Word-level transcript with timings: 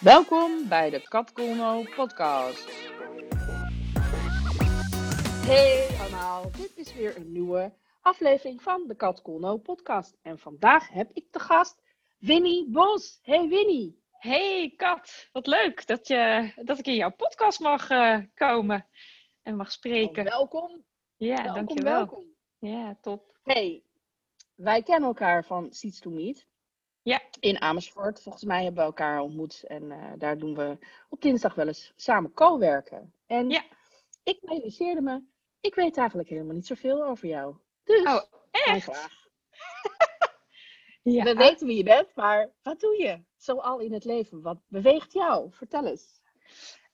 Welkom 0.00 0.68
bij 0.68 0.90
de 0.90 1.08
Kat 1.08 1.32
podcast. 1.94 2.70
Hey 5.46 5.88
allemaal, 6.00 6.50
dit 6.50 6.72
is 6.74 6.94
weer 6.94 7.16
een 7.16 7.32
nieuwe 7.32 7.72
aflevering 8.00 8.62
van 8.62 8.86
de 8.86 8.94
Kat 8.94 9.22
podcast. 9.62 10.16
En 10.22 10.38
vandaag 10.38 10.88
heb 10.88 11.10
ik 11.12 11.26
te 11.30 11.38
gast 11.38 11.82
Winnie 12.18 12.70
Bos. 12.70 13.18
Hey 13.22 13.48
Winnie. 13.48 14.02
Hey 14.10 14.74
Kat, 14.76 15.28
wat 15.32 15.46
leuk 15.46 15.86
dat, 15.86 16.08
je, 16.08 16.52
dat 16.64 16.78
ik 16.78 16.86
in 16.86 16.94
jouw 16.94 17.12
podcast 17.12 17.60
mag 17.60 17.90
uh, 17.90 18.18
komen 18.34 18.86
en 19.42 19.56
mag 19.56 19.72
spreken. 19.72 20.26
Oh, 20.26 20.32
welkom. 20.32 20.84
Ja, 21.16 21.42
welkom, 21.42 21.54
dankjewel. 21.54 21.94
welkom. 21.94 22.24
Ja, 22.58 22.96
top. 23.00 23.38
Hey, 23.42 23.82
wij 24.54 24.82
kennen 24.82 25.08
elkaar 25.08 25.44
van 25.44 25.72
Seeds 25.72 26.00
to 26.00 26.10
Meet. 26.10 26.46
Ja. 27.06 27.20
In 27.40 27.60
Amersfoort. 27.60 28.22
Volgens 28.22 28.44
mij 28.44 28.62
hebben 28.62 28.80
we 28.80 28.86
elkaar 28.86 29.20
ontmoet. 29.20 29.64
En 29.66 29.82
uh, 29.82 30.12
daar 30.18 30.38
doen 30.38 30.54
we 30.54 30.78
op 31.08 31.20
dinsdag 31.22 31.54
wel 31.54 31.66
eens 31.66 31.92
samen 31.96 32.32
co-werken. 32.32 33.12
En 33.26 33.50
Ja. 33.50 33.62
ik 34.22 34.38
realiseerde 34.42 35.00
me, 35.00 35.22
ik 35.60 35.74
weet 35.74 35.96
eigenlijk 35.96 36.28
helemaal 36.28 36.54
niet 36.54 36.66
zoveel 36.66 37.04
over 37.04 37.28
jou. 37.28 37.56
Dus, 37.84 38.02
Oh, 38.04 38.22
echt? 38.50 38.88
Ja. 41.02 41.24
We 41.24 41.34
weten 41.34 41.66
wie 41.66 41.76
je 41.76 41.82
bent, 41.82 42.14
maar 42.14 42.50
wat 42.62 42.80
doe 42.80 43.02
je? 43.02 43.22
Zoal 43.36 43.78
in 43.78 43.92
het 43.92 44.04
leven. 44.04 44.42
Wat 44.42 44.58
beweegt 44.68 45.12
jou? 45.12 45.52
Vertel 45.52 45.86
eens. 45.86 46.20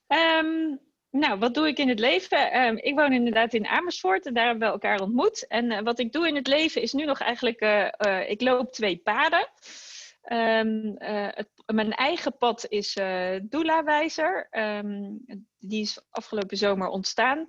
Ehm, 0.07 0.75
nou, 1.09 1.39
wat 1.39 1.53
doe 1.53 1.67
ik 1.67 1.77
in 1.77 1.89
het 1.89 1.99
leven? 1.99 2.51
Ehm, 2.51 2.75
ik 2.77 2.95
woon 2.95 3.13
inderdaad 3.13 3.53
in 3.53 3.65
Amersfoort 3.67 4.25
en 4.25 4.33
daar 4.33 4.45
hebben 4.45 4.67
we 4.67 4.73
elkaar 4.73 4.99
ontmoet. 5.01 5.47
En 5.47 5.71
eh, 5.71 5.83
wat 5.83 5.99
ik 5.99 6.11
doe 6.11 6.27
in 6.27 6.35
het 6.35 6.47
leven 6.47 6.81
is 6.81 6.93
nu 6.93 7.05
nog 7.05 7.19
eigenlijk, 7.19 7.59
eh, 7.59 7.87
eh, 7.97 8.29
ik 8.29 8.41
loop 8.41 8.71
twee 8.71 8.97
paden. 8.97 9.47
Ehm, 10.23 10.95
eh, 10.95 11.45
mijn 11.65 11.91
eigen 11.91 12.37
pad 12.37 12.65
is 12.69 12.95
eh 12.95 13.39
doula-wijzer. 13.43 14.47
Ehm, 14.49 15.11
die 15.59 15.81
is 15.81 16.01
afgelopen 16.09 16.57
zomer 16.57 16.87
ontstaan. 16.87 17.47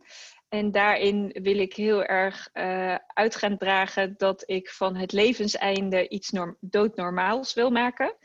En 0.48 0.71
daarin 0.71 1.39
wil 1.43 1.59
ik 1.59 1.75
heel 1.75 2.05
erg 2.05 2.48
eh, 2.53 2.95
uit 3.07 3.37
gaan 3.37 3.57
dragen 3.59 4.15
dat 4.17 4.43
ik 4.47 4.71
van 4.71 4.97
het 4.97 5.13
levenseinde 5.13 6.09
iets 6.09 6.31
norm 6.31 6.57
doodnormaals 6.61 7.55
wil 7.55 7.71
maken. 7.71 8.17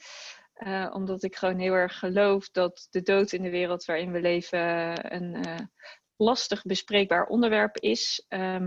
Uh, 0.59 0.89
omdat 0.93 1.23
ik 1.23 1.35
gewoon 1.35 1.59
heel 1.59 1.73
erg 1.73 1.99
geloof 1.99 2.49
dat 2.49 2.87
de 2.91 3.01
dood 3.01 3.31
in 3.31 3.41
de 3.41 3.49
wereld 3.49 3.85
waarin 3.85 4.11
we 4.11 4.21
leven 4.21 4.59
een 5.13 5.47
uh, 5.47 5.55
lastig 6.21 6.63
bespreekbaar 6.63 7.25
onderwerp 7.25 7.77
is. 7.77 8.25
Um, 8.29 8.65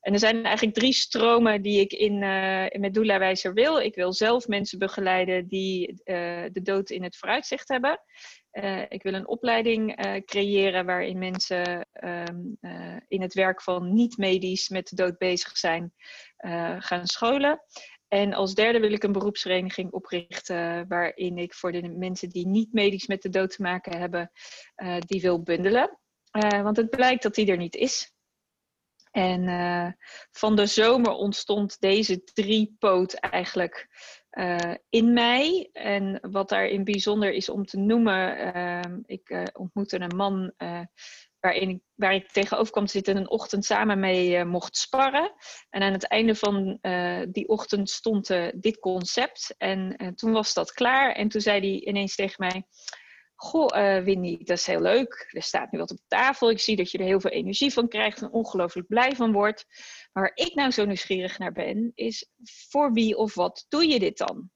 en 0.00 0.12
er 0.12 0.18
zijn 0.18 0.44
eigenlijk 0.44 0.76
drie 0.76 0.92
stromen 0.92 1.62
die 1.62 1.80
ik 1.80 1.92
in, 1.92 2.22
in 2.72 2.80
met 2.80 2.94
doula-wijzer 2.94 3.54
wil. 3.54 3.78
Ik 3.78 3.94
wil 3.94 4.12
zelf 4.12 4.46
mensen 4.46 4.78
begeleiden 4.78 5.48
die 5.48 6.00
de 6.52 6.60
dood 6.62 6.90
in 6.90 7.02
het 7.02 7.16
vooruitzicht 7.16 7.68
hebben. 7.68 8.00
Uh, 8.52 8.82
ik 8.88 9.02
wil 9.02 9.14
een 9.14 9.28
opleiding 9.28 9.96
creëren 10.24 10.86
waarin 10.86 11.18
mensen 11.18 11.86
uh, 12.00 12.96
in 13.08 13.22
het 13.22 13.34
werk 13.34 13.62
van 13.62 13.94
niet-medisch 13.94 14.68
met 14.68 14.88
de 14.88 14.96
dood 14.96 15.18
bezig 15.18 15.56
zijn, 15.56 15.92
gaan 16.78 17.06
scholen. 17.06 17.62
En 18.08 18.32
als 18.32 18.54
derde 18.54 18.80
wil 18.80 18.92
ik 18.92 19.02
een 19.02 19.12
beroepsvereniging 19.12 19.92
oprichten 19.92 20.88
waarin 20.88 21.38
ik 21.38 21.54
voor 21.54 21.72
de 21.72 21.88
mensen 21.88 22.28
die 22.28 22.46
niet 22.46 22.72
medisch 22.72 23.06
met 23.06 23.22
de 23.22 23.28
dood 23.28 23.50
te 23.50 23.62
maken 23.62 23.98
hebben, 23.98 24.30
die 24.98 25.20
wil 25.20 25.42
bundelen. 25.42 25.98
Want 26.62 26.76
het 26.76 26.90
blijkt 26.90 27.22
dat 27.22 27.34
die 27.34 27.50
er 27.50 27.56
niet 27.56 27.74
is. 27.74 28.12
En 29.10 29.42
uh, 29.42 29.88
van 30.30 30.56
de 30.56 30.66
zomer 30.66 31.12
ontstond 31.12 31.80
deze 31.80 32.24
driepoot 32.24 33.14
eigenlijk 33.14 33.88
uh, 34.30 34.74
in 34.88 35.12
mij. 35.12 35.68
En 35.72 36.18
wat 36.30 36.48
daarin 36.48 36.84
bijzonder 36.84 37.32
is 37.32 37.48
om 37.48 37.64
te 37.64 37.78
noemen, 37.78 38.56
uh, 38.56 38.96
ik 39.06 39.50
ontmoette 39.52 40.00
een 40.00 40.16
man 40.16 40.52
waarin 41.40 41.68
ik, 41.68 41.80
waar 41.94 42.14
ik 42.14 42.30
tegenover 42.30 42.72
kwam 42.72 42.86
te 42.86 42.92
zitten 42.92 43.14
en 43.14 43.20
een 43.20 43.30
ochtend 43.30 43.64
samen 43.64 44.00
mee 44.00 44.44
mocht 44.44 44.76
sparren. 44.76 45.32
En 45.70 45.82
aan 45.82 45.92
het 45.92 46.08
einde 46.08 46.34
van 46.34 46.78
die 47.28 47.48
ochtend 47.48 47.90
stond 47.90 48.26
dit 48.54 48.78
concept. 48.78 49.54
En 49.58 49.96
toen 50.14 50.32
was 50.32 50.54
dat 50.54 50.72
klaar. 50.72 51.12
En 51.12 51.28
toen 51.28 51.40
zei 51.40 51.60
hij 51.60 51.80
ineens 51.80 52.14
tegen 52.14 52.46
mij. 52.48 52.64
Goh, 53.40 53.76
uh, 53.76 54.04
Winnie, 54.04 54.44
dat 54.44 54.56
is 54.56 54.66
heel 54.66 54.80
leuk. 54.80 55.28
Er 55.32 55.42
staat 55.42 55.72
nu 55.72 55.78
wat 55.78 55.90
op 55.90 55.98
tafel. 56.06 56.50
Ik 56.50 56.60
zie 56.60 56.76
dat 56.76 56.90
je 56.90 56.98
er 56.98 57.04
heel 57.04 57.20
veel 57.20 57.30
energie 57.30 57.72
van 57.72 57.88
krijgt 57.88 58.22
en 58.22 58.30
ongelooflijk 58.30 58.86
blij 58.86 59.16
van 59.16 59.32
wordt. 59.32 59.66
Maar 60.12 60.22
waar 60.22 60.46
ik 60.46 60.54
nou 60.54 60.70
zo 60.70 60.84
nieuwsgierig 60.84 61.38
naar 61.38 61.52
ben, 61.52 61.92
is 61.94 62.30
voor 62.42 62.92
wie 62.92 63.16
of 63.16 63.34
wat 63.34 63.66
doe 63.68 63.86
je 63.86 63.98
dit 63.98 64.18
dan? 64.18 64.50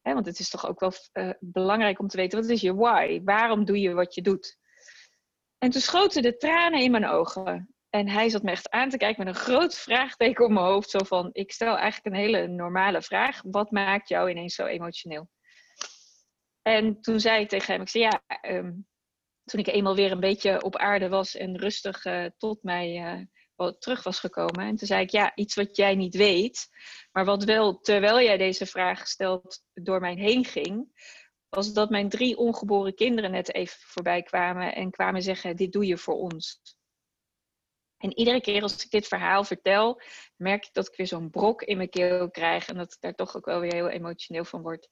Hè, 0.00 0.14
want 0.14 0.26
het 0.26 0.38
is 0.38 0.50
toch 0.50 0.68
ook 0.68 0.80
wel 0.80 0.92
uh, 1.12 1.30
belangrijk 1.40 1.98
om 1.98 2.08
te 2.08 2.16
weten, 2.16 2.40
wat 2.40 2.50
is 2.50 2.60
je 2.60 2.74
why? 2.74 3.20
Waarom 3.24 3.64
doe 3.64 3.80
je 3.80 3.92
wat 3.92 4.14
je 4.14 4.22
doet? 4.22 4.58
En 5.58 5.70
toen 5.70 5.80
schoten 5.80 6.22
de 6.22 6.36
tranen 6.36 6.80
in 6.80 6.90
mijn 6.90 7.06
ogen. 7.06 7.74
En 7.90 8.08
hij 8.08 8.28
zat 8.28 8.42
me 8.42 8.50
echt 8.50 8.70
aan 8.70 8.88
te 8.88 8.96
kijken 8.96 9.24
met 9.24 9.34
een 9.34 9.40
groot 9.40 9.74
vraagteken 9.74 10.44
op 10.44 10.50
mijn 10.50 10.66
hoofd. 10.66 10.90
Zo 10.90 10.98
van, 10.98 11.30
ik 11.32 11.52
stel 11.52 11.76
eigenlijk 11.76 12.06
een 12.06 12.22
hele 12.22 12.46
normale 12.46 13.02
vraag. 13.02 13.42
Wat 13.44 13.70
maakt 13.70 14.08
jou 14.08 14.30
ineens 14.30 14.54
zo 14.54 14.64
emotioneel? 14.64 15.28
En 16.62 17.00
toen 17.00 17.20
zei 17.20 17.42
ik 17.42 17.48
tegen 17.48 17.72
hem, 17.72 17.82
ik 17.82 17.88
zei 17.88 18.04
ja, 18.04 18.22
um, 18.50 18.86
toen 19.44 19.60
ik 19.60 19.66
eenmaal 19.66 19.94
weer 19.94 20.12
een 20.12 20.20
beetje 20.20 20.62
op 20.62 20.76
aarde 20.76 21.08
was 21.08 21.34
en 21.34 21.58
rustig 21.58 22.04
uh, 22.04 22.26
tot 22.36 22.62
mij 22.62 23.16
uh, 23.56 23.72
terug 23.78 24.02
was 24.02 24.18
gekomen. 24.20 24.66
En 24.66 24.76
toen 24.76 24.86
zei 24.86 25.02
ik, 25.02 25.10
ja, 25.10 25.34
iets 25.34 25.54
wat 25.54 25.76
jij 25.76 25.94
niet 25.94 26.16
weet, 26.16 26.68
maar 27.12 27.24
wat 27.24 27.44
wel, 27.44 27.80
terwijl 27.80 28.20
jij 28.20 28.36
deze 28.36 28.66
vraag 28.66 29.08
stelt, 29.08 29.64
door 29.72 30.00
mij 30.00 30.14
heen 30.14 30.44
ging, 30.44 30.88
was 31.48 31.72
dat 31.72 31.90
mijn 31.90 32.08
drie 32.08 32.36
ongeboren 32.36 32.94
kinderen 32.94 33.30
net 33.30 33.54
even 33.54 33.80
voorbij 33.80 34.22
kwamen 34.22 34.74
en 34.74 34.90
kwamen 34.90 35.22
zeggen, 35.22 35.56
dit 35.56 35.72
doe 35.72 35.86
je 35.86 35.96
voor 35.96 36.14
ons. 36.14 36.60
En 37.96 38.18
iedere 38.18 38.40
keer 38.40 38.62
als 38.62 38.84
ik 38.84 38.90
dit 38.90 39.06
verhaal 39.06 39.44
vertel, 39.44 40.00
merk 40.36 40.64
ik 40.66 40.72
dat 40.72 40.88
ik 40.88 40.96
weer 40.96 41.06
zo'n 41.06 41.30
brok 41.30 41.62
in 41.62 41.76
mijn 41.76 41.88
keel 41.88 42.30
krijg 42.30 42.68
en 42.68 42.76
dat 42.76 42.92
ik 42.92 43.00
daar 43.00 43.14
toch 43.14 43.36
ook 43.36 43.44
wel 43.44 43.60
weer 43.60 43.72
heel 43.72 43.88
emotioneel 43.88 44.44
van 44.44 44.62
word 44.62 44.88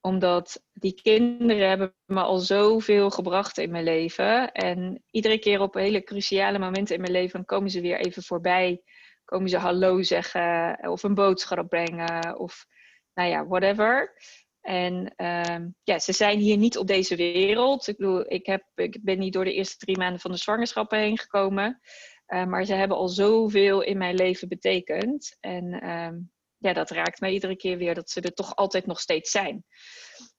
omdat 0.00 0.62
die 0.72 0.94
kinderen 1.02 1.68
hebben 1.68 1.94
me 2.04 2.20
al 2.20 2.38
zoveel 2.38 3.10
gebracht 3.10 3.58
in 3.58 3.70
mijn 3.70 3.84
leven. 3.84 4.52
En 4.52 5.02
iedere 5.10 5.38
keer 5.38 5.60
op 5.60 5.74
hele 5.74 6.02
cruciale 6.02 6.58
momenten 6.58 6.94
in 6.94 7.00
mijn 7.00 7.12
leven 7.12 7.44
komen 7.44 7.70
ze 7.70 7.80
weer 7.80 7.98
even 7.98 8.22
voorbij. 8.22 8.82
Komen 9.24 9.48
ze 9.48 9.58
hallo 9.58 10.02
zeggen 10.02 10.78
of 10.90 11.02
een 11.02 11.14
boodschap 11.14 11.68
brengen 11.68 12.38
of 12.38 12.66
nou 13.14 13.28
ja, 13.28 13.46
whatever. 13.46 14.14
En 14.60 15.14
um, 15.16 15.74
ja, 15.82 15.98
ze 15.98 16.12
zijn 16.12 16.38
hier 16.38 16.56
niet 16.56 16.78
op 16.78 16.86
deze 16.86 17.16
wereld. 17.16 17.86
Ik 17.86 17.96
bedoel, 17.96 18.32
ik, 18.32 18.46
heb, 18.46 18.64
ik 18.74 18.98
ben 19.02 19.18
niet 19.18 19.32
door 19.32 19.44
de 19.44 19.54
eerste 19.54 19.76
drie 19.76 19.98
maanden 19.98 20.20
van 20.20 20.30
de 20.30 20.36
zwangerschap 20.36 20.90
heen 20.90 21.18
gekomen. 21.18 21.80
Uh, 22.28 22.44
maar 22.44 22.64
ze 22.64 22.74
hebben 22.74 22.96
al 22.96 23.08
zoveel 23.08 23.82
in 23.82 23.98
mijn 23.98 24.14
leven 24.14 24.48
betekend. 24.48 25.36
En 25.40 25.90
um, 25.90 26.32
ja, 26.58 26.72
dat 26.72 26.90
raakt 26.90 27.20
mij 27.20 27.32
iedere 27.32 27.56
keer 27.56 27.78
weer 27.78 27.94
dat 27.94 28.10
ze 28.10 28.20
er 28.20 28.34
toch 28.34 28.56
altijd 28.56 28.86
nog 28.86 29.00
steeds 29.00 29.30
zijn. 29.30 29.64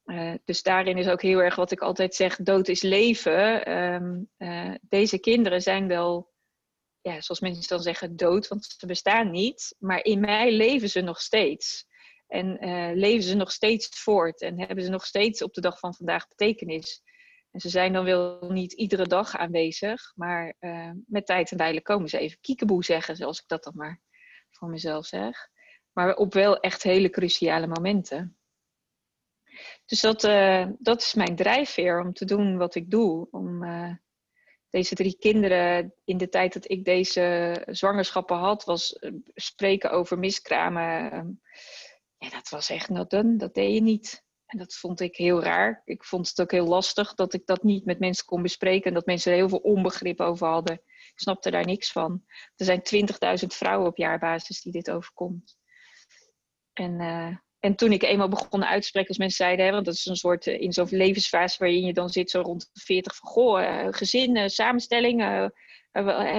Uh, 0.06 0.34
dus 0.46 0.62
daarin 0.62 0.98
is 0.98 1.08
ook 1.08 1.22
heel 1.22 1.40
erg 1.40 1.56
wat 1.56 1.72
ik 1.72 1.80
altijd 1.80 2.16
zeg: 2.16 2.36
dood 2.36 2.68
is 2.68 2.82
leven. 2.82 3.72
Um, 3.72 4.30
uh, 4.38 4.76
deze 4.82 5.20
kinderen 5.20 5.62
zijn 5.62 5.88
wel, 5.88 6.32
ja, 7.02 7.22
zoals 7.22 7.40
mensen 7.40 7.68
dan 7.68 7.82
zeggen, 7.82 8.16
dood, 8.16 8.48
want 8.48 8.76
ze 8.78 8.86
bestaan 8.86 9.32
niet. 9.32 9.76
Maar 9.80 10.04
in 10.04 10.20
mij 10.20 10.52
leven 10.52 10.90
ze 10.90 11.02
nog 11.02 11.22
steeds. 11.22 11.88
En 12.28 12.68
uh, 12.68 12.92
leven 12.94 13.24
ze 13.24 13.36
nog 13.36 13.52
steeds 13.52 13.88
voort. 14.02 14.42
En 14.42 14.60
hebben 14.60 14.84
ze 14.84 14.90
nog 14.90 15.06
steeds 15.06 15.42
op 15.42 15.54
de 15.54 15.62
dag 15.62 15.80
van 15.80 15.96
vandaag 15.96 16.28
betekenis. 16.28 17.02
En 17.52 17.60
ze 17.60 17.70
zijn 17.70 17.94
dan 17.94 18.06
wel 18.06 18.52
niet 18.52 18.74
iedere 18.74 19.08
dag 19.08 19.38
aanwezig, 19.38 20.12
maar 20.16 20.56
met 21.08 21.26
tijd 21.26 21.52
en 21.52 21.58
wijle 21.58 21.82
komen 21.82 22.10
ze 22.10 22.18
even 22.18 22.38
kiekeboe 22.42 22.84
zeggen, 22.84 23.16
zoals 23.16 23.40
ik 23.40 23.48
dat 23.48 23.64
dan 23.64 23.74
maar 23.76 24.02
voor 24.50 24.70
mezelf 24.70 25.06
zeg. 25.06 25.50
Maar 26.00 26.16
op 26.16 26.34
wel 26.34 26.60
echt 26.60 26.84
hele 26.84 27.10
cruciale 27.10 27.68
momenten. 27.68 28.38
Dus 29.86 30.02
dat, 30.02 30.24
uh, 30.24 30.68
dat 30.78 31.02
is 31.02 31.14
mijn 31.14 31.36
drijfveer 31.36 32.02
om 32.02 32.14
te 32.14 32.26
doen 32.26 32.58
wat 32.58 32.76
ik 32.76 32.92
doe. 32.92 33.28
Om 33.32 33.64
uh, 33.64 33.94
deze 34.70 34.96
drie 34.96 35.18
kinderen 35.18 35.94
in 36.04 36.18
de 36.18 36.30
tijd 36.30 36.54
dat 36.54 36.70
ik 36.72 36.86
deze 36.86 37.62
zwangerschappen 37.70 38.38
had, 38.38 38.64
was 38.64 38.98
uh, 39.00 39.12
spreken 39.34 39.92
over 39.92 40.20
miskramen. 40.20 40.82
ja, 42.18 42.30
dat 42.30 42.50
was 42.50 42.70
echt 42.70 42.90
not 42.90 43.10
done. 43.10 43.36
Dat 43.36 43.54
deed 43.54 43.74
je 43.74 43.82
niet. 43.82 44.24
En 44.46 44.58
dat 44.58 44.74
vond 44.74 45.00
ik 45.00 45.16
heel 45.16 45.44
raar. 45.44 45.82
Ik 45.86 46.04
vond 46.04 46.28
het 46.28 46.42
ook 46.42 46.52
heel 46.52 46.68
lastig 46.68 47.14
dat 47.14 47.34
ik 47.34 47.46
dat 47.46 47.64
niet 47.64 47.86
met 47.86 48.00
mensen 48.00 48.26
kon 48.26 48.42
bespreken. 48.42 48.88
En 48.88 48.94
dat 48.94 49.06
mensen 49.06 49.32
er 49.32 49.38
heel 49.38 49.50
veel 49.50 49.58
onbegrip 49.58 50.20
over 50.22 50.48
hadden. 50.48 50.82
Ik 50.86 51.20
snapte 51.26 51.52
daar 51.52 51.66
niks 51.66 51.92
van. 51.92 52.24
Er 52.56 52.66
zijn 52.66 52.82
20.000 53.42 53.48
vrouwen 53.48 53.88
op 53.88 53.98
jaarbasis 53.98 54.62
die 54.62 54.72
dit 54.72 54.92
overkomt. 54.92 55.59
En, 56.74 57.00
uh, 57.00 57.38
en 57.60 57.76
toen 57.76 57.92
ik 57.92 58.04
eenmaal 58.04 58.30
begon 58.30 58.66
uit 58.66 58.82
te 58.82 58.88
spreken, 58.88 59.10
als 59.10 59.18
mensen 59.18 59.46
zeiden, 59.46 59.66
hè, 59.66 59.72
want 59.72 59.86
dat 59.86 59.94
is 59.94 60.06
een 60.06 60.16
soort 60.16 60.46
uh, 60.46 60.62
in 60.62 60.74
zo'n 60.74 60.88
levensfase 60.90 61.58
waarin 61.60 61.86
je 61.86 61.94
dan 61.94 62.10
zit, 62.10 62.30
zo 62.30 62.42
rond 62.42 62.70
de 62.74 62.82
40 62.82 63.16
van 63.16 63.30
goh, 63.30 63.62
uh, 63.62 63.88
gezin, 63.90 64.50
samenstelling, 64.50 65.50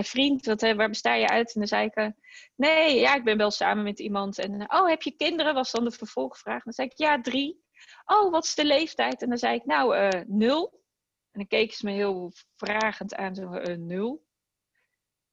vriend, 0.00 0.46
wat, 0.46 0.60
waar 0.60 0.88
besta 0.88 1.14
je 1.14 1.28
uit? 1.28 1.54
En 1.54 1.60
dan 1.60 1.68
zei 1.68 1.90
ik, 1.92 2.12
nee, 2.56 3.00
ja, 3.00 3.14
ik 3.14 3.24
ben 3.24 3.36
wel 3.36 3.50
samen 3.50 3.84
met 3.84 3.98
iemand. 3.98 4.38
En 4.38 4.72
oh, 4.72 4.88
heb 4.88 5.02
je 5.02 5.16
kinderen? 5.16 5.54
Was 5.54 5.70
dan 5.70 5.84
de 5.84 5.90
vervolgvraag. 5.90 6.62
Dan 6.62 6.72
zei 6.72 6.88
ik, 6.88 6.98
ja, 6.98 7.20
drie. 7.20 7.64
oh, 8.04 8.30
wat 8.30 8.44
is 8.44 8.54
de 8.54 8.64
leeftijd? 8.64 9.22
En 9.22 9.28
dan 9.28 9.38
zei 9.38 9.54
ik, 9.54 9.64
nou, 9.64 10.12
nul. 10.26 10.70
En 11.30 11.38
dan 11.38 11.46
keken 11.46 11.76
ze 11.76 11.84
me 11.86 11.92
heel 11.92 12.32
vragend 12.56 13.14
aan, 13.14 13.34
zo, 13.34 13.48
nul. 13.76 14.28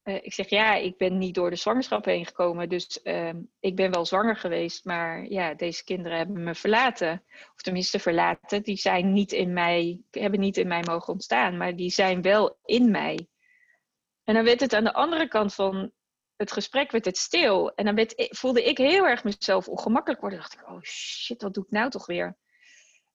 Uh, 0.08 0.16
ik 0.16 0.34
zeg, 0.34 0.50
ja, 0.50 0.76
ik 0.76 0.98
ben 0.98 1.18
niet 1.18 1.36
door 1.36 1.50
de 1.50 1.56
zwangerschap 1.56 2.06
heen 2.06 2.26
gekomen, 2.26 2.70
dus 2.70 3.02
ehm, 3.02 3.42
ik 3.60 3.76
ben 3.76 3.92
wel 3.92 4.06
zwanger 4.06 4.36
geweest, 4.36 4.86
maar 4.86 5.26
ja, 5.26 5.54
deze 5.54 5.84
kinderen 5.84 6.18
hebben 6.18 6.44
me 6.44 6.56
verlaten. 6.56 7.24
Of 7.56 7.62
tenminste 7.62 8.00
verlaten, 8.00 8.64
die 8.64 8.78
zijn 8.78 9.14
niet 9.14 9.32
in 9.32 9.54
mij, 9.54 10.02
hebben 10.12 10.40
niet 10.40 10.58
in 10.58 10.68
mij 10.68 10.84
mogen 10.84 11.14
ontstaan, 11.14 11.58
maar 11.58 11.76
die 11.76 11.90
zijn 11.90 12.22
wel 12.22 12.58
in 12.66 12.92
mij. 12.92 13.28
En 14.24 14.34
dan 14.34 14.44
werd 14.44 14.60
het 14.60 14.74
aan 14.74 14.84
de 14.84 14.94
andere 14.94 15.28
kant 15.28 15.54
van 15.54 15.92
het 16.36 16.52
gesprek 16.52 16.92
werd 16.92 17.06
het 17.06 17.18
stil. 17.18 17.72
En 17.76 17.86
dan 17.86 17.96
werd, 17.96 18.14
voelde 18.30 18.64
ik 18.64 18.78
heel 18.78 19.08
erg 19.08 19.24
mezelf 19.24 19.68
ongemakkelijk 19.68 20.22
worden. 20.22 20.40
Dacht 20.40 20.54
ik, 20.54 20.68
oh 20.68 20.82
shit, 20.82 21.42
wat 21.42 21.54
doe 21.54 21.64
ik 21.64 21.72
nou 21.72 21.90
toch 21.90 22.06
weer? 22.06 22.38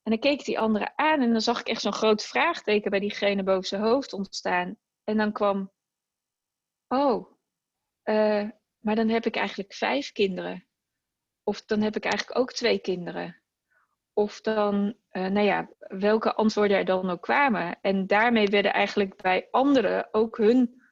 En 0.02 0.10
dan 0.10 0.18
keek 0.18 0.44
die 0.44 0.58
anderen 0.58 0.92
aan 0.96 1.20
en 1.20 1.32
dan 1.32 1.40
zag 1.40 1.60
ik 1.60 1.68
echt 1.68 1.80
zo'n 1.80 1.92
groot 1.92 2.24
vraagteken 2.24 2.90
bij 2.90 3.00
diegene 3.00 3.42
boven 3.42 3.68
zijn 3.68 3.82
hoofd 3.82 4.12
ontstaan. 4.12 4.76
En 5.04 5.16
dan 5.16 5.32
kwam, 5.32 5.70
oh, 6.92 7.30
uh, 8.04 8.48
maar 8.78 8.94
dan 8.94 9.08
heb 9.08 9.26
ik 9.26 9.36
eigenlijk 9.36 9.74
vijf 9.74 10.12
kinderen. 10.12 10.66
Of 11.42 11.64
dan 11.64 11.80
heb 11.80 11.96
ik 11.96 12.04
eigenlijk 12.04 12.38
ook 12.38 12.52
twee 12.52 12.78
kinderen. 12.78 13.42
Of 14.12 14.40
dan, 14.40 14.96
uh, 15.12 15.26
nou 15.26 15.46
ja, 15.46 15.70
welke 15.78 16.34
antwoorden 16.34 16.76
er 16.76 16.84
dan 16.84 17.10
ook 17.10 17.22
kwamen. 17.22 17.78
En 17.80 18.06
daarmee 18.06 18.46
werden 18.46 18.72
eigenlijk 18.72 19.22
bij 19.22 19.48
anderen 19.50 20.08
ook 20.14 20.36
hun 20.36 20.82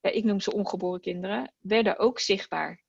ja, 0.00 0.10
ik 0.10 0.24
noem 0.24 0.40
ze 0.40 0.52
ongeboren 0.52 1.00
kinderen, 1.00 1.54
werden 1.58 1.98
ook 1.98 2.18
zichtbaar. 2.18 2.82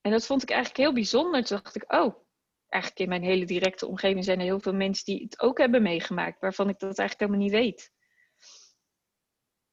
En 0.00 0.10
dat 0.10 0.26
vond 0.26 0.42
ik 0.42 0.50
eigenlijk 0.50 0.80
heel 0.80 0.92
bijzonder. 0.92 1.44
Toen 1.44 1.60
dacht 1.62 1.76
ik, 1.76 1.92
oh, 1.92 2.24
eigenlijk 2.68 3.02
in 3.02 3.08
mijn 3.08 3.22
hele 3.22 3.44
directe 3.44 3.86
omgeving 3.86 4.24
zijn 4.24 4.38
er 4.38 4.44
heel 4.44 4.60
veel 4.60 4.74
mensen 4.74 5.04
die 5.04 5.22
het 5.22 5.40
ook 5.40 5.58
hebben 5.58 5.82
meegemaakt, 5.82 6.40
waarvan 6.40 6.68
ik 6.68 6.78
dat 6.78 6.98
eigenlijk 6.98 7.20
helemaal 7.20 7.40
niet 7.40 7.66
weet. 7.66 7.92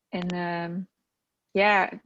En 0.10 0.36
uh, 0.36 0.84
ja, 1.54 2.02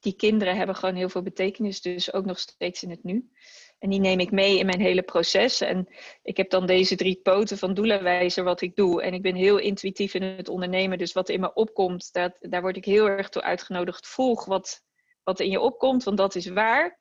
die 0.00 0.16
kinderen 0.16 0.56
hebben 0.56 0.76
gewoon 0.76 0.94
heel 0.94 1.08
veel 1.08 1.22
betekenis, 1.22 1.80
dus 1.80 2.12
ook 2.12 2.24
nog 2.24 2.38
steeds 2.38 2.82
in 2.82 2.90
het 2.90 3.04
nu. 3.04 3.30
En 3.78 3.90
die 3.90 4.00
neem 4.00 4.20
ik 4.20 4.30
mee 4.30 4.58
in 4.58 4.66
mijn 4.66 4.80
hele 4.80 5.02
proces. 5.02 5.60
En 5.60 5.88
ik 6.22 6.36
heb 6.36 6.50
dan 6.50 6.66
deze 6.66 6.96
drie 6.96 7.20
poten 7.22 7.58
van 7.58 7.74
doelenwijzer 7.74 8.44
wat 8.44 8.60
ik 8.60 8.76
doe. 8.76 9.02
En 9.02 9.14
ik 9.14 9.22
ben 9.22 9.34
heel 9.34 9.58
intuïtief 9.58 10.14
in 10.14 10.22
het 10.22 10.48
ondernemen. 10.48 10.98
Dus 10.98 11.12
wat 11.12 11.28
in 11.28 11.40
me 11.40 11.54
opkomt, 11.54 12.12
dat, 12.12 12.36
daar 12.40 12.60
word 12.60 12.76
ik 12.76 12.84
heel 12.84 13.06
erg 13.06 13.28
toe 13.28 13.42
uitgenodigd. 13.42 14.06
Volg 14.06 14.44
wat, 14.44 14.82
wat 15.22 15.40
in 15.40 15.50
je 15.50 15.60
opkomt, 15.60 16.04
want 16.04 16.16
dat 16.16 16.34
is 16.34 16.46
waar. 16.46 16.98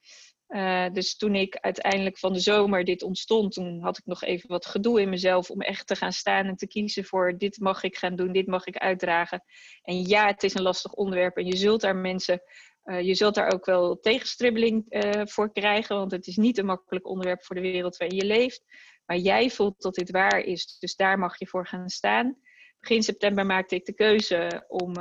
Uh, 0.48 0.90
dus 0.92 1.16
toen 1.16 1.36
ik 1.36 1.56
uiteindelijk 1.56 2.18
van 2.18 2.34
de 2.34 2.40
zomer 2.40 2.84
dit 2.84 3.04
ontstond, 3.04 3.54
toen 3.54 3.81
had 3.81 3.98
ik 3.98 4.06
nog 4.06 4.24
even 4.24 4.50
wat 4.50 4.66
gedoe 4.66 5.01
in 5.01 5.10
mezelf 5.10 5.50
om 5.50 5.62
echt 5.62 5.88
te 5.88 5.95
gaan 5.95 6.12
staan 6.12 6.45
en 6.45 6.56
te 6.56 6.68
kiezen 6.68 7.04
voor 7.04 7.38
dit 7.38 7.60
mag 7.60 7.84
ik 7.84 7.98
gaan 7.98 8.16
doen, 8.16 8.31
dit 8.31 8.48
mag 8.48 8.66
ik 8.66 8.78
uitdragen. 8.78 9.44
En 9.81 10.01
ja, 10.01 10.28
het 10.28 10.44
is 10.44 10.54
een 10.54 10.62
lastig 10.62 10.94
onderwerp 10.94 11.38
en 11.38 11.45
je 11.45 11.56
zult 11.56 11.81
daar 11.81 11.95
mensen 11.95 12.42
uh, 12.84 13.01
je 13.01 13.13
zult 13.13 13.36
daar 13.36 13.54
ook 13.54 13.66
wel 13.66 14.00
tegenstribbeling 14.00 14.86
uh, 14.90 15.22
voor 15.25 15.51
krijgen, 15.51 15.95
want 15.95 16.12
het 16.12 16.28
is 16.28 16.36
niet 16.36 16.57
een 16.57 16.66
makkelijk 16.66 17.07
onderwerp 17.07 17.44
voor 17.44 17.56
de 17.56 17.62
wereld 17.62 17.98
waarin 17.98 18.18
je 18.18 18.25
leeft. 18.25 18.63
Maar 19.06 19.18
jij 19.18 19.50
voelt 19.50 19.81
dat 19.81 19.95
dit 19.95 20.12
waar 20.12 20.40
is, 20.40 20.78
dus 20.80 20.95
daar 20.95 21.19
mag 21.19 21.40
je 21.40 21.48
voor 21.48 21.68
gaan 21.68 21.90
staan. 21.90 22.38
Begin 22.80 23.04
september 23.04 23.45
maakte 23.45 23.75
ik 23.75 23.86
de 23.86 23.94
keuze 23.94 24.66
om, 24.68 24.94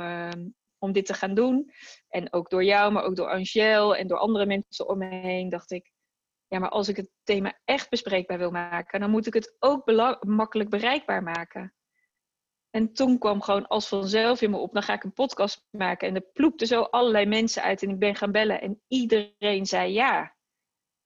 om 0.83 0.91
dit 0.91 1.05
te 1.05 1.13
gaan 1.13 1.33
doen. 1.33 1.71
En 2.09 2.33
ook 2.33 2.49
door 2.49 2.63
jou, 2.63 2.91
maar 2.91 3.03
ook 3.03 3.15
door 3.15 3.31
Angel 3.31 3.95
en 3.95 4.07
door 4.07 4.17
andere 4.17 4.45
mensen 4.45 4.87
om 4.87 4.97
me 4.97 5.05
heen, 5.05 5.49
dacht 5.49 5.71
ik, 5.71 5.91
ja, 6.47 6.59
maar 6.59 6.69
als 6.69 6.87
ik 6.87 6.95
het 6.95 7.09
thema 7.23 7.59
echt 7.65 7.89
bespreekbaar 7.89 8.37
wil 8.37 8.51
maken, 8.51 8.99
dan 8.99 9.09
moet 9.09 9.27
ik 9.27 9.33
het 9.33 9.55
ook 9.59 9.91
makkelijk 10.21 10.69
bereikbaar 10.69 11.23
maken. 11.23 11.73
En 12.69 12.93
toen 12.93 13.17
kwam 13.17 13.41
gewoon 13.41 13.67
als 13.67 13.87
vanzelf 13.87 14.41
in 14.41 14.49
me 14.49 14.57
op, 14.57 14.73
dan 14.73 14.83
ga 14.83 14.93
ik 14.93 15.03
een 15.03 15.13
podcast 15.13 15.67
maken. 15.71 16.07
En 16.07 16.15
er 16.15 16.29
ploepten 16.33 16.67
zo 16.67 16.81
allerlei 16.81 17.25
mensen 17.25 17.63
uit 17.63 17.83
en 17.83 17.89
ik 17.89 17.99
ben 17.99 18.15
gaan 18.15 18.31
bellen. 18.31 18.61
En 18.61 18.81
iedereen 18.87 19.65
zei 19.65 19.93
ja. 19.93 20.35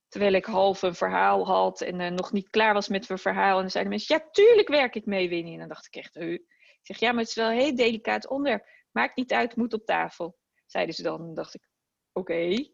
Terwijl 0.07 0.33
ik 0.33 0.45
half 0.45 0.81
een 0.81 0.95
verhaal 0.95 1.45
had 1.45 1.81
en 1.81 1.99
uh, 1.99 2.09
nog 2.09 2.31
niet 2.31 2.49
klaar 2.49 2.73
was 2.73 2.87
met 2.87 3.07
mijn 3.07 3.19
verhaal. 3.19 3.55
En 3.55 3.61
dan 3.61 3.71
zeiden 3.71 3.93
mensen, 3.93 4.17
ja, 4.17 4.29
tuurlijk 4.31 4.67
werk 4.67 4.95
ik 4.95 5.05
mee, 5.05 5.29
Winnie. 5.29 5.53
En 5.53 5.59
dan 5.59 5.67
dacht 5.67 5.85
ik 5.85 5.95
echt, 5.95 6.15
uh. 6.15 6.33
ik 6.33 6.79
zeg, 6.81 6.99
ja, 6.99 7.11
maar 7.11 7.19
het 7.19 7.29
is 7.29 7.35
wel 7.35 7.49
een 7.49 7.57
heel 7.57 7.75
delicaat 7.75 8.27
onderwerp. 8.27 8.65
Maakt 8.97 9.15
niet 9.15 9.33
uit, 9.33 9.55
moet 9.55 9.73
op 9.73 9.85
tafel. 9.85 10.37
Zeiden 10.65 10.95
ze 10.95 11.03
dan. 11.03 11.33
Dacht 11.33 11.53
ik, 11.53 11.69
oké. 12.13 12.69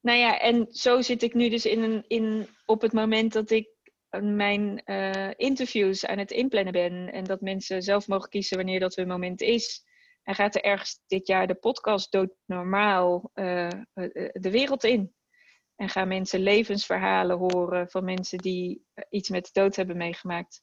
Nou 0.00 0.18
ja, 0.18 0.38
en 0.40 0.66
zo 0.70 1.00
zit 1.00 1.22
ik 1.22 1.34
nu 1.34 1.48
dus 1.48 1.66
in 1.66 1.82
een, 1.82 2.04
in, 2.06 2.48
op 2.64 2.80
het 2.80 2.92
moment 2.92 3.32
dat 3.32 3.50
ik 3.50 3.68
mijn 4.20 4.82
uh, 4.84 5.30
interviews 5.36 6.06
aan 6.06 6.18
het 6.18 6.30
inplannen 6.30 6.72
ben. 6.72 7.12
En 7.12 7.24
dat 7.24 7.40
mensen 7.40 7.82
zelf 7.82 8.08
mogen 8.08 8.28
kiezen 8.28 8.56
wanneer 8.56 8.80
dat 8.80 8.94
hun 8.94 9.08
moment 9.08 9.40
is. 9.40 9.84
En 10.22 10.34
gaat 10.34 10.54
er 10.54 10.62
ergens 10.62 11.02
dit 11.06 11.26
jaar 11.26 11.46
de 11.46 11.54
podcast 11.54 12.12
doodnormaal 12.12 13.30
uh, 13.34 13.68
de 14.32 14.50
wereld 14.50 14.84
in. 14.84 15.14
En 15.76 15.88
gaan 15.88 16.08
mensen 16.08 16.40
levensverhalen 16.40 17.38
horen 17.38 17.90
van 17.90 18.04
mensen 18.04 18.38
die 18.38 18.86
iets 19.08 19.28
met 19.28 19.48
dood 19.52 19.76
hebben 19.76 19.96
meegemaakt. 19.96 20.62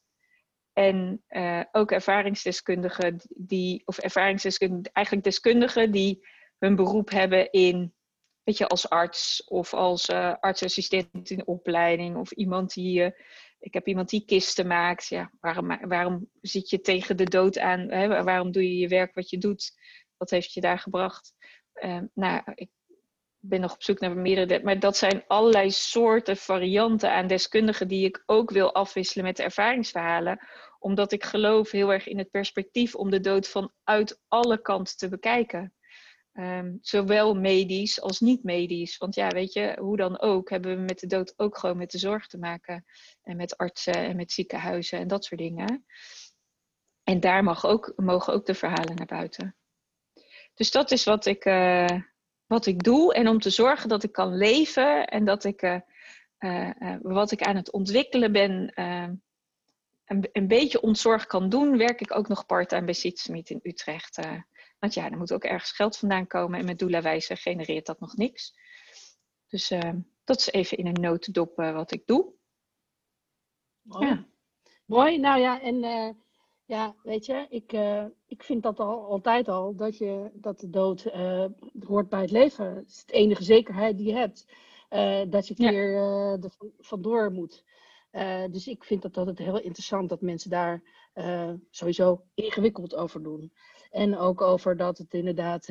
En 0.72 1.24
uh, 1.28 1.62
ook 1.72 1.90
ervaringsdeskundigen 1.90 3.20
die, 3.28 3.82
of 3.84 3.98
ervaringsdeskundigen, 3.98 4.92
eigenlijk 4.92 5.26
deskundigen 5.26 5.90
die 5.90 6.26
hun 6.58 6.76
beroep 6.76 7.10
hebben 7.10 7.50
in, 7.50 7.94
weet 8.42 8.58
je, 8.58 8.66
als 8.66 8.88
arts 8.88 9.44
of 9.44 9.74
als 9.74 10.08
uh, 10.08 10.34
artsassistent 10.40 11.30
in 11.30 11.46
opleiding 11.46 12.16
of 12.16 12.30
iemand 12.30 12.74
die 12.74 13.02
uh, 13.02 13.10
ik 13.60 13.74
heb 13.74 13.86
iemand 13.86 14.08
die 14.08 14.24
kisten 14.24 14.66
maakt. 14.66 15.06
Ja, 15.06 15.30
waarom, 15.40 15.88
waarom 15.88 16.30
zit 16.40 16.70
je 16.70 16.80
tegen 16.80 17.16
de 17.16 17.24
dood 17.24 17.58
aan? 17.58 17.90
Hè? 17.90 18.22
Waarom 18.24 18.52
doe 18.52 18.62
je 18.62 18.76
je 18.76 18.88
werk 18.88 19.14
wat 19.14 19.30
je 19.30 19.38
doet? 19.38 19.72
Wat 20.16 20.30
heeft 20.30 20.52
je 20.52 20.60
daar 20.60 20.78
gebracht? 20.78 21.34
Nou, 22.14 22.42
ik 22.54 22.68
ben 23.40 23.60
nog 23.60 23.74
op 23.74 23.82
zoek 23.82 24.00
naar 24.00 24.16
meerdere. 24.16 24.64
Maar 24.64 24.78
dat 24.78 24.96
zijn 24.96 25.24
allerlei 25.26 25.70
soorten 25.70 26.36
varianten 26.36 27.12
aan 27.12 27.26
deskundigen 27.26 27.88
die 27.88 28.04
ik 28.04 28.22
ook 28.26 28.50
wil 28.50 28.74
afwisselen 28.74 29.24
met 29.24 29.36
de 29.36 29.42
ervaringsverhalen. 29.42 30.38
Omdat 30.78 31.12
ik 31.12 31.24
geloof 31.24 31.70
heel 31.70 31.92
erg 31.92 32.06
in 32.06 32.18
het 32.18 32.30
perspectief 32.30 32.94
om 32.94 33.10
de 33.10 33.20
dood 33.20 33.48
vanuit 33.48 34.20
alle 34.28 34.60
kanten 34.62 34.96
te 34.96 35.08
bekijken. 35.08 35.74
Um, 36.32 36.78
zowel 36.80 37.34
medisch 37.34 38.00
als 38.00 38.20
niet 38.20 38.44
medisch. 38.44 38.96
Want 38.96 39.14
ja, 39.14 39.28
weet 39.28 39.52
je, 39.52 39.76
hoe 39.80 39.96
dan 39.96 40.20
ook, 40.20 40.50
hebben 40.50 40.76
we 40.76 40.82
met 40.82 40.98
de 40.98 41.06
dood 41.06 41.34
ook 41.36 41.58
gewoon 41.58 41.76
met 41.76 41.90
de 41.90 41.98
zorg 41.98 42.26
te 42.26 42.38
maken. 42.38 42.84
En 43.22 43.36
met 43.36 43.56
artsen 43.56 43.94
en 43.94 44.16
met 44.16 44.32
ziekenhuizen 44.32 44.98
en 44.98 45.08
dat 45.08 45.24
soort 45.24 45.40
dingen. 45.40 45.84
En 47.02 47.20
daar 47.20 47.44
mag 47.44 47.66
ook, 47.66 47.92
mogen 47.96 48.32
ook 48.32 48.46
de 48.46 48.54
verhalen 48.54 48.96
naar 48.96 49.06
buiten. 49.06 49.56
Dus 50.54 50.70
dat 50.70 50.90
is 50.90 51.04
wat 51.04 51.26
ik, 51.26 51.44
uh, 51.44 52.00
wat 52.50 52.66
ik 52.66 52.82
doe. 52.82 53.14
En 53.14 53.28
om 53.28 53.40
te 53.40 53.50
zorgen 53.50 53.88
dat 53.88 54.02
ik 54.02 54.12
kan 54.12 54.36
leven 54.36 55.06
en 55.06 55.24
dat 55.24 55.44
ik 55.44 55.62
uh, 55.62 55.80
uh, 56.38 56.96
wat 57.02 57.30
ik 57.30 57.42
aan 57.42 57.56
het 57.56 57.70
ontwikkelen 57.72 58.32
ben, 58.32 58.72
een, 60.04 60.28
een 60.32 60.46
beetje 60.46 60.80
ontzorg 60.80 61.26
kan 61.26 61.48
doen, 61.48 61.76
werk 61.76 62.00
ik 62.00 62.16
ook 62.16 62.28
nog 62.28 62.46
part-time 62.46 62.84
bij 62.84 62.94
Sietsmeet 62.94 63.50
in 63.50 63.60
Utrecht. 63.62 64.18
Want 64.78 64.94
ja, 64.94 65.10
er 65.10 65.16
moet 65.16 65.32
ook 65.32 65.44
ergens 65.44 65.72
geld 65.72 65.96
vandaan 65.96 66.26
komen. 66.26 66.58
En 66.58 66.64
met 66.64 66.78
doelenwijze 66.78 67.36
genereert 67.36 67.86
dat 67.86 68.00
nog 68.00 68.16
niks. 68.16 68.54
Dus 69.48 69.68
dat 70.24 70.38
is 70.38 70.50
even 70.50 70.76
in 70.76 70.86
een 70.86 71.00
notendop 71.00 71.56
wat 71.56 71.92
ik 71.92 72.06
doe. 72.06 72.32
Mooi. 73.82 74.06
Ja. 74.06 74.26
Mooi. 74.86 75.18
Nou 75.18 75.40
ja, 75.40 75.60
en 75.60 75.80
ja, 76.70 76.94
weet 77.02 77.26
je, 77.26 77.46
ik, 77.48 77.72
ik 78.26 78.42
vind 78.42 78.62
dat 78.62 78.80
al, 78.80 79.04
altijd 79.04 79.48
al, 79.48 79.74
dat, 79.74 79.98
je, 79.98 80.30
dat 80.34 80.60
de 80.60 80.70
dood 80.70 81.02
hoort 81.86 82.08
bij 82.08 82.20
het 82.20 82.30
leven. 82.30 82.74
Het 82.74 82.88
is 82.88 83.04
de 83.04 83.12
enige 83.12 83.44
zekerheid 83.44 83.96
die 83.96 84.06
je 84.06 84.14
hebt. 84.14 84.46
dat 85.30 85.48
je 85.48 85.54
een 85.56 85.70
keer 85.70 85.94
er 85.94 86.38
vandoor 86.78 87.32
moet. 87.32 87.64
dus 88.50 88.66
ik 88.66 88.84
vind 88.84 89.02
dat 89.02 89.16
altijd 89.16 89.38
heel 89.38 89.60
interessant 89.60 90.08
dat 90.08 90.20
mensen 90.20 90.50
daar 90.50 90.82
sowieso 91.70 92.24
ingewikkeld 92.34 92.94
over 92.94 93.22
doen. 93.22 93.52
En 93.90 94.16
ook 94.16 94.40
over 94.40 94.76
dat 94.76 94.98
het 94.98 95.14
inderdaad, 95.14 95.68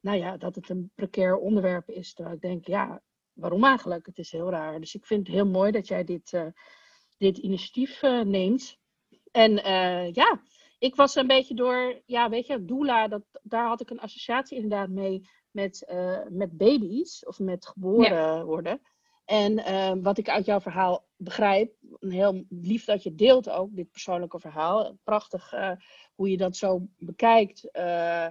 nou 0.00 0.18
ja, 0.18 0.36
dat 0.36 0.54
het 0.54 0.68
een 0.68 0.90
precair 0.94 1.36
onderwerp 1.36 1.88
is. 1.88 2.14
Terwijl 2.14 2.36
ik 2.36 2.42
denk, 2.42 2.66
ja, 2.66 3.02
waarom 3.32 3.64
eigenlijk? 3.64 4.06
Het 4.06 4.18
is 4.18 4.32
heel 4.32 4.50
raar. 4.50 4.80
Dus 4.80 4.94
ik 4.94 5.06
vind 5.06 5.26
het 5.26 5.36
heel 5.36 5.46
mooi 5.46 5.72
dat 5.72 5.88
jij 5.88 6.04
dit, 6.04 6.42
dit 7.18 7.38
initiatief 7.38 8.02
neemt. 8.24 8.82
En 9.34 9.52
ja, 10.12 10.40
ik 10.78 10.94
was 10.94 11.14
een 11.14 11.26
beetje 11.26 11.54
door, 11.54 12.02
ja, 12.06 12.28
weet 12.28 12.46
je, 12.46 12.64
doula, 12.64 13.08
dat, 13.08 13.22
daar 13.42 13.66
had 13.66 13.80
ik 13.80 13.90
een 13.90 14.00
associatie 14.00 14.56
inderdaad 14.56 14.88
mee 14.88 15.28
met, 15.50 15.92
met 16.28 16.56
baby's 16.56 17.26
of 17.26 17.38
met 17.38 17.66
geboren 17.66 18.12
ja. 18.12 18.44
worden. 18.44 18.80
En 19.24 19.58
uh, 19.58 19.92
wat 20.02 20.18
ik 20.18 20.28
uit 20.28 20.44
jouw 20.44 20.60
verhaal 20.60 21.06
begrijp, 21.16 21.74
heel 21.98 22.44
lief 22.48 22.84
dat 22.84 23.02
je 23.02 23.14
deelt 23.14 23.50
ook 23.50 23.74
dit 23.76 23.90
persoonlijke 23.90 24.40
verhaal. 24.40 24.98
Prachtig 25.04 25.52
uh, 25.52 25.70
hoe 26.14 26.30
je 26.30 26.36
dat 26.36 26.56
zo 26.56 26.86
bekijkt. 26.98 27.68
Uh, 27.72 28.26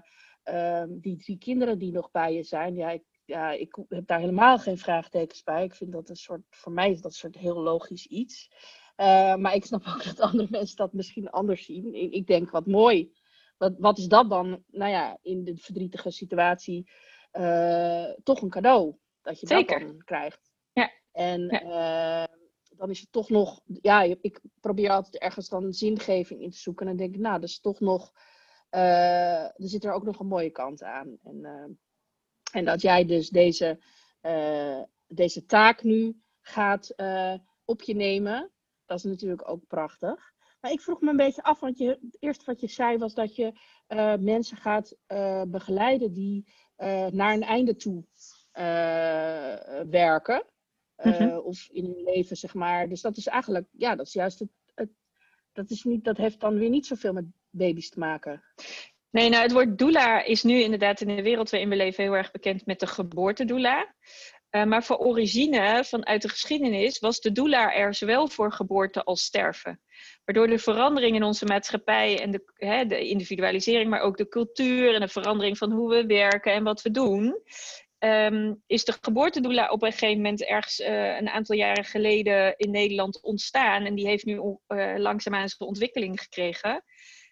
die 0.88 1.18
drie 1.18 1.38
kinderen 1.38 1.80
die 1.80 1.92
nog 1.92 2.12
bij 2.12 2.34
je 2.34 2.44
zijn. 2.44 2.76
Ja, 2.76 2.90
ik, 2.90 3.04
ja, 3.26 3.52
ik 3.52 3.78
heb 3.90 4.08
daar 4.08 4.20
helemaal 4.20 4.60
geen 4.60 4.78
vraagtekens 4.78 5.44
bij. 5.44 5.64
Ik 5.64 5.76
vind 5.76 5.92
dat 5.92 6.10
een 6.10 6.16
soort, 6.16 6.42
voor 6.50 6.72
mij 6.72 6.92
is 6.92 7.02
dat 7.02 7.12
een 7.12 7.18
soort 7.18 7.38
heel 7.38 7.62
logisch 7.62 8.08
iets. 8.08 8.52
Uh, 8.98 9.36
maar 9.36 9.56
ik 9.56 9.66
snap 9.66 9.86
ook 9.94 10.04
dat 10.04 10.20
andere 10.20 10.48
mensen 10.50 10.76
dat 10.76 10.94
misschien 10.94 11.30
anders 11.30 11.66
zien. 11.66 11.94
Ik, 11.94 12.12
ik, 12.12 12.28
denk, 12.28 12.50
wat 12.50 12.66
mooi. 12.66 13.14
Wat, 13.58 13.74
wat 13.78 13.98
is 13.98 14.08
dat 14.08 14.30
dan? 14.30 14.64
Nou 14.68 14.92
ja, 14.92 15.18
in 15.22 15.44
de 15.44 15.58
verdrietige 15.58 16.12
situatie 16.12 16.92
uh, 17.34 18.10
toch 18.24 18.42
een 18.42 18.50
cadeau. 18.50 18.96
Dat 19.22 19.40
je 19.40 19.48
Zeker. 19.48 19.80
dat 19.80 19.88
dan 19.88 20.04
krijgt. 20.04 20.52
Ja. 20.74 20.92
En 21.12 21.42
ja. 21.42 22.22
Uh, 22.22 22.36
dan 22.78 22.90
is 22.90 23.00
het 23.00 23.12
toch 23.12 23.30
nog... 23.30 23.62
Ja, 23.66 24.02
ik 24.02 24.42
probeer 24.60 24.90
altijd 24.90 25.18
ergens 25.18 25.50
dan 25.50 25.74
zingeving 25.74 26.42
in 26.42 26.50
te 26.50 26.58
zoeken. 26.58 26.88
En 26.88 26.98
dan 26.98 27.06
denk 27.06 27.16
ik, 27.16 27.22
nou, 27.22 27.40
dat 27.40 27.50
is 27.50 27.60
toch 27.60 27.80
nog... 27.80 28.12
er 28.70 29.54
zit 29.56 29.84
er 29.84 29.94
ook 29.94 30.04
nog 30.04 30.20
een 30.20 30.28
mooie 30.28 30.52
kant 30.52 30.84
aan. 30.84 31.18
En, 31.24 31.78
en 32.52 32.66
dat 32.66 32.82
jij 32.82 33.06
dus 33.06 33.30
deze, 33.30 33.80
deze 35.08 35.46
taak 35.46 35.84
nu 35.84 36.22
gaat 36.42 36.96
op 37.66 37.82
je 37.82 37.96
nemen 37.96 38.53
dat 38.94 39.04
is 39.06 39.12
natuurlijk 39.12 39.50
ook 39.50 39.68
prachtig. 39.68 40.34
Maar 40.62 40.72
ik 40.72 40.82
vroeg 40.82 41.02
me 41.02 41.10
een 41.10 41.18
beetje 41.18 41.44
af, 41.44 41.60
want 41.60 41.78
je, 41.78 41.88
het 41.88 42.18
eerste 42.20 42.46
wat 42.46 42.60
je 42.60 42.68
zei 42.68 42.98
was 42.98 43.14
dat 43.14 43.36
je 43.36 43.52
uh, 43.88 44.16
mensen 44.16 44.58
gaat 44.58 44.96
uh, 45.08 45.42
begeleiden 45.48 46.14
die 46.14 46.54
uh, 46.78 47.08
naar 47.08 47.34
een 47.34 47.44
einde 47.44 47.76
toe 47.76 48.06
werken. 49.90 50.46
Mm-hmm. 51.04 51.38
Of 51.38 51.70
in 51.70 51.86
hun 51.86 52.04
leven, 52.04 52.38
zeg 52.38 52.54
maar. 52.54 52.90
Dus 52.90 53.02
dat 53.02 53.18
is 53.18 53.28
eigenlijk, 53.28 53.68
ja, 53.72 53.96
dat 53.96 54.06
is 54.06 54.14
juist 54.14 54.40
het, 54.40 54.50
het, 54.76 54.90
dat, 55.52 55.70
is 55.70 55.84
niet, 55.84 56.04
dat 56.04 56.18
heeft 56.18 56.40
dan 56.40 56.58
weer 56.58 56.70
niet 56.70 56.86
zoveel 56.86 57.14
met 57.14 57.26
baby's 57.50 57.90
te 57.90 58.00
maken. 58.00 58.44
Nee, 59.10 59.30
nou 59.30 59.44
het 59.44 59.52
woord 59.52 59.78
doula 59.78 60.24
is 60.24 60.44
nu 60.44 60.60
inderdaad 60.60 61.02
in 61.02 61.16
de 61.16 61.22
wereld 61.22 61.50
waarin 61.50 61.70
we 61.70 61.76
leven 61.76 62.04
heel 62.04 62.16
erg 62.16 62.32
bekend 62.32 62.66
met 62.66 62.80
de 62.80 62.88
geboortedoula. 62.88 63.96
Uh, 64.56 64.64
maar 64.64 64.84
voor 64.84 64.98
origine, 64.98 65.84
vanuit 65.84 66.22
de 66.22 66.30
geschiedenis, 66.30 67.00
was 67.00 67.20
de 67.20 67.32
doula 67.32 67.74
er 67.74 67.94
zowel 67.94 68.28
voor 68.28 68.52
geboorte 68.52 69.04
als 69.04 69.24
sterven. 69.24 69.82
Waardoor 70.26 70.48
de 70.48 70.60
verandering 70.60 71.16
in 71.16 71.24
onze 71.24 71.46
maatschappij 71.46 72.20
en 72.22 72.32
de, 72.32 72.52
hè, 72.56 72.86
de 72.86 73.08
individualisering, 73.08 73.90
maar 73.90 74.02
ook 74.02 74.18
de 74.18 74.28
cultuur 74.28 74.94
en 74.94 75.00
de 75.00 75.08
verandering 75.08 75.58
van 75.58 75.72
hoe 75.72 75.90
we 75.90 76.06
werken 76.06 76.54
en 76.54 76.64
wat 76.64 76.82
we 76.82 76.92
doen, 76.92 77.42
um, 78.00 78.62
is 78.68 78.86
de 78.86 78.98
geboortedoula 79.02 79.70
op 79.70 79.84
een 79.84 79.92
gegeven 79.92 80.22
moment 80.22 80.44
ergens 80.44 80.80
uh, 80.80 81.18
een 81.18 81.30
aantal 81.30 81.56
jaren 81.56 81.86
geleden 81.86 82.58
in 82.58 82.72
Nederland 82.72 83.22
ontstaan. 83.22 83.86
En 83.86 83.96
die 83.96 84.08
heeft 84.08 84.26
nu 84.26 84.36
uh, 84.36 84.94
langzaamaan 84.98 85.50
zijn 85.50 85.70
ontwikkeling 85.70 86.22
gekregen. 86.22 86.84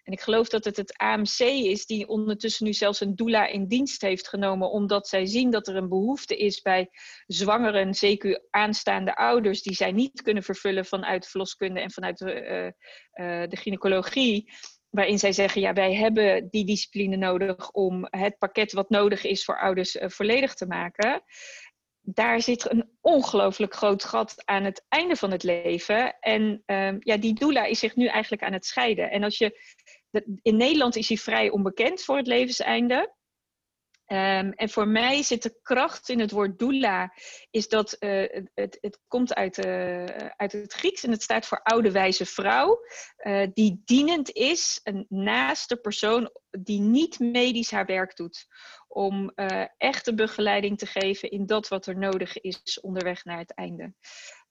En 0.02 0.12
ik 0.12 0.20
geloof 0.20 0.48
dat 0.48 0.64
het 0.64 0.76
het 0.76 0.96
AMC 0.96 1.38
is 1.38 1.86
die 1.86 2.08
ondertussen 2.08 2.66
nu 2.66 2.72
zelfs 2.72 3.00
een 3.00 3.16
doula 3.16 3.46
in 3.46 3.66
dienst 3.66 4.00
heeft 4.00 4.28
genomen, 4.28 4.70
omdat 4.70 5.08
zij 5.08 5.26
zien 5.26 5.50
dat 5.50 5.68
er 5.68 5.76
een 5.76 5.88
behoefte 5.88 6.36
is 6.36 6.60
bij 6.60 6.90
zwangeren, 7.26 7.94
zeker 7.94 8.46
aanstaande 8.50 9.16
ouders, 9.16 9.62
die 9.62 9.74
zij 9.74 9.92
niet 9.92 10.22
kunnen 10.22 10.42
vervullen 10.42 10.84
vanuit 10.84 11.26
verloskunde 11.26 11.80
en 11.80 11.90
vanuit 11.90 12.18
de, 12.18 12.42
uh, 12.42 12.64
uh, 13.26 13.48
de 13.48 13.56
gynaecologie. 13.56 14.52
Waarin 14.90 15.18
zij 15.18 15.32
zeggen, 15.32 15.60
ja, 15.60 15.72
wij 15.72 15.94
hebben 15.94 16.48
die 16.50 16.64
discipline 16.64 17.16
nodig 17.16 17.70
om 17.70 18.06
het 18.10 18.38
pakket 18.38 18.72
wat 18.72 18.90
nodig 18.90 19.24
is 19.24 19.44
voor 19.44 19.58
ouders 19.58 19.96
uh, 19.96 20.08
volledig 20.08 20.54
te 20.54 20.66
maken 20.66 21.22
daar 22.04 22.42
zit 22.42 22.70
een 22.70 22.90
ongelooflijk 23.00 23.74
groot 23.74 24.04
gat 24.04 24.42
aan 24.44 24.64
het 24.64 24.84
einde 24.88 25.16
van 25.16 25.30
het 25.30 25.42
leven. 25.42 26.18
En 26.20 26.62
um, 26.66 26.96
ja, 27.00 27.16
die 27.16 27.34
doula 27.34 27.64
is 27.64 27.78
zich 27.78 27.96
nu 27.96 28.06
eigenlijk 28.06 28.42
aan 28.42 28.52
het 28.52 28.66
scheiden. 28.66 29.10
En 29.10 29.22
als 29.22 29.38
je, 29.38 29.60
in 30.42 30.56
Nederland 30.56 30.96
is 30.96 31.08
hij 31.08 31.16
vrij 31.16 31.50
onbekend 31.50 32.02
voor 32.02 32.16
het 32.16 32.26
levenseinde. 32.26 33.14
Um, 34.06 34.52
en 34.52 34.70
voor 34.70 34.88
mij 34.88 35.22
zit 35.22 35.42
de 35.42 35.58
kracht 35.62 36.08
in 36.08 36.20
het 36.20 36.30
woord 36.30 36.58
doula, 36.58 37.12
is 37.50 37.68
dat 37.68 37.96
uh, 38.00 38.24
het, 38.54 38.78
het, 38.80 39.00
komt 39.08 39.34
uit, 39.34 39.66
uh, 39.66 40.04
uit 40.36 40.52
het 40.52 40.72
Grieks 40.72 41.04
en 41.04 41.10
het 41.10 41.22
staat 41.22 41.46
voor 41.46 41.62
oude 41.62 41.90
wijze 41.90 42.26
vrouw, 42.26 42.78
uh, 43.18 43.46
die 43.54 43.82
dienend 43.84 44.30
is 44.30 44.80
naast 45.08 45.68
de 45.68 45.76
persoon 45.76 46.30
die 46.50 46.80
niet 46.80 47.18
medisch 47.18 47.70
haar 47.70 47.86
werk 47.86 48.16
doet 48.16 48.46
om 48.88 49.32
echte 49.76 50.14
begeleiding 50.14 50.78
te 50.78 50.86
geven 50.86 51.30
in 51.30 51.46
dat 51.46 51.68
wat 51.68 51.86
er 51.86 51.98
nodig 51.98 52.40
is 52.40 52.80
onderweg 52.80 53.24
naar 53.24 53.38
het 53.38 53.54
einde. 53.54 53.94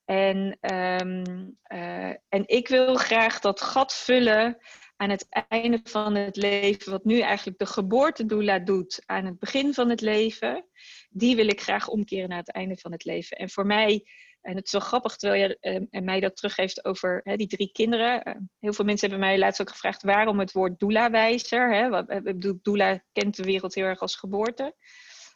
En, 0.06 0.58
uh, 0.62 2.10
en 2.30 2.44
ik 2.46 2.68
wil 2.68 2.96
graag 2.96 3.40
dat 3.40 3.62
gat 3.62 3.94
vullen 3.94 4.58
aan 5.02 5.10
het 5.10 5.28
einde 5.48 5.80
van 5.84 6.16
het 6.16 6.36
leven, 6.36 6.92
wat 6.92 7.04
nu 7.04 7.20
eigenlijk 7.20 7.58
de 7.58 7.66
geboortedoula 7.66 8.60
doet 8.60 9.02
aan 9.06 9.26
het 9.26 9.40
begin 9.40 9.74
van 9.74 9.90
het 9.90 10.02
leven, 10.02 10.66
die 11.10 11.36
wil 11.36 11.48
ik 11.48 11.62
graag 11.62 11.88
omkeren 11.88 12.30
naar 12.30 12.38
het 12.38 12.52
einde 12.52 12.78
van 12.78 12.92
het 12.92 13.06
leven. 13.06 13.38
En 13.38 13.50
voor 13.50 13.66
mij 13.66 14.06
en 14.42 14.56
het 14.56 14.66
is 14.66 14.72
wel 14.72 14.82
grappig, 14.82 15.16
terwijl 15.16 15.42
je 15.42 15.88
uh, 15.92 16.02
mij 16.02 16.20
dat 16.20 16.36
teruggeeft 16.36 16.86
over 16.86 17.22
hè, 17.24 17.36
die 17.36 17.48
drie 17.48 17.70
kinderen. 17.72 18.28
Uh, 18.28 18.36
heel 18.60 18.74
veel 18.74 18.86
mensen 18.86 19.10
hebben 19.10 19.28
mij 19.28 19.38
laatst 19.38 19.62
ook 19.62 19.70
gevraagd 19.70 20.04
waarom 20.04 20.40
het 20.40 20.52
woord 20.52 20.80
doula-wijzer. 20.80 21.90
Bedoel, 22.24 22.60
doula 22.62 23.04
kent 23.12 23.36
de 23.36 23.44
wereld 23.44 23.76
heel 23.76 23.86
erg 23.86 24.00
als 24.00 24.16
geboorte. 24.16 24.76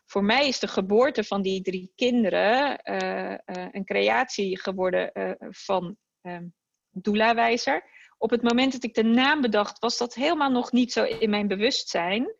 Voor 0.06 0.24
mij 0.24 0.48
is 0.48 0.60
de 0.60 0.68
geboorte 0.68 1.24
van 1.24 1.42
die 1.42 1.62
drie 1.62 1.92
kinderen 1.96 2.80
uh, 2.84 3.36
een 3.72 3.86
creatie 3.86 4.60
geworden 4.60 5.12
van 5.50 5.98
ehm, 6.22 6.46
doula-wijzer. 6.92 7.95
Op 8.18 8.30
het 8.30 8.42
moment 8.42 8.72
dat 8.72 8.84
ik 8.84 8.94
de 8.94 9.04
naam 9.04 9.42
bedacht, 9.42 9.80
was 9.80 9.98
dat 9.98 10.14
helemaal 10.14 10.52
nog 10.52 10.72
niet 10.72 10.92
zo 10.92 11.04
in 11.04 11.30
mijn 11.30 11.48
bewustzijn. 11.48 12.36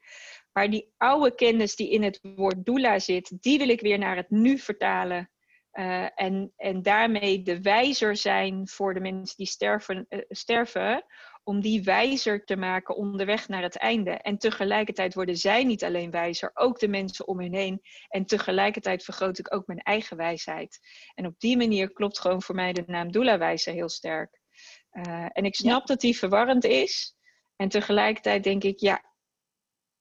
Maar 0.52 0.70
die 0.70 0.94
oude 0.98 1.36
kennis 1.36 1.76
die 1.76 1.90
in 1.90 2.04
het 2.04 2.20
woord 2.36 2.66
doula 2.66 3.00
zit, 3.00 3.42
die 3.42 3.58
wil 3.58 3.70
ik 3.70 3.82
weer 3.82 3.98
naar 3.98 4.16
het 4.16 4.30
nu 4.30 4.58
vertalen. 4.58 5.30
Uh, 5.74 6.08
en, 6.16 6.54
en 6.56 6.82
daarmee 6.82 7.42
de 7.42 7.62
wijzer 7.62 8.16
zijn 8.16 8.68
voor 8.68 8.94
de 8.94 9.00
mensen 9.00 9.38
die 9.38 9.48
sterven, 9.48 10.06
uh, 10.10 10.20
sterven, 10.30 11.06
om 11.44 11.62
die 11.62 11.84
wijzer 11.84 12.46
te 12.46 12.56
maken 12.56 12.96
onderweg 12.96 13.48
naar 13.48 13.62
het 13.62 13.78
einde. 13.78 14.12
En 14.12 14.38
tegelijkertijd 14.38 15.14
worden 15.14 15.38
zij 15.38 15.64
niet 15.64 15.84
alleen 15.84 16.12
wijzer, 16.12 16.52
ook 16.54 16.80
de 16.80 16.88
mensen 16.88 17.28
om 17.28 17.40
hen 17.40 17.54
heen. 17.54 17.82
En 18.08 18.26
tegelijkertijd 18.26 19.04
vergroot 19.04 19.40
ik 19.40 19.54
ook 19.54 19.68
mijn 19.68 19.80
eigen 19.80 20.18
wijsheid. 20.18 20.80
En 21.14 21.26
op 21.26 21.40
die 21.40 21.58
manier 21.58 21.94
klopt 21.94 22.20
gewoon 22.20 22.42
voor 22.42 22.56
mij 22.56 22.74
de 22.74 22.84
naam 22.86 23.12
Doula-wijzer 23.12 23.74
heel 23.74 23.90
sterk. 23.90 24.44
Uh, 24.94 25.26
en 25.34 25.46
ik 25.46 25.56
snap 25.56 25.80
ja. 25.80 25.86
dat 25.86 26.00
die 26.00 26.18
verwarrend 26.18 26.64
is. 26.64 27.16
En 27.56 27.70
tegelijkertijd 27.70 28.44
denk 28.44 28.64
ik, 28.64 28.80
ja, 28.80 29.04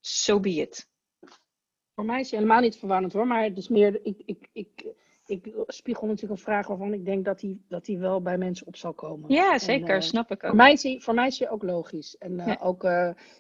so 0.01 0.41
be 0.41 0.51
it. 0.51 0.89
Voor 1.95 2.05
mij 2.05 2.21
is 2.21 2.31
hij 2.31 2.39
helemaal 2.39 2.61
niet 2.61 2.79
verwarrend 2.79 3.13
hoor, 3.13 3.27
maar 3.27 3.43
het 3.43 3.57
is 3.57 3.69
meer, 3.69 4.01
ik, 4.03 4.23
ik, 4.25 4.49
ik, 4.53 4.95
ik 5.27 5.53
spiegel 5.67 6.07
natuurlijk 6.07 6.33
een 6.33 6.47
vraag 6.47 6.67
waarvan 6.67 6.93
ik 6.93 7.05
denk 7.05 7.25
dat 7.25 7.41
die, 7.41 7.65
dat 7.69 7.85
die 7.85 7.99
wel 7.99 8.23
bij 8.23 8.39
mensen 8.39 8.67
op 8.67 8.77
zal 8.77 8.93
komen. 8.93 9.33
Ja, 9.33 9.59
zeker, 9.59 9.89
en, 9.89 9.97
uh, 9.97 10.01
snap 10.01 10.31
ik 10.31 10.45
ook. 10.45 10.49
Voor 10.49 10.57
mij, 10.57 10.73
is 10.73 10.81
die, 10.81 11.03
voor 11.03 11.15
mij 11.15 11.27
is 11.27 11.39
die 11.39 11.49
ook 11.49 11.63
logisch. 11.63 12.17
En 12.17 12.33
uh, 12.33 12.47
ja. 12.47 12.59
ook 12.61 12.87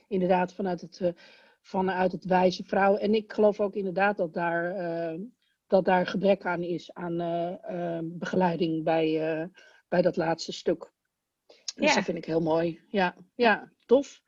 inderdaad 0.08 0.52
vanuit 0.52 0.80
het, 0.80 1.12
vanuit 1.60 2.12
het 2.12 2.24
wijze 2.24 2.64
vrouw. 2.64 2.96
En 2.96 3.14
ik 3.14 3.32
geloof 3.32 3.60
ook 3.60 3.74
inderdaad 3.74 4.16
dat 4.16 4.34
daar, 4.34 4.74
dat 5.66 5.84
daar 5.84 6.06
gebrek 6.06 6.44
aan 6.44 6.62
is 6.62 6.92
aan 6.92 7.16
begeleiding 8.18 8.84
bij, 8.84 9.50
bij 9.88 10.02
dat 10.02 10.16
laatste 10.16 10.52
stuk. 10.52 10.92
Dus 11.74 11.88
ja. 11.88 11.94
dat 11.94 12.04
vind 12.04 12.18
ik 12.18 12.24
heel 12.24 12.40
mooi. 12.40 12.80
Ja, 12.88 13.16
ja 13.34 13.72
tof. 13.86 14.22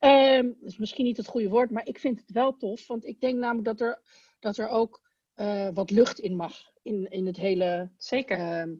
Um, 0.00 0.56
dat 0.60 0.70
is 0.70 0.78
misschien 0.78 1.04
niet 1.04 1.16
het 1.16 1.26
goede 1.26 1.48
woord, 1.48 1.70
maar 1.70 1.86
ik 1.86 1.98
vind 1.98 2.20
het 2.20 2.30
wel 2.30 2.56
tof. 2.56 2.86
Want 2.86 3.04
ik 3.04 3.20
denk 3.20 3.38
namelijk 3.38 3.64
dat 3.64 3.80
er, 3.80 4.02
dat 4.38 4.56
er 4.56 4.68
ook 4.68 5.00
uh, 5.36 5.68
wat 5.74 5.90
lucht 5.90 6.18
in 6.18 6.36
mag. 6.36 6.54
In, 6.82 7.10
in 7.10 7.26
het 7.26 7.36
hele. 7.36 7.90
Zeker. 7.96 8.38
Uh, 8.38 8.74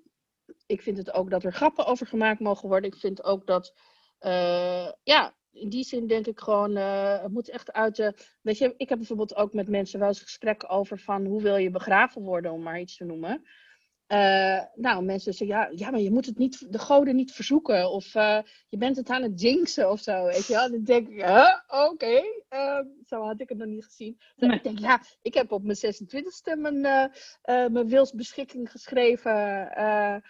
ik 0.66 0.82
vind 0.82 0.96
het 0.96 1.12
ook 1.12 1.30
dat 1.30 1.44
er 1.44 1.52
grappen 1.52 1.86
over 1.86 2.06
gemaakt 2.06 2.40
mogen 2.40 2.68
worden. 2.68 2.90
Ik 2.90 2.96
vind 2.96 3.24
ook 3.24 3.46
dat. 3.46 3.74
Uh, 4.20 4.92
ja, 5.02 5.34
in 5.52 5.68
die 5.68 5.84
zin 5.84 6.06
denk 6.06 6.26
ik 6.26 6.40
gewoon. 6.40 6.76
Uh, 6.76 7.22
het 7.22 7.32
moet 7.32 7.50
echt 7.50 7.72
uit 7.72 7.96
de. 7.96 8.14
Weet 8.42 8.58
je, 8.58 8.74
ik 8.76 8.88
heb 8.88 8.98
bijvoorbeeld 8.98 9.36
ook 9.36 9.52
met 9.52 9.68
mensen 9.68 9.98
wel 9.98 10.08
eens 10.08 10.22
gesprekken 10.22 10.68
over 10.68 10.98
van 10.98 11.26
hoe 11.26 11.42
wil 11.42 11.56
je 11.56 11.70
begraven 11.70 12.22
worden, 12.22 12.52
om 12.52 12.62
maar 12.62 12.80
iets 12.80 12.96
te 12.96 13.04
noemen. 13.04 13.42
Uh, 14.12 14.62
nou, 14.74 15.04
mensen 15.04 15.34
zeggen, 15.34 15.56
ja, 15.56 15.70
ja, 15.74 15.90
maar 15.90 16.00
je 16.00 16.10
moet 16.10 16.26
het 16.26 16.38
niet, 16.38 16.72
de 16.72 16.78
goden 16.78 17.16
niet 17.16 17.32
verzoeken. 17.32 17.90
Of 17.90 18.14
uh, 18.14 18.38
je 18.68 18.76
bent 18.76 18.96
het 18.96 19.10
aan 19.10 19.22
het 19.22 19.40
jinxen 19.40 19.90
of 19.90 20.00
zo, 20.00 20.24
weet 20.24 20.46
je 20.46 20.52
wel. 20.52 20.70
Dan 20.70 20.84
denk 20.84 21.08
ik, 21.08 21.24
huh? 21.24 21.58
oké. 21.66 21.90
Okay. 21.90 22.44
Uh, 22.50 22.84
zo 23.06 23.22
had 23.22 23.40
ik 23.40 23.48
het 23.48 23.58
nog 23.58 23.66
niet 23.66 23.84
gezien. 23.84 24.20
Dus 24.36 24.48
nee. 24.48 24.56
ik 24.56 24.62
denk, 24.62 24.78
ja, 24.78 25.02
ik 25.22 25.34
heb 25.34 25.52
op 25.52 25.62
mijn 25.62 25.76
26e 25.76 26.58
mijn, 26.58 26.76
uh, 26.76 27.66
mijn 27.68 27.88
wilsbeschikking 27.88 28.70
geschreven. 28.70 30.22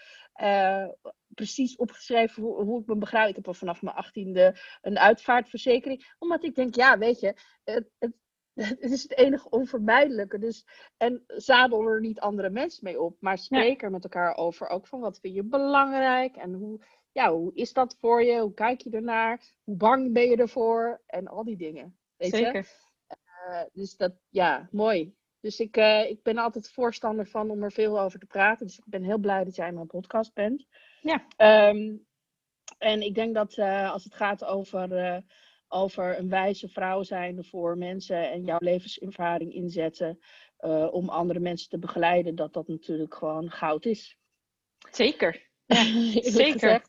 precies 1.35 1.77
opgeschreven 1.77 2.43
hoe, 2.43 2.63
hoe, 2.63 2.81
ik 2.81 2.87
me 2.87 2.97
begrijp. 2.97 3.29
Ik 3.29 3.37
heb 3.37 3.47
al 3.47 3.55
vanaf 3.55 3.83
mijn 3.83 4.05
18e 4.05 4.59
een 4.81 4.99
uitvaartverzekering. 4.99 6.15
Omdat 6.19 6.45
ik 6.45 6.55
denk, 6.55 6.75
ja, 6.75 6.99
weet 6.99 7.21
je, 7.21 7.35
het, 7.65 7.91
het 7.99 8.13
het 8.81 8.90
is 8.90 9.02
het 9.02 9.17
enige 9.17 9.50
onvermijdelijke. 9.50 10.38
Dus, 10.38 10.67
en 10.97 11.25
zadel 11.26 11.87
er 11.87 12.00
niet 12.00 12.21
andere 12.21 12.50
mensen 12.50 12.85
mee 12.85 13.00
op, 13.00 13.17
maar 13.21 13.38
spreek 13.38 13.81
ja. 13.81 13.87
er 13.87 13.93
met 13.93 14.05
elkaar 14.05 14.37
over. 14.37 14.69
Ook 14.69 14.87
van 14.87 15.00
wat 15.00 15.21
vind 15.21 15.35
je 15.35 15.43
belangrijk 15.43 16.37
en 16.37 16.52
hoe, 16.52 16.85
ja, 17.12 17.33
hoe 17.33 17.55
is 17.55 17.73
dat 17.73 17.97
voor 18.00 18.23
je? 18.23 18.40
Hoe 18.40 18.55
kijk 18.55 18.81
je 18.81 18.90
ernaar? 18.90 19.52
Hoe 19.64 19.76
bang 19.76 20.12
ben 20.12 20.29
je 20.29 20.37
ervoor? 20.37 21.00
En 21.07 21.29
al 21.29 21.45
die 21.45 21.57
dingen. 21.57 21.99
Weet 22.17 22.35
Zeker. 22.35 22.55
Je? 23.09 23.17
Uh, 23.49 23.62
dus 23.73 23.97
dat, 23.97 24.12
ja, 24.29 24.69
mooi. 24.71 25.14
Dus 25.40 25.61
ik, 25.61 25.76
uh, 25.76 26.11
ik 26.11 26.23
ben 26.23 26.38
altijd 26.38 26.71
voorstander 26.71 27.26
van 27.26 27.50
om 27.50 27.62
er 27.62 27.73
veel 27.73 28.00
over 28.00 28.19
te 28.19 28.26
praten. 28.26 28.67
Dus 28.67 28.79
ik 28.79 28.85
ben 28.87 29.02
heel 29.02 29.19
blij 29.19 29.45
dat 29.45 29.57
jij 29.57 29.69
in 29.69 29.75
mijn 29.75 29.87
podcast 29.87 30.35
bent. 30.35 30.67
Ja. 31.00 31.25
Um, 31.69 32.07
en 32.79 33.02
ik 33.02 33.14
denk 33.14 33.35
dat 33.35 33.57
uh, 33.57 33.93
als 33.93 34.05
het 34.05 34.14
gaat 34.14 34.45
over, 34.45 34.88
over 35.71 36.19
een 36.19 36.29
wijze 36.29 36.69
vrouw 36.69 37.03
zijn 37.03 37.45
voor 37.45 37.79
mensen 37.79 38.31
en 38.31 38.45
jouw 38.45 38.59
levenservaring 38.61 39.55
inzetten 39.55 40.19
om 40.91 41.09
andere 41.09 41.41
mensen 41.41 41.69
te 41.69 41.79
begeleiden, 41.79 42.35
dat 42.35 42.53
dat 42.53 42.69
natuurlijk 42.69 43.15
gewoon 43.15 43.50
goud 43.50 43.85
is. 43.85 44.19
Zeker. 44.91 45.49
Ja, 45.71 46.23
zeker. 46.23 46.83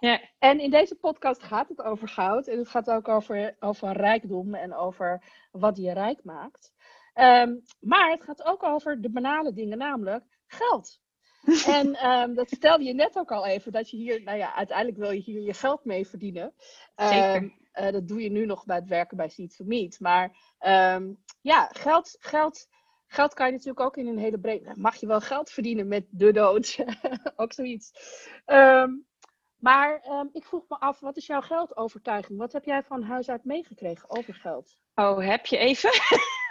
Ja. 0.00 0.20
En 0.38 0.60
in 0.60 0.70
deze 0.70 0.94
podcast 0.94 1.42
gaat 1.42 1.68
het 1.68 1.82
over 1.82 2.08
goud. 2.08 2.46
En 2.46 2.58
het 2.58 2.68
gaat 2.68 2.90
ook 2.90 3.08
over, 3.08 3.56
over 3.60 3.92
rijkdom 3.92 4.54
en 4.54 4.74
over 4.74 5.22
wat 5.50 5.76
je 5.76 5.92
rijk 5.92 6.24
maakt. 6.24 6.72
Um, 7.14 7.62
maar 7.80 8.10
het 8.10 8.22
gaat 8.22 8.44
ook 8.44 8.62
over 8.62 9.00
de 9.00 9.10
banale 9.10 9.52
dingen, 9.52 9.78
namelijk 9.78 10.24
geld. 10.46 11.00
en 11.66 12.10
um, 12.10 12.34
dat 12.34 12.48
vertelde 12.48 12.84
je 12.84 12.94
net 12.94 13.18
ook 13.18 13.32
al 13.32 13.46
even, 13.46 13.72
dat 13.72 13.90
je 13.90 13.96
hier, 13.96 14.22
nou 14.22 14.38
ja, 14.38 14.54
uiteindelijk 14.54 14.98
wil 14.98 15.10
je 15.10 15.20
hier 15.20 15.40
je 15.40 15.54
geld 15.54 15.84
mee 15.84 16.06
verdienen. 16.06 16.54
Zeker. 16.96 17.52
Uh, 17.80 17.90
dat 17.90 18.08
doe 18.08 18.22
je 18.22 18.30
nu 18.30 18.46
nog 18.46 18.64
bij 18.64 18.76
het 18.76 18.88
werken 18.88 19.16
bij 19.16 19.28
Seed 19.28 19.56
to 19.56 19.64
Meet. 19.64 20.00
Maar 20.00 20.36
ja, 21.40 21.70
geld, 21.72 22.16
geld, 22.18 22.68
geld 23.06 23.34
kan 23.34 23.46
je 23.46 23.52
natuurlijk 23.52 23.80
ook 23.80 23.96
in 23.96 24.06
een 24.06 24.18
hele 24.18 24.38
breed. 24.38 24.76
Mag 24.76 24.96
je 24.96 25.06
wel 25.06 25.20
geld 25.20 25.50
verdienen 25.50 25.88
met 25.88 26.06
de 26.10 26.32
dood? 26.32 26.84
ook 27.36 27.52
zoiets. 27.52 27.90
Maar 29.58 30.04
um, 30.10 30.28
ik 30.32 30.44
vroeg 30.44 30.64
me 30.68 30.78
af, 30.78 31.00
wat 31.00 31.16
is 31.16 31.26
jouw 31.26 31.40
geldovertuiging? 31.40 32.38
Wat 32.38 32.52
heb 32.52 32.64
jij 32.64 32.82
van 32.82 33.02
huis 33.02 33.28
uit 33.28 33.44
meegekregen 33.44 34.10
over 34.10 34.34
geld? 34.34 34.76
Oh, 34.94 35.18
heb 35.18 35.46
je 35.46 35.56
even? 35.56 35.90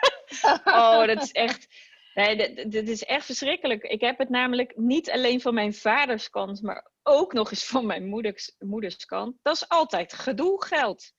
oh, 0.65 1.05
dat 1.05 1.22
is 1.22 1.31
echt. 1.31 1.67
Nee, 2.13 2.67
dit, 2.67 2.89
is 2.89 3.03
echt 3.03 3.25
verschrikkelijk. 3.25 3.84
Ik 3.84 4.01
heb 4.01 4.17
het 4.17 4.29
namelijk 4.29 4.77
niet 4.77 5.12
alleen 5.12 5.41
van 5.41 5.53
mijn 5.53 5.74
vaders 5.74 6.29
kant, 6.29 6.62
maar 6.62 6.91
ook 7.03 7.34
nog 7.34 7.51
eens 7.51 7.65
van 7.65 7.86
mijn 7.86 8.07
moeders, 8.07 8.55
moeders 8.60 9.05
kant. 9.05 9.38
Dat 9.41 9.55
is 9.55 9.69
altijd 9.69 10.13
gedoe 10.13 10.65
geld. 10.65 11.12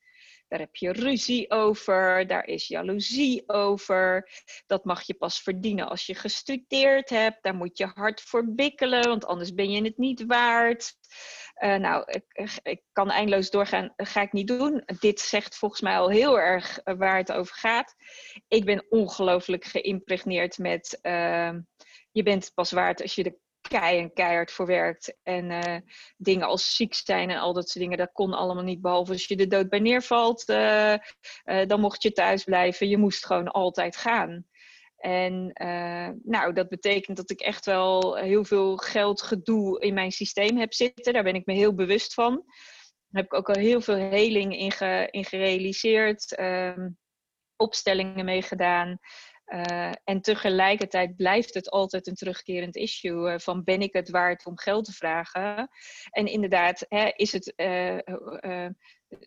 Daar 0.49 0.59
heb 0.59 0.75
je 0.75 0.91
ruzie 0.91 1.51
over, 1.51 2.27
daar 2.27 2.45
is 2.45 2.67
jaloezie 2.67 3.43
over. 3.49 4.29
Dat 4.67 4.85
mag 4.85 5.01
je 5.01 5.13
pas 5.13 5.41
verdienen 5.41 5.89
als 5.89 6.05
je 6.05 6.15
gestudeerd 6.15 7.09
hebt. 7.09 7.43
Daar 7.43 7.55
moet 7.55 7.77
je 7.77 7.85
hard 7.85 8.21
voor 8.21 8.53
bikkelen, 8.53 9.07
want 9.07 9.25
anders 9.25 9.53
ben 9.53 9.71
je 9.71 9.83
het 9.83 9.97
niet 9.97 10.25
waard. 10.25 10.93
Uh, 11.63 11.75
nou, 11.75 12.03
ik, 12.11 12.59
ik, 12.63 12.81
kan 12.91 13.11
eindeloos 13.11 13.49
doorgaan, 13.49 13.93
dat 13.95 14.07
ga 14.07 14.21
ik 14.21 14.31
niet 14.31 14.47
doen. 14.47 14.83
Dit 14.99 15.19
zegt 15.19 15.57
volgens 15.57 15.81
mij 15.81 15.97
al 15.97 16.09
heel 16.09 16.39
erg 16.39 16.79
eh, 16.79 16.95
waar 16.97 17.17
het 17.17 17.31
over 17.31 17.55
gaat. 17.55 17.95
Ik 18.47 18.65
ben 18.65 18.85
ongelooflijk 18.89 19.65
geïmpregneerd 19.65 20.57
met 20.57 20.99
uh, 21.01 21.51
je 22.11 22.23
bent 22.23 22.51
pas 22.53 22.71
waard 22.71 23.01
als 23.01 23.15
je 23.15 23.23
de 23.23 23.37
kei 23.69 23.99
en 23.99 24.13
keihard 24.13 24.51
voor 24.51 24.65
werkt. 24.65 25.17
En 25.23 25.49
uh, 25.49 25.75
dingen 26.17 26.47
als 26.47 26.75
ziek 26.75 26.93
zijn 26.93 27.29
en 27.29 27.39
al 27.39 27.53
dat 27.53 27.69
soort 27.69 27.83
dingen, 27.83 27.97
dat 27.97 28.11
kon 28.11 28.33
allemaal 28.33 28.63
niet. 28.63 28.81
Behalve 28.81 29.11
als 29.11 29.25
je 29.25 29.35
de 29.35 29.47
dood 29.47 29.69
bij 29.69 29.79
neervalt, 29.79 30.49
uh, 30.49 30.93
uh, 31.45 31.65
dan 31.67 31.79
mocht 31.79 32.03
je 32.03 32.11
thuis 32.11 32.43
blijven. 32.43 32.87
Je 32.87 32.97
moest 32.97 33.25
gewoon 33.25 33.47
altijd 33.47 33.95
gaan. 33.95 34.45
En 34.97 35.51
nou, 36.23 36.53
dat 36.53 36.69
betekent 36.69 37.17
dat 37.17 37.29
ik 37.29 37.39
echt 37.39 37.65
wel 37.65 38.15
heel 38.15 38.45
veel 38.45 38.77
geld 38.77 39.21
gedoe 39.21 39.79
in 39.81 39.93
mijn 39.93 40.11
systeem 40.11 40.57
heb 40.57 40.73
zitten. 40.73 41.13
Daar 41.13 41.23
ben 41.23 41.35
ik 41.35 41.45
me 41.45 41.53
heel 41.53 41.75
bewust 41.75 42.13
van. 42.13 42.43
Daar 43.09 43.21
heb 43.21 43.25
ik 43.25 43.33
ook 43.33 43.49
al 43.49 43.61
heel 43.61 43.81
veel 43.81 43.95
heling 43.95 44.57
in, 44.57 44.71
ge, 44.71 45.07
in 45.11 45.25
gerealiseerd. 45.25 46.35
Ehm, 46.35 46.89
opstellingen 47.59 48.25
mee 48.25 48.41
gedaan. 48.41 48.99
Uh, 49.49 49.91
en 50.03 50.21
tegelijkertijd 50.21 51.15
blijft 51.15 51.53
het 51.53 51.69
altijd 51.69 52.07
een 52.07 52.15
terugkerend 52.15 52.75
issue 52.75 53.33
uh, 53.33 53.39
van 53.39 53.63
ben 53.63 53.81
ik 53.81 53.93
het 53.93 54.09
waard 54.09 54.45
om 54.45 54.57
geld 54.57 54.85
te 54.85 54.91
vragen? 54.91 55.69
En 56.09 56.25
inderdaad, 56.25 56.85
hè, 56.89 57.11
is 57.15 57.31
het, 57.31 57.53
uh, 57.55 58.09
er 58.09 58.75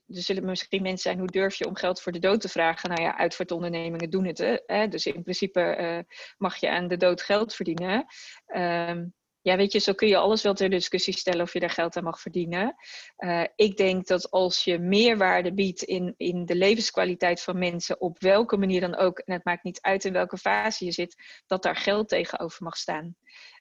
zullen 0.07 0.45
misschien 0.45 0.83
mensen 0.83 1.11
zijn, 1.11 1.19
hoe 1.19 1.31
durf 1.31 1.55
je 1.55 1.67
om 1.67 1.77
geld 1.77 2.01
voor 2.01 2.13
de 2.13 2.19
dood 2.19 2.41
te 2.41 2.49
vragen? 2.49 2.89
Nou 2.89 3.03
ja, 3.03 3.19
uitvaartondernemingen 3.19 4.11
doen 4.11 4.25
het. 4.25 4.61
Hè? 4.67 4.89
Dus 4.89 5.07
in 5.07 5.23
principe 5.23 6.07
mag 6.39 6.57
je 6.57 6.71
aan 6.71 6.89
de 6.89 6.97
dood 6.97 7.23
geld 7.23 7.55
verdienen. 7.55 8.05
Ehm, 8.47 9.05
ja, 9.43 9.57
weet 9.57 9.73
je, 9.73 9.79
zo 9.79 9.93
kun 9.93 10.09
je 10.09 10.17
alles 10.17 10.43
wel 10.43 10.55
ter 10.55 10.71
discussie 10.71 11.15
stellen 11.15 11.43
of 11.43 11.53
je 11.53 11.61
daar 11.61 11.71
geld 11.71 11.97
aan 11.97 12.05
mag 12.05 12.21
verdienen. 12.21 12.75
Uh, 13.19 13.45
ik 13.57 13.77
denk 13.77 14.07
dat 14.07 14.31
als 14.31 14.65
je 14.65 14.79
meerwaarde 14.79 15.55
biedt 15.55 15.83
in, 15.83 16.15
in 16.17 16.45
de 16.45 16.55
levenskwaliteit 16.55 17.43
van 17.43 17.59
mensen, 17.59 18.01
op 18.01 18.21
welke 18.21 18.57
manier 18.57 18.81
dan 18.81 18.97
ook, 18.97 19.19
en 19.19 19.33
het 19.33 19.45
maakt 19.45 19.65
niet 19.65 19.81
uit 19.81 20.05
in 20.05 20.13
welke 20.13 20.39
fase 20.39 20.85
je 20.85 20.93
zit, 20.93 21.43
dat 21.47 21.63
daar 21.63 21.77
geld 21.77 22.09
tegenover 22.09 22.63
mag 22.63 22.77
staan. 22.77 23.17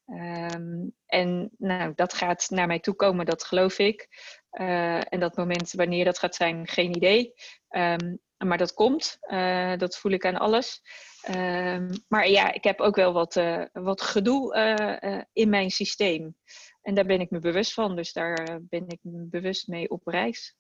Um, 0.08 0.96
en 1.06 1.52
nou, 1.58 1.94
dat 1.96 2.14
gaat 2.14 2.50
naar 2.50 2.68
mij 2.68 2.80
toe 2.80 2.96
komen, 2.96 3.26
dat 3.26 3.44
geloof 3.44 3.80
ik. 3.80 4.08
Uh, 4.52 5.14
en 5.14 5.20
dat 5.20 5.36
moment, 5.36 5.72
wanneer 5.72 6.06
dat 6.06 6.20
gaat 6.20 6.36
zijn, 6.36 6.68
geen 6.68 6.96
idee. 6.96 7.34
Um, 7.70 8.20
maar 8.38 8.58
dat 8.58 8.74
komt, 8.74 9.18
uh, 9.22 9.78
dat 9.78 9.98
voel 9.98 10.12
ik 10.12 10.26
aan 10.26 10.38
alles. 10.38 10.82
Um, 11.30 11.90
maar 12.08 12.30
ja, 12.30 12.52
ik 12.54 12.64
heb 12.64 12.80
ook 12.80 12.96
wel 12.96 13.14
wat, 13.14 13.36
uh, 13.36 13.66
wat 13.74 14.02
gedoe 14.02 14.56
uh, 14.56 15.22
in 15.34 15.50
mijn 15.50 15.72
systeem. 15.72 16.36
En 16.82 16.94
daar 16.94 17.06
ben 17.06 17.20
ik 17.20 17.30
me 17.30 17.40
bewust 17.40 17.74
van, 17.74 17.96
dus 17.96 18.14
daar 18.14 18.60
ben 18.62 18.88
ik 18.88 19.00
me 19.02 19.26
bewust 19.26 19.68
mee 19.68 19.90
op 19.90 20.08
reis. 20.08 20.56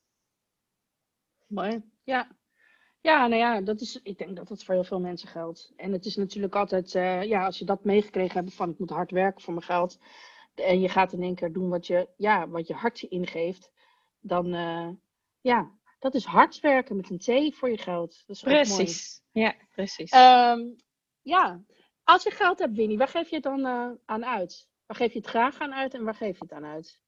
Mooi, 1.47 1.84
ja. 2.04 2.38
Ja, 3.02 3.28
nou 3.28 3.41
ja, 3.41 3.62
dat 3.62 3.82
is, 3.82 4.00
ik 4.04 4.17
denk 4.17 4.36
dat 4.36 4.47
dat 4.47 4.63
voor 4.63 4.74
heel 4.74 4.84
veel 4.84 5.00
mensen 5.00 5.28
geldt. 5.28 5.74
En 5.76 5.91
het 5.91 6.06
is 6.06 6.15
natuurlijk 6.15 6.56
altijd, 6.56 6.91
ja, 6.91 7.45
als 7.45 7.60
je 7.60 7.65
dat 7.65 7.84
meegekregen 7.84 8.43
hebt 8.43 8.54
van 8.54 8.69
ik 8.69 8.80
moet 8.80 8.89
hard 8.89 9.12
werken 9.12 9.41
voor 9.41 9.54
mijn 9.54 9.65
geld. 9.65 10.00
En 10.56 10.80
je 10.80 10.89
gaat 10.89 11.13
in 11.13 11.21
één 11.21 11.36
keer 11.36 11.54
doen 11.54 11.69
wat 11.69 11.88
je, 11.88 12.10
ja, 12.17 12.47
wat 12.47 12.67
je 12.67 12.74
hart 12.74 13.02
ingeeft. 13.02 13.71
Dan, 14.19 14.47
ja, 15.41 15.71
dat 16.00 16.13
is 16.13 16.26
hard 16.26 16.60
werken 16.60 16.95
met 16.95 17.10
een 17.10 17.52
T 17.52 17.56
voor 17.56 17.69
je 17.69 17.78
geld. 17.78 18.24
Dat 18.26 18.36
is 18.36 18.41
precies. 18.41 19.20
Ja, 19.31 19.55
precies. 19.71 20.13
Um, 20.13 20.75
ja, 21.21 21.61
als 22.03 22.23
je 22.23 22.31
geld 22.31 22.59
hebt, 22.59 22.75
Winnie, 22.75 22.97
waar 22.97 23.07
geef 23.07 23.29
je 23.29 23.35
het 23.35 23.43
dan 23.43 23.65
uh, 23.65 23.91
aan 24.05 24.25
uit? 24.25 24.67
Waar 24.85 24.97
geef 24.97 25.13
je 25.13 25.19
het 25.19 25.27
graag 25.27 25.59
aan 25.59 25.73
uit 25.73 25.93
en 25.93 26.03
waar 26.03 26.15
geef 26.15 26.37
je 26.37 26.43
het 26.47 26.53
aan 26.53 26.65
uit? 26.65 26.99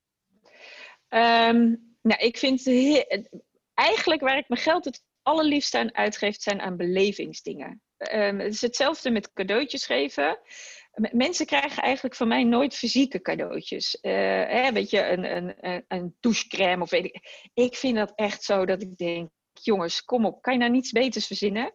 Um, 1.09 1.95
nou, 2.01 2.21
ik 2.21 2.37
vind 2.37 2.67
eigenlijk 3.73 4.21
waar 4.21 4.37
ik 4.37 4.47
mijn 4.47 4.61
geld 4.61 4.85
het 4.85 5.03
allerliefst 5.21 5.75
aan 5.75 5.95
uitgeef, 5.95 6.41
zijn 6.41 6.61
aan 6.61 6.77
belevingsdingen. 6.77 7.81
Um, 8.13 8.39
het 8.39 8.53
is 8.53 8.61
hetzelfde 8.61 9.11
met 9.11 9.33
cadeautjes 9.33 9.85
geven. 9.85 10.39
Mensen 11.11 11.45
krijgen 11.45 11.83
eigenlijk 11.83 12.15
van 12.15 12.27
mij 12.27 12.43
nooit 12.43 12.75
fysieke 12.75 13.21
cadeautjes. 13.21 13.97
Uh, 14.01 14.11
hè, 14.47 14.71
weet 14.71 14.89
je, 14.89 15.07
een, 15.07 15.35
een, 15.35 15.85
een 15.87 16.15
douchecrème 16.19 16.83
of 16.83 16.89
weet 16.89 17.05
ik. 17.05 17.49
Ik 17.53 17.75
vind 17.75 17.95
dat 17.95 18.11
echt 18.15 18.43
zo 18.43 18.65
dat 18.65 18.81
ik 18.81 18.97
denk, 18.97 19.31
jongens, 19.65 20.03
kom 20.03 20.25
op, 20.25 20.41
kan 20.41 20.53
je 20.53 20.59
nou 20.59 20.71
niets 20.71 20.91
beters 20.91 21.27
verzinnen? 21.27 21.73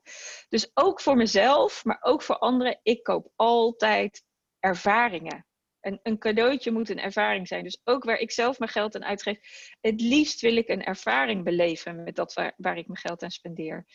Dus 0.48 0.70
ook 0.74 1.00
voor 1.00 1.16
mezelf, 1.16 1.84
maar 1.84 1.98
ook 2.00 2.22
voor 2.22 2.38
anderen, 2.38 2.80
ik 2.82 3.02
koop 3.02 3.32
altijd 3.36 4.22
ervaringen. 4.58 5.46
Een, 5.80 6.00
een 6.02 6.18
cadeautje 6.18 6.70
moet 6.70 6.88
een 6.88 7.00
ervaring 7.00 7.48
zijn. 7.48 7.64
Dus 7.64 7.80
ook 7.84 8.04
waar 8.04 8.18
ik 8.18 8.30
zelf 8.30 8.58
mijn 8.58 8.70
geld 8.70 8.94
aan 8.94 9.04
uitgeef, 9.04 9.38
het 9.80 10.00
liefst 10.00 10.40
wil 10.40 10.56
ik 10.56 10.68
een 10.68 10.84
ervaring 10.84 11.44
beleven 11.44 12.02
met 12.02 12.16
dat 12.16 12.32
waar, 12.32 12.52
waar 12.56 12.76
ik 12.76 12.86
mijn 12.86 12.98
geld 12.98 13.22
aan 13.22 13.30
spendeer. 13.30 13.86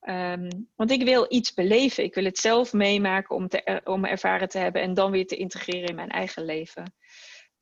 Um, 0.00 0.68
want 0.76 0.90
ik 0.90 1.02
wil 1.02 1.26
iets 1.28 1.54
beleven. 1.54 2.04
Ik 2.04 2.14
wil 2.14 2.24
het 2.24 2.38
zelf 2.38 2.72
meemaken 2.72 3.36
om, 3.36 3.48
te, 3.48 3.80
om 3.84 4.04
ervaren 4.04 4.48
te 4.48 4.58
hebben 4.58 4.82
en 4.82 4.94
dan 4.94 5.10
weer 5.10 5.26
te 5.26 5.36
integreren 5.36 5.88
in 5.88 5.94
mijn 5.94 6.08
eigen 6.08 6.44
leven. 6.44 6.94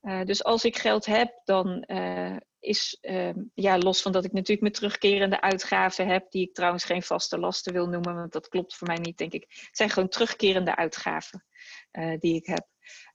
Uh, 0.02 0.24
dus 0.24 0.44
als 0.44 0.64
ik 0.64 0.76
geld 0.76 1.06
heb, 1.06 1.40
dan 1.44 1.84
uh, 1.86 2.36
is, 2.60 2.98
uh, 3.00 3.30
ja, 3.54 3.78
los 3.78 4.02
van 4.02 4.12
dat 4.12 4.24
ik 4.24 4.32
natuurlijk 4.32 4.60
mijn 4.60 4.72
terugkerende 4.72 5.40
uitgaven 5.40 6.06
heb, 6.06 6.30
die 6.30 6.48
ik 6.48 6.54
trouwens 6.54 6.84
geen 6.84 7.02
vaste 7.02 7.38
lasten 7.38 7.72
wil 7.72 7.86
noemen, 7.86 8.14
want 8.14 8.32
dat 8.32 8.48
klopt 8.48 8.74
voor 8.76 8.86
mij 8.86 8.96
niet, 8.96 9.18
denk 9.18 9.32
ik. 9.32 9.44
Het 9.48 9.76
zijn 9.76 9.90
gewoon 9.90 10.08
terugkerende 10.08 10.76
uitgaven 10.76 11.44
eh, 11.90 12.18
die 12.18 12.34
ik 12.34 12.46
heb. 12.46 12.66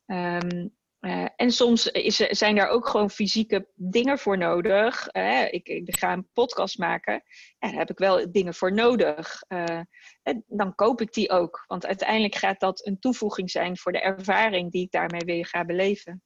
Um, 0.06 0.76
uh, 1.06 1.28
en 1.36 1.52
soms 1.52 1.88
is, 1.88 2.16
zijn 2.16 2.58
er 2.58 2.68
ook 2.68 2.88
gewoon 2.88 3.10
fysieke 3.10 3.68
dingen 3.76 4.20
voor 4.20 4.38
nodig. 4.38 5.08
Ik, 5.50 5.82
ga 5.84 6.14
een 6.14 6.30
podcast 6.34 6.78
maken. 6.78 7.14
Ja, 7.60 7.68
daar 7.68 7.78
heb 7.78 7.90
ik 7.90 7.98
wel 7.98 8.32
dingen 8.32 8.54
voor 8.54 8.74
nodig. 8.74 9.44
Uh, 9.48 9.82
en 10.24 10.44
dan 10.48 10.76
koop 10.76 11.02
ik 11.02 11.14
die 11.14 11.30
ook. 11.30 11.64
Want 11.68 11.86
uiteindelijk 11.86 12.36
gaat 12.36 12.60
dat 12.60 12.86
een 12.86 13.00
toevoeging 13.00 13.52
zijn 13.52 13.78
voor 13.78 13.92
de 13.92 14.02
ervaring 14.02 14.72
die 14.72 14.84
ik 14.84 14.92
daarmee 14.92 15.26
weer 15.26 15.46
ga 15.46 15.66
beleven. 15.66 16.24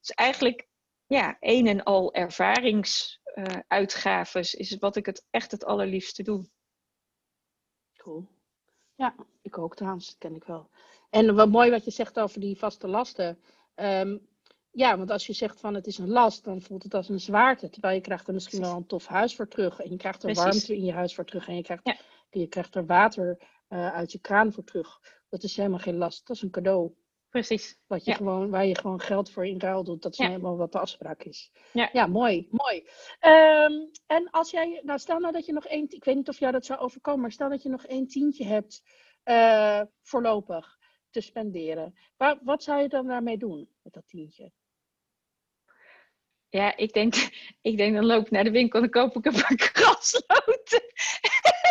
Dus 0.00 0.10
eigenlijk, 0.10 0.68
ja, 1.16 1.36
een 1.40 1.66
en 1.66 1.82
al 1.82 2.14
ervaringsuitgaven 2.14 4.40
is 4.40 4.76
wat 4.78 4.96
ik 4.96 5.06
het 5.06 5.26
echt 5.30 5.50
het 5.50 5.64
allerliefste 5.64 6.22
doe. 6.22 6.48
Cool. 7.96 8.28
Ja, 8.94 9.14
ik 9.42 9.58
ook 9.58 9.76
trouwens, 9.76 10.06
dat 10.06 10.18
ken 10.18 10.34
ik 10.34 10.44
wel. 10.44 10.70
En 11.10 11.34
wat 11.34 11.48
mooi 11.48 11.70
wat 11.70 11.84
je 11.84 11.90
zegt 11.90 12.20
over 12.20 12.40
die 12.40 12.58
vaste 12.58 12.88
lasten. 12.88 13.40
Um, 13.74 14.28
ja, 14.70 14.98
want 14.98 15.10
als 15.10 15.26
je 15.26 15.32
zegt 15.32 15.60
van 15.60 15.74
het 15.74 15.86
is 15.86 15.98
een 15.98 16.08
last, 16.08 16.44
dan 16.44 16.62
voelt 16.62 16.82
het 16.82 16.94
als 16.94 17.08
een 17.08 17.20
zwaarte. 17.20 17.70
Terwijl 17.70 17.94
je 17.94 18.00
krijgt 18.00 18.28
er 18.28 18.34
misschien 18.34 18.60
wel 18.60 18.76
een 18.76 18.86
tof 18.86 19.06
huis 19.06 19.36
voor 19.36 19.48
terug. 19.48 19.80
En 19.80 19.90
je 19.90 19.96
krijgt 19.96 20.22
er 20.22 20.34
warmte 20.34 20.74
in 20.74 20.84
je 20.84 20.92
huis 20.92 21.14
voor 21.14 21.24
terug. 21.24 21.48
En 21.48 21.56
je 21.56 21.62
krijgt, 21.62 21.86
ja. 21.86 21.96
je 22.30 22.46
krijgt 22.46 22.74
er 22.74 22.86
water 22.86 23.38
uit 23.68 24.12
je 24.12 24.18
kraan 24.18 24.52
voor 24.52 24.64
terug. 24.64 25.00
Dat 25.28 25.42
is 25.42 25.56
helemaal 25.56 25.78
geen 25.78 25.96
last. 25.96 26.26
Dat 26.26 26.36
is 26.36 26.42
een 26.42 26.50
cadeau. 26.50 26.92
Precies. 27.30 27.78
Wat 27.86 28.04
je 28.04 28.10
Ja. 28.10 28.16
gewoon, 28.16 28.50
waar 28.50 28.66
je 28.66 28.76
gewoon 28.76 29.00
geld 29.00 29.30
voor 29.30 29.46
in 29.46 29.60
ruil 29.60 29.84
doet. 29.84 30.02
Dat 30.02 30.12
is 30.12 30.18
Ja. 30.18 30.26
helemaal 30.28 30.56
wat 30.56 30.72
de 30.72 30.78
afspraak 30.78 31.22
is. 31.22 31.50
Ja. 31.72 31.88
ja 31.92 32.06
mooi. 32.06 32.48
mooi. 32.50 32.86
Ehm, 33.18 33.72
en 34.06 34.30
als 34.30 34.50
jij, 34.50 34.80
nou 34.84 34.98
stel 34.98 35.18
nou 35.18 35.32
dat 35.32 35.46
je 35.46 35.52
nog 35.52 35.66
één, 35.66 35.86
ik 35.90 36.04
weet 36.04 36.16
niet 36.16 36.28
of 36.28 36.38
jou 36.38 36.52
dat 36.52 36.64
zou 36.66 36.80
overkomen, 36.80 37.20
maar 37.20 37.32
stel 37.32 37.48
dat 37.48 37.62
je 37.62 37.68
nog 37.68 37.84
één 37.86 38.06
tientje 38.06 38.44
hebt 38.44 38.82
eh, 39.22 39.82
voorlopig 40.02 40.78
te 41.10 41.20
spenderen. 41.20 41.94
Waar, 42.16 42.38
wat 42.42 42.62
zou 42.62 42.82
je 42.82 42.88
dan 42.88 43.06
daarmee 43.06 43.38
doen 43.38 43.68
met 43.82 43.92
dat 43.92 44.06
tientje? 44.06 44.52
Ja, 46.50 46.76
ik 46.76 46.92
denk, 46.92 47.14
ik 47.70 47.76
denk 47.76 47.94
dan 47.94 48.06
loop 48.06 48.24
ik 48.24 48.30
naar 48.30 48.44
de 48.44 48.50
winkel 48.50 48.82
en 48.82 48.90
koop 48.90 49.16
ik 49.16 49.24
een 49.24 49.32
paar 49.32 49.54
grasloten. 49.72 50.82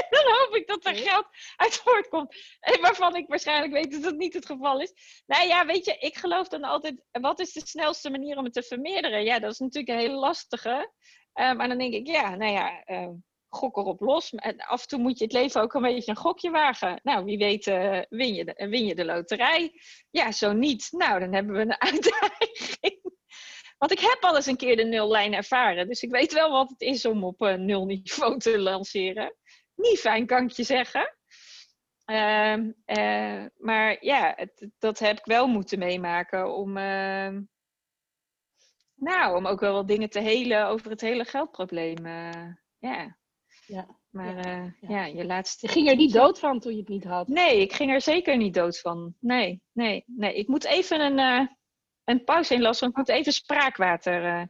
dan 0.09 0.23
hoop 0.23 0.55
ik 0.55 0.67
dat 0.67 0.85
er 0.85 0.95
geld 0.95 1.27
uit 1.55 1.75
voortkomt. 1.75 2.35
En 2.59 2.81
waarvan 2.81 3.15
ik 3.15 3.27
waarschijnlijk 3.27 3.73
weet 3.73 3.91
dat 3.91 4.03
dat 4.03 4.15
niet 4.15 4.33
het 4.33 4.45
geval 4.45 4.81
is. 4.81 4.93
Nou 5.25 5.47
ja, 5.47 5.65
weet 5.65 5.85
je, 5.85 5.97
ik 5.99 6.17
geloof 6.17 6.47
dan 6.47 6.63
altijd, 6.63 7.03
wat 7.11 7.39
is 7.39 7.51
de 7.51 7.67
snelste 7.67 8.09
manier 8.09 8.37
om 8.37 8.43
het 8.43 8.53
te 8.53 8.63
vermeerderen? 8.63 9.23
Ja, 9.23 9.39
dat 9.39 9.51
is 9.51 9.59
natuurlijk 9.59 9.89
een 9.89 10.05
hele 10.05 10.19
lastige. 10.19 10.91
Eh, 11.33 11.53
maar 11.53 11.67
dan 11.67 11.77
denk 11.77 11.93
ik, 11.93 12.07
ja, 12.07 12.35
nou 12.35 12.51
ja, 12.51 12.83
eh, 12.83 13.09
gok 13.49 13.77
erop 13.77 13.99
los. 13.99 14.33
En 14.33 14.57
af 14.57 14.81
en 14.81 14.87
toe 14.87 14.99
moet 14.99 15.17
je 15.17 15.23
het 15.23 15.33
leven 15.33 15.61
ook 15.61 15.73
een 15.73 15.81
beetje 15.81 16.11
een 16.11 16.17
gokje 16.17 16.51
wagen. 16.51 16.99
Nou, 17.03 17.25
wie 17.25 17.37
weet 17.37 17.67
eh, 17.67 17.99
win, 18.09 18.33
je 18.33 18.45
de, 18.45 18.67
win 18.69 18.85
je 18.85 18.95
de 18.95 19.05
loterij. 19.05 19.81
Ja, 20.09 20.31
zo 20.31 20.53
niet. 20.53 20.87
Nou, 20.91 21.19
dan 21.19 21.33
hebben 21.33 21.55
we 21.55 21.61
een 21.61 21.79
uitdaging. 21.91 22.48
Want 23.79 23.91
ik 23.91 23.99
heb 23.99 24.17
al 24.21 24.35
eens 24.35 24.45
een 24.45 24.57
keer 24.57 24.75
de 24.75 24.83
nullijn 24.83 25.33
ervaren. 25.33 25.87
Dus 25.87 26.01
ik 26.01 26.11
weet 26.11 26.33
wel 26.33 26.51
wat 26.51 26.69
het 26.69 26.81
is 26.81 27.05
om 27.05 27.23
op 27.23 27.41
een 27.41 27.65
nulniveau 27.65 28.37
te 28.39 28.59
lanceren. 28.59 29.35
Niet 29.75 29.99
fijn, 29.99 30.25
kan 30.25 30.43
ik 30.43 30.51
je 30.51 30.63
zeggen. 30.63 31.17
Ehm, 32.05 32.71
eh, 32.85 33.45
maar 33.57 33.97
ja, 34.05 34.33
het- 34.35 34.69
dat 34.79 34.99
heb 34.99 35.17
ik 35.17 35.25
wel 35.25 35.47
moeten 35.47 35.79
meemaken 35.79 36.55
om, 36.55 36.77
ehm, 36.77 37.41
nou, 38.95 39.35
om 39.37 39.45
ook 39.47 39.59
wel 39.59 39.73
wat 39.73 39.87
dingen 39.87 40.09
te 40.09 40.19
helen 40.19 40.67
over 40.67 40.89
het 40.91 41.01
hele 41.01 41.25
geldprobleem. 41.25 42.05
eh, 42.05 42.47
ja, 42.77 43.17
Ja. 43.65 43.97
maar 44.09 44.35
Ja, 44.35 44.43
eh, 44.43 44.71
ja. 44.81 44.89
ja, 44.89 45.05
je 45.05 45.25
laatste. 45.25 45.65
Je 45.67 45.71
ging 45.73 45.89
er 45.89 45.95
niet 45.95 46.13
dood 46.13 46.39
van 46.39 46.59
toen 46.59 46.71
je 46.73 46.79
het 46.79 46.87
niet 46.87 47.03
had. 47.03 47.27
Nee, 47.27 47.61
ik 47.61 47.73
ging 47.73 47.91
er 47.91 48.01
zeker 48.01 48.37
niet 48.37 48.53
dood 48.53 48.79
van. 48.79 49.15
Nee, 49.19 49.61
nee, 49.71 50.03
nee. 50.07 50.33
Ik 50.35 50.47
moet 50.47 50.63
even 50.65 50.99
een, 51.17 51.49
een 52.09 52.23
pauze 52.23 52.53
inlassen, 52.53 52.91
want 52.91 52.97
ik 53.07 53.13
moet 53.13 53.19
even 53.19 53.33
spraakwater. 53.33 54.25
eh, 54.25 54.43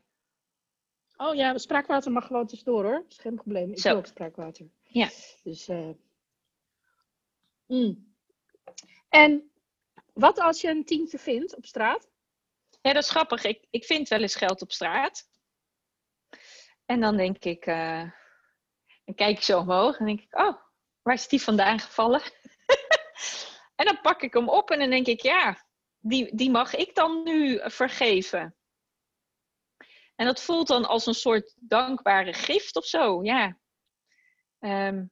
Oh 1.18 1.36
ja, 1.36 1.58
spraakwater 1.58 2.12
mag 2.12 2.26
gewoon 2.28 2.48
tussendoor 2.48 2.84
hoor. 2.84 2.94
Dat 2.94 3.12
is 3.12 3.18
geen 3.18 3.36
probleem. 3.36 3.72
Ik 3.72 3.80
Zo. 3.80 3.96
ook 3.96 4.06
spraakwater. 4.06 4.70
Ja. 4.84 5.10
Dus, 5.44 5.68
eh, 5.68 5.90
mm. 7.66 8.14
En 9.10 9.52
wat 10.14 10.40
als 10.40 10.62
je 10.62 10.70
een 10.70 10.86
tientje 10.86 11.20
vindt 11.20 11.56
op 11.56 11.66
straat? 11.66 12.10
Ja, 12.82 12.94
dat 12.94 13.04
is 13.04 13.10
grappig. 13.10 13.44
Ik, 13.44 13.66
ik 13.70 13.86
vind 13.86 14.08
wel 14.08 14.22
eens 14.22 14.36
geld 14.36 14.62
op 14.62 14.72
straat. 14.72 15.30
En 16.86 17.00
dan 17.00 17.18
denk 17.18 17.44
ik, 17.44 17.66
eh, 17.66 18.12
dan 19.06 19.16
kijk 19.16 19.38
ik 19.38 19.44
zo 19.44 19.60
omhoog 19.60 19.98
en 19.98 20.06
denk 20.06 20.22
ik, 20.22 20.40
oh, 20.40 20.56
waar 21.02 21.14
is 21.14 21.28
die 21.28 21.42
vandaan 21.42 21.80
gevallen? 21.80 22.22
en 23.80 23.86
dan 23.86 24.02
pak 24.02 24.22
ik 24.22 24.34
hem 24.34 24.50
op 24.50 24.70
en 24.72 24.80
dan 24.80 24.90
denk 24.90 25.08
ik, 25.08 25.22
ja, 25.22 25.68
die, 26.00 26.36
die 26.36 26.52
mag 26.52 26.76
ik 26.76 26.96
dan 26.96 27.24
nu 27.24 27.60
vergeven. 27.64 28.56
En 30.16 30.26
dat 30.26 30.42
voelt 30.42 30.68
dan 30.68 30.86
als 30.86 31.06
een 31.06 31.14
soort 31.14 31.56
dankbare 31.60 32.34
gift 32.34 32.76
of 32.76 32.86
zo, 32.86 33.24
ja. 33.24 33.58
Ehm, 34.60 35.06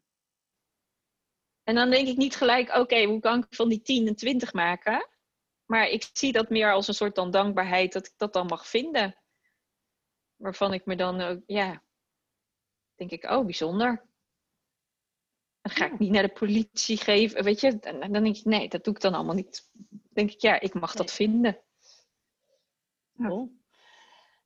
en 1.63 1.75
dan 1.75 1.89
denk 1.89 2.07
ik 2.07 2.17
niet 2.17 2.35
gelijk, 2.35 2.75
oké, 2.75 3.03
hoe 3.03 3.19
kan 3.19 3.37
ik 3.37 3.55
van 3.55 3.69
die 3.69 3.81
10 3.81 4.07
en 4.07 4.15
20 4.15 4.53
maken? 4.53 5.09
Maar 5.65 5.87
ik 5.87 6.09
zie 6.13 6.31
dat 6.31 6.49
meer 6.49 6.73
als 6.73 6.87
een 6.87 6.93
soort 6.93 7.15
dan 7.15 7.31
dankbaarheid 7.31 7.93
dat 7.93 8.05
ik 8.05 8.13
dat 8.17 8.33
dan 8.33 8.45
mag 8.45 8.67
vinden. 8.67 9.15
Waarvan 10.35 10.73
ik 10.73 10.85
me 10.85 10.95
dan 10.95 11.21
ook, 11.21 11.41
ja, 11.45 11.83
denk 12.95 13.11
ik, 13.11 13.23
oh, 13.23 13.45
bijzonder. 13.45 14.06
Dan 15.67 15.75
ga 15.75 15.85
ik 15.85 15.99
niet 15.99 16.11
naar 16.11 16.23
de 16.23 16.33
politie 16.33 16.97
geven, 16.97 17.43
weet 17.43 17.59
je. 17.59 17.77
Dan, 17.77 17.99
dan 17.99 18.23
denk 18.23 18.37
ik, 18.37 18.45
nee, 18.45 18.69
dat 18.69 18.83
doe 18.83 18.93
ik 18.93 19.01
dan 19.01 19.13
allemaal 19.13 19.35
niet. 19.35 19.69
Dan 19.73 19.99
denk 20.13 20.31
ik, 20.31 20.41
ja, 20.41 20.59
ik 20.59 20.73
mag 20.73 20.93
dat 20.93 21.11
vinden. 21.11 21.57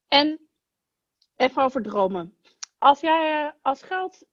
En 0.07 0.49
even 1.35 1.63
over 1.63 1.81
dromen. 1.81 2.37
Als 2.77 2.99
jij 2.99 3.45
eh, 3.45 3.51
als 3.61 3.81
geld 3.81 4.25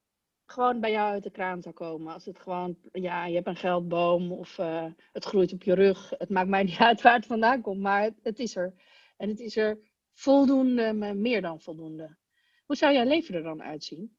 gewoon 0.46 0.80
bij 0.80 0.90
jou 0.90 1.12
uit 1.12 1.22
de 1.22 1.30
kraan 1.30 1.62
zou 1.62 1.74
komen. 1.74 2.12
Als 2.12 2.24
het 2.24 2.38
gewoon, 2.38 2.78
ja, 2.92 3.26
je 3.26 3.34
hebt 3.34 3.46
een 3.46 3.56
geldboom 3.56 4.32
of 4.32 4.58
eh, 4.58 4.86
het 5.12 5.24
groeit 5.24 5.52
op 5.52 5.62
je 5.62 5.74
rug. 5.74 6.10
Het 6.18 6.28
maakt 6.30 6.48
mij 6.48 6.62
niet 6.68 6.78
uit 6.78 7.02
waar 7.02 7.14
het 7.14 7.26
vandaan 7.26 7.60
komt, 7.60 7.80
maar 7.80 8.02
het, 8.02 8.18
het 8.22 8.38
is 8.38 8.56
er. 8.56 8.74
En 9.16 9.28
het 9.28 9.40
is 9.40 9.56
er 9.56 9.78
voldoende, 10.12 10.92
meer 11.14 11.42
dan 11.42 11.60
voldoende. 11.60 12.16
Hoe 12.64 12.76
zou 12.76 12.92
jouw 12.94 13.04
leven 13.04 13.34
er 13.34 13.42
dan 13.42 13.62
uitzien? 13.62 14.17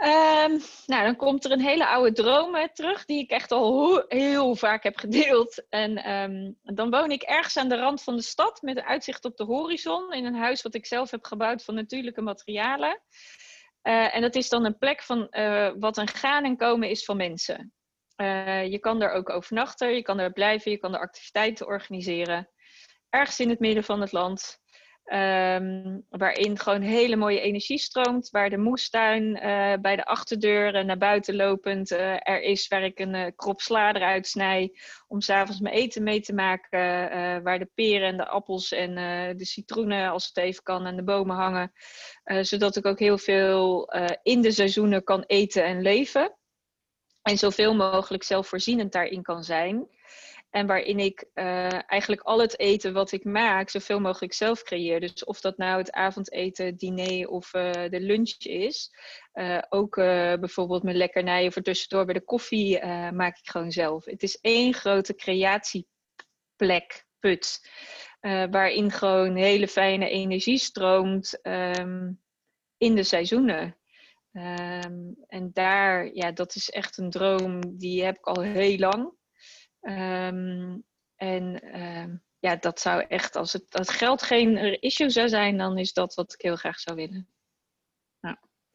Ehm, 0.00 0.58
nou, 0.86 1.04
dan 1.04 1.16
komt 1.16 1.44
er 1.44 1.50
een 1.50 1.60
hele 1.60 1.86
oude 1.86 2.12
droom 2.12 2.54
eh, 2.54 2.68
terug, 2.68 3.04
die 3.04 3.22
ik 3.22 3.30
echt 3.30 3.52
al 3.52 4.04
heel 4.08 4.54
vaak 4.54 4.82
heb 4.82 4.96
gedeeld. 4.96 5.64
En 5.68 5.96
ehm, 5.96 6.52
dan 6.62 6.90
woon 6.90 7.10
ik 7.10 7.22
ergens 7.22 7.56
aan 7.56 7.68
de 7.68 7.76
rand 7.76 8.02
van 8.02 8.16
de 8.16 8.22
stad 8.22 8.62
met 8.62 8.76
een 8.76 8.84
uitzicht 8.84 9.24
op 9.24 9.36
de 9.36 9.44
horizon. 9.44 10.12
In 10.12 10.24
een 10.24 10.34
huis 10.34 10.62
wat 10.62 10.74
ik 10.74 10.86
zelf 10.86 11.10
heb 11.10 11.24
gebouwd 11.24 11.64
van 11.64 11.74
natuurlijke 11.74 12.20
materialen. 12.20 13.00
Eh, 13.82 14.14
en 14.14 14.20
dat 14.20 14.34
is 14.34 14.48
dan 14.48 14.64
een 14.64 14.78
plek 14.78 15.02
van 15.02 15.28
eh, 15.28 15.70
wat 15.78 15.96
een 15.96 16.08
gaan 16.08 16.44
en 16.44 16.56
komen 16.56 16.88
is 16.88 17.04
van 17.04 17.16
mensen. 17.16 17.72
Je 18.70 18.78
kan 18.80 19.02
er 19.02 19.10
ook 19.10 19.30
overnachten, 19.30 19.94
je 19.94 20.02
kan 20.02 20.18
er 20.18 20.32
blijven, 20.32 20.70
je 20.70 20.78
kan 20.78 20.94
er 20.94 21.00
activiteiten 21.00 21.66
organiseren. 21.66 22.48
Ergens 23.08 23.40
in 23.40 23.48
het 23.48 23.58
midden 23.58 23.84
van 23.84 24.00
het 24.00 24.12
land. 24.12 24.60
Ehm, 25.10 25.98
waarin 26.08 26.58
gewoon 26.58 26.80
hele 26.80 27.16
mooie 27.16 27.40
energie 27.40 27.78
stroomt. 27.78 28.30
Waar 28.30 28.50
de 28.50 28.58
moestuin 28.58 29.36
eh, 29.36 29.72
bij 29.80 29.96
de 29.96 30.04
achterdeur 30.04 30.74
eh, 30.74 30.84
naar 30.84 30.98
buiten 30.98 31.36
lopend 31.36 31.90
eh, 31.90 32.28
er 32.28 32.40
is. 32.42 32.68
Waar 32.68 32.82
ik 32.82 32.98
een 32.98 33.14
eh, 33.14 33.32
krop 33.36 33.60
sla 33.60 33.94
eruit 33.94 34.26
snij. 34.26 34.78
Om 35.08 35.20
s'avonds 35.20 35.60
mijn 35.60 35.74
eten 35.74 36.02
mee 36.02 36.20
te 36.20 36.32
maken. 36.32 36.78
waar 37.42 37.58
de 37.58 37.70
peren 37.74 38.08
en 38.08 38.16
de 38.16 38.26
appels 38.26 38.72
en 38.72 38.94
de 39.36 39.44
citroenen, 39.44 40.10
als 40.10 40.26
het 40.26 40.36
even 40.36 40.62
kan, 40.62 40.86
aan 40.86 40.96
de 40.96 41.04
bomen 41.04 41.36
hangen. 41.36 41.72
Zodat 42.40 42.76
ik 42.76 42.86
ook 42.86 42.98
heel 42.98 43.18
veel 43.18 43.92
in 44.22 44.40
de 44.40 44.50
seizoenen 44.50 45.04
kan 45.04 45.24
eten 45.26 45.64
en 45.64 45.82
leven. 45.82 46.36
En 47.22 47.38
zoveel 47.38 47.74
mogelijk 47.74 48.22
zelfvoorzienend 48.22 48.92
daarin 48.92 49.22
kan 49.22 49.44
zijn. 49.44 49.88
En 50.50 50.66
waarin 50.66 50.98
ik 50.98 51.24
eh, 51.34 51.90
eigenlijk 51.90 52.22
al 52.22 52.40
het 52.40 52.58
eten 52.58 52.92
wat 52.92 53.12
ik 53.12 53.24
maak, 53.24 53.68
zoveel 53.68 54.00
mogelijk 54.00 54.32
zelf 54.32 54.62
creëer. 54.62 55.00
Dus 55.00 55.24
of 55.24 55.40
dat 55.40 55.56
nou 55.56 55.78
het 55.78 55.92
avondeten, 55.92 56.76
diner 56.76 57.28
of 57.28 57.54
eh, 57.54 57.90
de 57.90 58.00
lunch 58.00 58.36
is. 58.38 58.90
Eh, 59.32 59.62
ook 59.68 59.94
bijvoorbeeld 59.94 60.82
mijn 60.82 60.96
lekkernijen 60.96 61.52
voor 61.52 61.62
tussendoor 61.62 62.04
bij 62.04 62.14
de 62.14 62.24
koffie 62.24 62.84
maak 63.12 63.38
ik 63.38 63.50
gewoon 63.50 63.72
zelf. 63.72 64.04
Het 64.04 64.22
is 64.22 64.38
één 64.40 64.74
grote 64.74 65.14
creatieplek, 65.14 67.06
put. 67.20 67.68
waarin 68.50 68.90
gewoon 68.90 69.36
hele 69.36 69.68
fijne 69.68 70.08
energie 70.08 70.58
stroomt 70.58 71.40
ehm, 71.40 72.12
in 72.76 72.94
de 72.94 73.02
seizoenen. 73.02 73.78
Ehm, 74.32 75.12
en 75.26 75.50
daar, 75.52 76.14
ja, 76.14 76.32
dat 76.32 76.54
is 76.54 76.70
echt 76.70 76.98
een 76.98 77.10
droom 77.10 77.78
die 77.78 78.04
heb 78.04 78.16
ik 78.16 78.26
al 78.26 78.42
heel 78.42 78.78
lang. 78.78 79.18
Ehm, 79.80 80.78
en 81.16 81.60
ehm, 81.62 82.16
ja, 82.38 82.56
dat 82.56 82.80
zou 82.80 83.04
echt, 83.08 83.36
als 83.36 83.52
het 83.52 83.74
als 83.74 83.90
geld 83.90 84.22
geen 84.22 84.80
issue 84.80 85.10
zou 85.10 85.28
zijn, 85.28 85.56
dan 85.58 85.78
is 85.78 85.92
dat 85.92 86.14
wat 86.14 86.32
ik 86.32 86.40
heel 86.40 86.56
graag 86.56 86.78
zou 86.78 86.96
willen. 86.96 87.28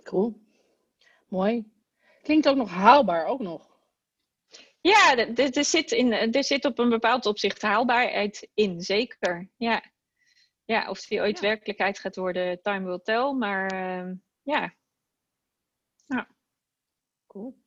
Cool. 0.04 0.40
Mooi. 1.28 1.72
Klinkt 2.22 2.48
ook 2.48 2.56
nog 2.56 2.70
haalbaar, 2.70 3.26
ook 3.26 3.40
nog. 3.40 3.80
Ja, 4.82 5.34
d- 5.34 5.56
er 5.58 5.66
zit, 5.66 5.92
in, 5.92 6.12
er 6.14 6.44
zit 6.44 6.66
op 6.66 6.80
een 6.80 6.90
bepaald 6.90 7.26
opzicht 7.26 7.62
haalbaarheid 7.62 8.50
in, 8.54 8.82
zeker. 8.82 9.50
Ja, 9.58 9.84
ja 10.66 10.90
of 10.90 11.06
die 11.06 11.20
ooit 11.20 11.36
Ja. 11.40 11.48
werkelijkheid 11.48 12.00
gaat 12.00 12.16
worden, 12.16 12.62
time 12.62 12.86
will 12.86 13.00
tell. 13.00 13.32
Maar 13.32 13.68
ehm, 13.72 14.16
ja, 14.42 14.74
Cool. 17.28 17.65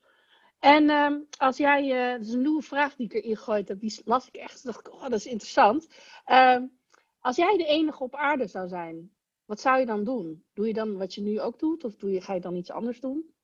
En 0.59 0.91
ehm, 0.91 1.21
als 1.39 1.57
jij, 1.57 1.91
eh, 1.91 2.19
dat 2.19 2.27
is 2.27 2.33
een 2.33 2.41
nieuwe 2.41 2.63
vraag 2.63 2.97
die 2.97 3.07
ik 3.07 3.13
erin 3.13 3.37
gegooid 3.37 3.69
heb, 3.69 3.81
die 3.81 4.01
las 4.05 4.27
ik 4.27 4.35
echt, 4.37 4.65
dacht 4.65 4.91
oh, 4.91 5.03
dat 5.03 5.13
is 5.13 5.27
interessant. 5.27 5.89
Ehm, 6.25 6.67
als 7.21 7.37
jij 7.37 7.57
de 7.57 7.65
enige 7.65 8.03
op 8.03 8.15
aarde 8.15 8.47
zou 8.47 8.69
zijn, 8.69 9.13
wat 9.45 9.61
zou 9.61 9.79
je 9.79 9.87
dan 9.87 10.05
doen? 10.05 10.45
Doe 10.53 10.67
je 10.67 10.73
dan 10.73 10.97
wat 10.97 11.15
je 11.15 11.21
nu 11.21 11.41
ook 11.41 11.59
doet, 11.59 11.85
of 11.85 11.97
doe 11.97 12.11
je, 12.11 12.21
ga 12.21 12.35
je 12.35 12.41
dan 12.41 12.57
iets 12.57 12.71
anders 12.71 13.01
doen? 13.01 13.35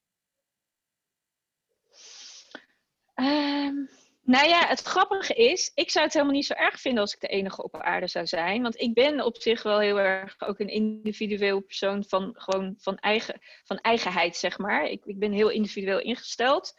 Ehm, 3.14 3.84
Nou 4.26 4.48
ja, 4.48 4.66
het 4.66 4.80
grappige 4.80 5.34
is, 5.34 5.70
ik 5.74 5.90
zou 5.90 6.04
het 6.04 6.14
helemaal 6.14 6.34
niet 6.34 6.46
zo 6.46 6.54
erg 6.54 6.80
vinden 6.80 7.00
als 7.00 7.14
ik 7.14 7.20
de 7.20 7.26
enige 7.26 7.62
op 7.62 7.76
aarde 7.76 8.06
zou 8.06 8.26
zijn. 8.26 8.62
Want 8.62 8.80
ik 8.80 8.94
ben 8.94 9.24
op 9.24 9.36
zich 9.36 9.62
wel 9.62 9.78
heel 9.78 9.98
erg 9.98 10.34
ook 10.38 10.58
een 10.58 10.68
individueel 10.68 11.60
persoon 11.60 12.04
van 12.08 12.32
gewoon 12.36 12.74
van, 12.78 12.96
eigen, 12.96 13.40
van 13.64 13.78
eigenheid, 13.78 14.36
zeg 14.36 14.58
maar. 14.58 14.84
Ik, 14.84 15.04
ik 15.04 15.18
ben 15.18 15.32
heel 15.32 15.48
individueel 15.48 16.00
ingesteld. 16.00 16.74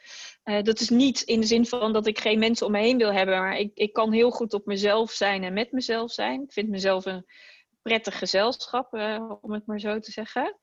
Uh, 0.45 0.61
dat 0.61 0.79
is 0.79 0.89
niet 0.89 1.21
in 1.21 1.39
de 1.39 1.45
zin 1.45 1.65
van 1.65 1.93
dat 1.93 2.07
ik 2.07 2.19
geen 2.19 2.39
mensen 2.39 2.65
om 2.65 2.71
me 2.71 2.79
heen 2.79 2.97
wil 2.97 3.13
hebben, 3.13 3.39
maar 3.39 3.57
ik, 3.57 3.71
ik 3.73 3.93
kan 3.93 4.11
heel 4.11 4.31
goed 4.31 4.53
op 4.53 4.65
mezelf 4.65 5.11
zijn 5.11 5.43
en 5.43 5.53
met 5.53 5.71
mezelf 5.71 6.11
zijn. 6.11 6.41
Ik 6.41 6.53
vind 6.53 6.69
mezelf 6.69 7.05
een 7.05 7.25
prettig 7.81 8.17
gezelschap, 8.17 8.93
uh, 8.93 9.31
om 9.41 9.53
het 9.53 9.65
maar 9.65 9.79
zo 9.79 9.99
te 9.99 10.11
zeggen. 10.11 10.57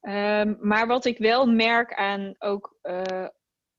Um, 0.00 0.56
maar 0.60 0.86
wat 0.86 1.04
ik 1.04 1.18
wel 1.18 1.46
merk 1.46 1.94
aan 1.94 2.34
ook 2.38 2.76
uh, 2.82 3.26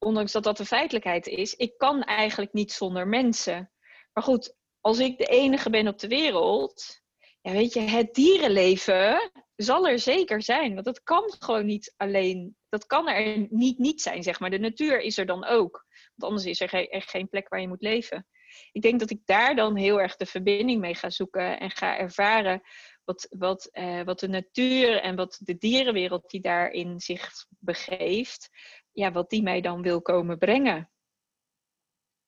ondanks 0.06 0.32
dat 0.32 0.44
dat 0.44 0.58
de 0.58 0.66
feitelijkheid 0.66 1.28
is, 1.28 1.56
ik 1.56 1.78
kan 1.78 2.04
eigenlijk 2.04 2.54
niet 2.54 2.72
zonder 2.72 3.08
mensen. 3.08 3.72
Maar 4.14 4.24
goed, 4.24 4.56
als 4.82 5.00
ik 5.00 5.18
de 5.18 5.26
enige 5.26 5.70
ben 5.70 5.88
op 5.88 6.00
de 6.00 6.08
wereld, 6.08 7.02
ja, 7.42 7.52
weet 7.52 7.74
je, 7.74 7.80
het 7.80 8.14
dierenleven 8.14 9.32
zal 9.56 9.88
er 9.88 10.00
zeker 10.00 10.42
zijn. 10.42 10.74
Want 10.74 10.86
dat 10.86 11.04
kan 11.04 11.36
gewoon 11.40 11.66
niet 11.66 11.94
alleen, 11.98 12.56
dat 12.70 12.86
kan 12.86 13.08
er 13.08 13.48
niet 13.50 13.78
niet 13.78 14.02
zijn, 14.02 14.24
zeg 14.24 14.40
maar. 14.40 14.50
De 14.50 14.60
natuur 14.60 15.00
is 15.00 15.18
er 15.18 15.26
dan 15.26 15.46
ook. 15.46 15.86
Want 16.16 16.32
anders 16.32 16.46
is 16.46 16.62
er 16.62 16.90
echt 16.90 17.10
geen 17.10 17.30
plek 17.30 17.50
waar 17.50 17.62
je 17.62 17.68
moet 17.68 17.82
leven. 17.82 18.28
Ik 18.72 18.82
denk 18.82 19.00
dat 19.00 19.10
ik 19.10 19.20
daar 19.26 19.56
dan 19.56 19.76
heel 19.76 20.02
erg 20.02 20.16
de 20.16 20.26
verbinding 20.26 20.80
mee 20.80 20.96
ga 20.96 21.10
zoeken 21.10 21.60
en 21.60 21.72
ga 21.72 21.98
ervaren 21.98 22.62
wat, 23.04 23.28
wat, 23.30 23.66
eh, 23.66 24.02
wat 24.02 24.20
de 24.20 24.28
natuur 24.28 25.02
en 25.02 25.16
wat 25.16 25.40
de 25.44 25.58
dierenwereld 25.58 26.30
die 26.30 26.42
daarin 26.42 27.00
zich 27.00 27.32
begeeft, 27.60 28.50
ja, 28.96 29.12
wat 29.12 29.30
die 29.30 29.44
mij 29.44 29.62
dan 29.62 29.82
wil 29.82 30.02
komen 30.02 30.38
brengen. 30.38 30.90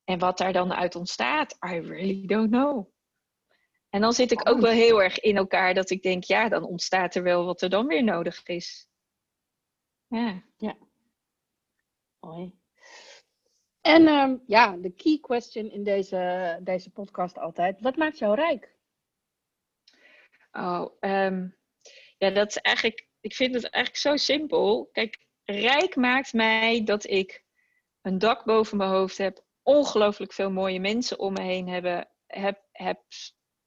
En 0.04 0.20
wat 0.20 0.38
daar 0.38 0.54
dan 0.54 0.74
uit 0.74 0.96
ontstaat, 0.96 1.58
I 1.66 1.80
really 1.80 2.26
don't 2.26 2.50
know. 2.50 2.96
En 3.90 4.02
dan 4.02 4.14
zit 4.14 4.32
ik 4.32 4.50
ook 4.50 4.60
wel 4.60 4.72
heel 4.72 5.04
erg 5.04 5.20
in 5.20 5.38
elkaar 5.38 5.74
dat 5.74 5.90
ik 5.90 6.02
denk, 6.02 6.24
ja, 6.24 6.50
dan 6.50 6.64
ontstaat 6.64 7.16
er 7.16 7.24
wel 7.24 7.46
wat 7.46 7.62
er 7.62 7.70
dan 7.70 7.88
weer 7.88 8.04
nodig 8.04 8.44
is. 8.44 8.88
Ja. 10.08 10.44
Ja. 10.58 10.78
Mooi. 12.20 12.56
En 13.82 14.08
um, 14.08 14.44
ja, 14.46 14.78
de 14.78 14.92
key 14.92 15.20
question 15.20 15.72
in 15.72 15.84
deze, 15.84 16.60
deze 16.64 16.92
podcast 16.92 17.38
altijd. 17.38 17.82
Wat 17.82 17.96
maakt 17.96 18.18
jou 18.18 18.36
rijk? 18.36 18.76
Oh, 20.52 20.92
um, 21.00 21.58
ja, 22.18 22.30
dat 22.30 22.50
is 22.50 22.58
eigenlijk, 22.58 23.08
ik 23.20 23.34
vind 23.34 23.54
het 23.54 23.70
eigenlijk 23.70 24.04
zo 24.04 24.16
simpel. 24.16 24.90
Kijk, 24.92 25.27
rijk 25.52 25.96
maakt 25.96 26.34
mij 26.34 26.84
dat 26.84 27.10
ik 27.10 27.44
een 28.02 28.18
dak 28.18 28.46
boven 28.46 28.78
mijn 28.78 28.90
hoofd 28.90 29.18
heb, 29.18 29.44
ongelooflijk 29.64 30.34
veel 30.34 30.52
mooie 30.52 30.80
mensen 30.80 31.20
om 31.20 31.34
me 31.34 31.42
heen 31.42 31.68
hebben, 31.68 32.10
heb, 32.28 32.62
heb 32.72 33.00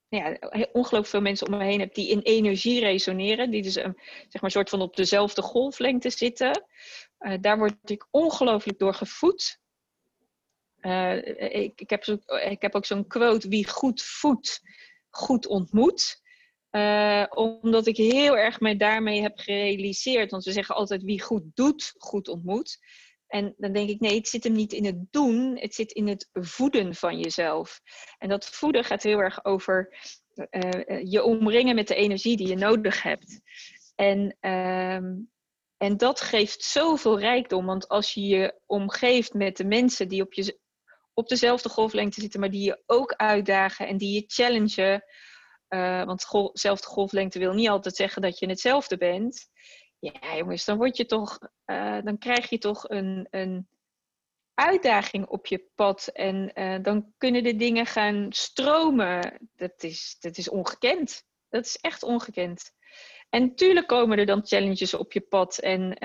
ja, 0.08 0.36
ongelooflijk 0.72 1.06
veel 1.06 1.20
mensen 1.20 1.46
om 1.46 1.58
me 1.58 1.64
heen 1.64 1.80
heb 1.80 1.94
die 1.94 2.08
in 2.08 2.20
energie 2.20 2.80
resoneren, 2.80 3.50
die 3.50 3.62
dus 3.62 3.74
een, 3.74 3.98
zeg 4.28 4.40
maar, 4.40 4.50
soort 4.50 4.68
van 4.68 4.80
op 4.80 4.96
dezelfde 4.96 5.42
golflengte 5.42 6.10
zitten. 6.10 6.64
Uh, 7.18 7.34
daar 7.40 7.58
word 7.58 7.90
ik 7.90 8.06
ongelooflijk 8.10 8.78
door 8.78 8.94
gevoed. 8.94 9.60
Uh, 10.80 11.16
ik, 11.54 11.80
ik, 11.80 11.90
heb 11.90 12.04
zo, 12.04 12.18
ik 12.26 12.62
heb 12.62 12.74
ook 12.74 12.86
zo'n 12.86 13.06
quote: 13.06 13.48
wie 13.48 13.68
goed 13.68 14.02
voedt, 14.02 14.60
goed 15.10 15.46
ontmoet. 15.46 16.22
Uh, 16.70 17.24
omdat 17.28 17.86
ik 17.86 17.96
heel 17.96 18.36
erg 18.36 18.60
mij 18.60 18.76
daarmee 18.76 19.22
heb 19.22 19.38
gerealiseerd. 19.38 20.30
Want 20.30 20.44
we 20.44 20.52
zeggen 20.52 20.74
altijd 20.74 21.02
wie 21.02 21.22
goed 21.22 21.42
doet, 21.54 21.94
goed 21.98 22.28
ontmoet. 22.28 22.78
En 23.26 23.54
dan 23.56 23.72
denk 23.72 23.88
ik, 23.88 24.00
nee, 24.00 24.16
het 24.16 24.28
zit 24.28 24.44
hem 24.44 24.52
niet 24.52 24.72
in 24.72 24.84
het 24.84 25.04
doen, 25.10 25.58
het 25.58 25.74
zit 25.74 25.92
in 25.92 26.08
het 26.08 26.28
voeden 26.32 26.94
van 26.94 27.18
jezelf. 27.18 27.80
En 28.18 28.28
dat 28.28 28.46
voeden 28.46 28.84
gaat 28.84 29.02
heel 29.02 29.18
erg 29.18 29.44
over 29.44 29.96
uh, 30.50 31.10
je 31.10 31.22
omringen 31.22 31.74
met 31.74 31.88
de 31.88 31.94
energie 31.94 32.36
die 32.36 32.48
je 32.48 32.56
nodig 32.56 33.02
hebt. 33.02 33.40
En, 33.94 34.36
uh, 34.40 34.94
en 35.76 35.96
dat 35.96 36.20
geeft 36.20 36.62
zoveel 36.62 37.18
rijkdom, 37.18 37.66
want 37.66 37.88
als 37.88 38.14
je 38.14 38.20
je 38.20 38.60
omgeeft 38.66 39.34
met 39.34 39.56
de 39.56 39.64
mensen 39.64 40.08
die 40.08 40.22
op, 40.22 40.32
je, 40.32 40.58
op 41.14 41.28
dezelfde 41.28 41.68
golflengte 41.68 42.20
zitten, 42.20 42.40
maar 42.40 42.50
die 42.50 42.64
je 42.64 42.82
ook 42.86 43.12
uitdagen 43.12 43.86
en 43.86 43.96
die 43.96 44.14
je 44.14 44.24
challengen 44.26 45.04
uh, 45.70 46.04
want 46.04 46.26
zelfde 46.52 46.86
golflengte 46.86 47.38
wil 47.38 47.52
niet 47.52 47.68
altijd 47.68 47.96
zeggen 47.96 48.22
dat 48.22 48.38
je 48.38 48.46
hetzelfde 48.46 48.96
bent. 48.96 49.48
Ja, 49.98 50.36
jongens, 50.36 50.64
dan 50.64 50.76
word 50.76 50.96
je 50.96 51.06
toch, 51.06 51.38
uh, 51.66 51.98
dan 52.02 52.18
krijg 52.18 52.50
je 52.50 52.58
toch 52.58 52.88
een, 52.88 53.26
een 53.30 53.68
uitdaging 54.54 55.26
op 55.26 55.46
je 55.46 55.70
pad. 55.74 56.06
En 56.06 56.50
uh, 56.54 56.76
dan 56.82 57.12
kunnen 57.18 57.42
de 57.42 57.56
dingen 57.56 57.86
gaan 57.86 58.26
stromen. 58.28 59.48
Dat 59.56 59.82
is, 59.82 60.16
dat 60.20 60.36
is 60.36 60.48
ongekend. 60.48 61.24
Dat 61.48 61.64
is 61.64 61.76
echt 61.76 62.02
ongekend. 62.02 62.72
En 63.28 63.42
natuurlijk 63.42 63.86
komen 63.86 64.18
er 64.18 64.26
dan 64.26 64.46
challenges 64.46 64.94
op 64.94 65.12
je 65.12 65.20
pad 65.20 65.58
en 65.58 65.96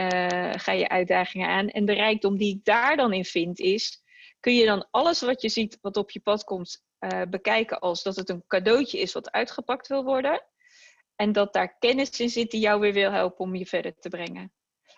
ga 0.59 0.71
je 0.71 0.89
uitdagingen 0.89 1.49
aan. 1.49 1.69
En 1.69 1.85
de 1.85 1.93
rijkdom 1.93 2.37
die 2.37 2.55
ik 2.55 2.65
daar 2.65 2.95
dan 2.95 3.13
in 3.13 3.25
vind 3.25 3.59
is, 3.59 4.03
kun 4.39 4.55
je 4.55 4.65
dan 4.65 4.87
alles 4.91 5.21
wat 5.21 5.41
je 5.41 5.49
ziet 5.49 5.77
wat 5.81 5.97
op 5.97 6.11
je 6.11 6.19
pad 6.19 6.43
komt 6.43 6.84
uh, 7.13 7.21
bekijken 7.29 7.79
als 7.79 8.03
dat 8.03 8.15
het 8.15 8.29
een 8.29 8.43
cadeautje 8.47 8.99
is 8.99 9.13
wat 9.13 9.31
uitgepakt 9.31 9.87
wil 9.87 10.03
worden. 10.03 10.43
En 11.15 11.31
dat 11.31 11.53
daar 11.53 11.77
kennis 11.79 12.19
in 12.19 12.29
zit 12.29 12.51
die 12.51 12.59
jou 12.59 12.79
weer 12.79 12.93
wil 12.93 13.11
helpen 13.11 13.45
om 13.45 13.55
je 13.55 13.65
verder 13.65 13.95
te 13.99 14.09
brengen. 14.09 14.53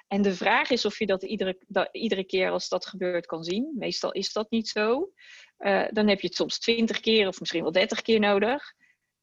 En 0.08 0.22
de 0.22 0.36
vraag 0.36 0.70
is 0.70 0.86
of 0.86 1.00
je 1.00 1.06
dat 1.06 1.24
iedere, 1.24 1.58
dat, 1.67 1.89
iedere 1.91 2.24
keer 2.24 2.50
als 2.50 2.70
dat 2.70 2.86
gebeurt 2.86 3.26
kan 3.26 3.43
zien. 3.43 3.74
Meestal 3.78 4.12
is 4.12 4.32
dat 4.32 4.50
niet 4.50 4.67
zo. 4.67 5.12
Uh, 5.60 5.86
dan 5.89 6.08
heb 6.08 6.20
je 6.20 6.28
het 6.28 6.36
soms 6.36 6.60
20 6.60 7.00
keer 7.00 7.28
of 7.28 7.39
misschien 7.39 7.62
wel 7.62 7.72
30 7.72 8.02
keer 8.02 8.20
nodig. 8.20 8.74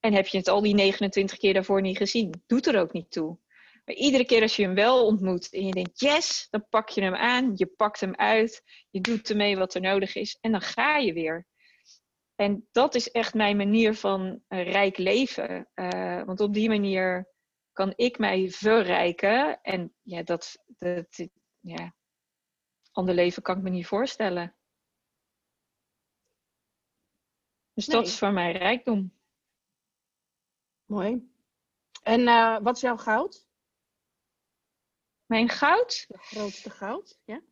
En 0.00 0.12
heb 0.12 0.26
je 0.26 0.38
het 0.38 0.48
al 0.48 0.60
die 0.60 0.74
29 0.74 1.38
keer 1.38 1.54
daarvoor 1.54 1.80
niet 1.80 1.96
gezien. 1.96 2.42
Doet 2.46 2.66
er 2.66 2.80
ook 2.80 2.92
niet 2.92 3.10
toe. 3.10 3.38
Maar 3.84 3.94
iedere 3.94 4.24
keer 4.24 4.42
als 4.42 4.56
je 4.56 4.62
hem 4.62 4.74
wel 4.74 5.06
ontmoet 5.06 5.52
en 5.52 5.66
je 5.66 5.72
denkt 5.72 6.00
yes, 6.00 6.46
dan 6.50 6.66
pak 6.68 6.88
je 6.88 7.02
hem 7.02 7.14
aan, 7.14 7.52
je 7.54 7.66
pakt 7.66 8.00
hem 8.00 8.14
uit, 8.14 8.62
je 8.90 9.00
doet 9.00 9.30
ermee 9.30 9.56
wat 9.56 9.74
er 9.74 9.80
nodig 9.80 10.14
is 10.14 10.38
en 10.40 10.52
dan 10.52 10.60
ga 10.60 10.96
je 10.96 11.12
weer. 11.12 11.46
En 12.34 12.68
dat 12.72 12.94
is 12.94 13.10
echt 13.10 13.34
mijn 13.34 13.56
manier 13.56 13.94
van 13.94 14.44
rijk 14.48 14.96
leven. 14.96 15.70
Uh, 15.74 16.22
want 16.22 16.40
op 16.40 16.52
die 16.52 16.68
manier 16.68 17.28
kan 17.72 17.92
ik 17.96 18.18
mij 18.18 18.50
verrijken. 18.50 19.60
En 19.60 19.94
ja, 20.02 20.22
dat, 20.22 20.64
dat 20.78 21.28
ja, 21.60 21.94
ander 22.92 23.14
leven 23.14 23.42
kan 23.42 23.56
ik 23.56 23.62
me 23.62 23.70
niet 23.70 23.86
voorstellen. 23.86 24.56
Dus 27.72 27.86
nee. 27.86 27.96
dat 27.96 28.06
is 28.06 28.18
voor 28.18 28.32
mij 28.32 28.52
rijkdom. 28.52 29.12
Mooi. 30.84 31.32
En 32.02 32.20
uh, 32.20 32.58
wat 32.60 32.74
is 32.74 32.80
jouw 32.80 32.96
goud? 32.96 33.46
Mijn 35.26 35.48
goud? 35.48 36.04
De 36.08 36.18
grootste 36.18 36.70
goud, 36.70 37.20
ja. 37.24 37.42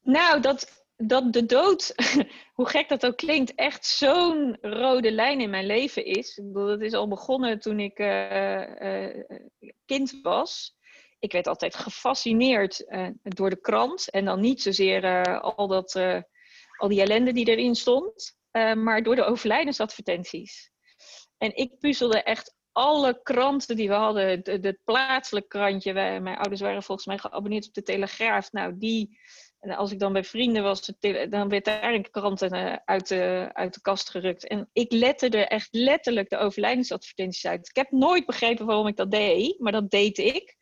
Nou, 0.00 0.40
dat, 0.40 0.85
dat 0.96 1.32
de 1.32 1.46
dood, 1.46 1.94
hoe 2.54 2.68
gek 2.68 2.88
dat 2.88 3.06
ook 3.06 3.16
klinkt, 3.16 3.54
echt 3.54 3.86
zo'n 3.86 4.58
rode 4.60 5.10
lijn 5.10 5.40
in 5.40 5.50
mijn 5.50 5.66
leven 5.66 6.04
is. 6.04 6.36
Ik 6.36 6.44
bedoel, 6.44 6.66
dat 6.66 6.80
is 6.80 6.92
al 6.92 7.08
begonnen 7.08 7.60
toen 7.60 7.80
ik 7.80 7.98
uh, 7.98 8.60
uh, 8.80 9.22
kind 9.84 10.18
was. 10.22 10.74
Ik 11.18 11.32
werd 11.32 11.46
altijd 11.46 11.74
gefascineerd 11.74 12.84
uh, 12.88 13.08
door 13.22 13.50
de 13.50 13.60
krant. 13.60 14.10
En 14.10 14.24
dan 14.24 14.40
niet 14.40 14.62
zozeer 14.62 15.24
al, 15.40 15.66
dat, 15.66 16.00
al 16.76 16.88
die 16.88 17.00
ellende 17.00 17.32
die 17.32 17.46
erin 17.46 17.74
stond, 17.74 18.36
maar 18.74 19.02
door 19.02 19.16
de 19.16 19.24
overlijdensadvertenties. 19.24 20.70
En 21.38 21.56
ik 21.56 21.78
puzzelde 21.78 22.22
echt 22.22 22.54
alle 22.72 23.20
kranten 23.22 23.76
die 23.76 23.88
we 23.88 23.94
hadden. 23.94 24.28
Het 24.42 24.78
plaatselijk 24.84 25.48
krantje, 25.48 25.92
wij, 25.92 26.20
mijn 26.20 26.36
ouders 26.36 26.60
waren 26.60 26.82
volgens 26.82 27.06
mij 27.06 27.18
geabonneerd 27.18 27.66
op 27.66 27.74
de 27.74 27.82
Telegraaf. 27.82 28.52
Nou, 28.52 28.78
die 28.78 29.18
en 29.60 29.76
als 29.76 29.92
ik 29.92 29.98
dan 29.98 30.12
bij 30.12 30.24
vrienden 30.24 30.62
was, 30.62 30.92
dan 31.28 31.48
werd 31.48 31.64
daar 31.64 31.94
een 31.94 32.10
krant 32.10 32.42
eh, 32.42 32.76
uit 32.84 33.08
de, 33.08 33.50
uit 33.52 33.74
de 33.74 33.80
kast 33.80 34.10
gerukt. 34.10 34.46
En 34.46 34.68
ik 34.72 34.92
letterde 34.92 35.46
echt 35.46 35.68
letterlijk 35.70 36.28
de 36.28 36.36
overlijdensadvertenties 36.36 37.46
uit. 37.46 37.68
Ik 37.68 37.76
heb 37.76 37.90
nooit 37.90 38.26
begrepen 38.26 38.66
waarom 38.66 38.86
ik 38.86 38.96
dat 38.96 39.10
deed, 39.10 39.58
maar 39.58 39.72
dat 39.72 39.90
deed 39.90 40.18
ik. 40.18 40.56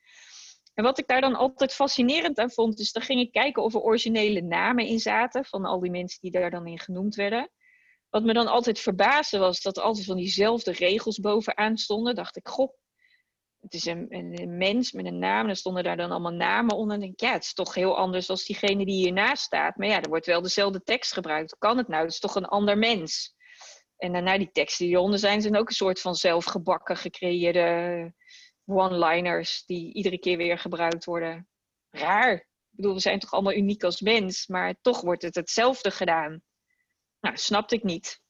En 0.75 0.85
wat 0.85 0.99
ik 0.99 1.07
daar 1.07 1.21
dan 1.21 1.35
altijd 1.35 1.73
fascinerend 1.75 2.39
aan 2.39 2.51
vond, 2.51 2.79
is 2.79 2.93
dan 2.93 3.03
ging 3.03 3.21
ik 3.21 3.33
kijken 3.33 3.63
of 3.63 3.75
er 3.75 3.81
originele 3.81 4.41
namen 4.41 4.87
in 4.87 5.01
zaten 5.01 5.45
van 5.45 5.65
al 5.65 5.81
die 5.81 5.91
mensen 5.91 6.21
die 6.21 6.31
daar 6.31 6.51
dan 6.51 6.67
in 6.67 6.79
genoemd 6.79 7.15
werden. 7.15 7.51
Wat 8.11 8.25
me 8.25 8.33
dan 8.33 8.47
altijd 8.47 8.81
verbaasde 8.81 9.39
was 9.39 9.63
dat 9.63 9.77
er 9.77 9.83
altijd 9.83 10.07
van 10.07 10.17
diezelfde 10.17 10.73
regels 10.73 11.19
bovenaan 11.19 11.77
stonden. 11.77 12.15
Dacht 12.15 12.37
ik, 12.37 12.49
goh, 12.49 12.73
het 13.64 13.74
is 13.74 13.87
een, 13.87 14.57
mens 14.57 14.92
met 14.92 15.07
een 15.07 15.18
naam. 15.18 15.44
En 15.44 15.48
er 15.48 15.57
stonden 15.57 15.85
daar 15.85 15.96
dan 15.96 16.11
allemaal 16.11 16.33
namen 16.33 16.77
onder. 16.77 16.94
En 16.94 17.00
denk 17.00 17.12
ik, 17.12 17.20
ja, 17.20 17.33
het 17.33 17.44
is 17.44 17.55
toch 17.55 17.74
heel 17.74 17.96
anders 17.96 18.27
dan 18.27 18.37
diegene 18.44 18.85
die 18.85 18.94
hiernaast 18.94 19.42
staat. 19.42 19.77
Maar 19.77 19.88
ja, 19.88 20.03
er 20.03 20.09
wordt 20.09 20.27
wel 20.27 20.42
dezelfde 20.42 20.83
tekst 20.83 21.12
gebruikt. 21.12 21.57
kan 21.59 21.77
het 21.79 21.88
nou? 21.88 22.03
Het 22.03 22.12
is 22.12 22.18
toch 22.18 22.35
een 22.35 22.44
ander 22.44 22.79
mens? 22.79 23.35
En 23.96 24.12
daarna 24.12 24.38
die 24.38 24.50
teksten 24.53 24.85
die 24.85 24.94
hieronder 24.94 25.18
zijn, 25.18 25.42
zijn 25.42 25.57
ook 25.57 25.68
een 25.68 25.74
soort 25.74 26.00
van 26.00 26.14
zelfgebakken 26.14 26.96
gecreëerde 26.96 28.12
one-liners 28.64 29.62
die 29.66 29.94
iedere 29.94 30.18
keer 30.18 30.37
weer 30.37 30.59
gebruikt 30.59 31.05
worden. 31.05 31.48
Raar. 31.90 32.35
Ik 32.35 32.81
bedoel, 32.81 32.94
we 32.94 33.00
zijn 33.00 33.18
toch 33.18 33.33
allemaal 33.33 33.55
uniek 33.55 33.85
als 33.85 34.00
mens, 34.00 34.46
maar 34.46 34.74
toch 34.81 35.00
wordt 35.00 35.22
het 35.22 35.35
hetzelfde 35.35 35.90
gedaan. 35.90 36.42
Nou, 37.20 37.37
snapte 37.37 37.74
ik 37.74 37.83
niet. 37.83 38.22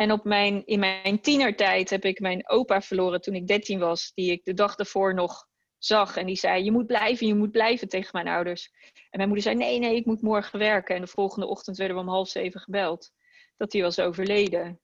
En 0.00 0.12
op 0.12 0.24
mijn, 0.24 0.66
in 0.66 0.78
mijn 0.78 1.20
tienertijd 1.20 1.90
heb 1.90 2.04
ik 2.04 2.20
mijn 2.20 2.48
opa 2.48 2.82
verloren 2.82 3.20
toen 3.20 3.34
ik 3.34 3.46
13 3.46 3.78
was, 3.78 4.12
die 4.14 4.30
ik 4.30 4.44
de 4.44 4.54
dag 4.54 4.76
ervoor 4.76 5.14
nog 5.14 5.46
zag. 5.78 6.16
En 6.16 6.26
die 6.26 6.36
zei: 6.36 6.64
Je 6.64 6.72
moet 6.72 6.86
blijven, 6.86 7.26
je 7.26 7.34
moet 7.34 7.50
blijven 7.50 7.88
tegen 7.88 8.10
mijn 8.12 8.28
ouders. 8.28 8.70
En 8.92 9.16
mijn 9.18 9.28
moeder 9.28 9.44
zei: 9.44 9.56
Nee, 9.56 9.78
nee, 9.78 9.96
ik 9.96 10.06
moet 10.06 10.22
morgen 10.22 10.58
werken. 10.58 10.94
En 10.94 11.00
de 11.00 11.06
volgende 11.06 11.46
ochtend 11.46 11.76
werden 11.76 11.96
we 11.96 12.02
om 12.02 12.08
half 12.08 12.28
zeven 12.28 12.60
gebeld 12.60 13.10
dat 13.56 13.72
hij 13.72 13.82
was 13.82 13.98
overleden. 13.98 14.80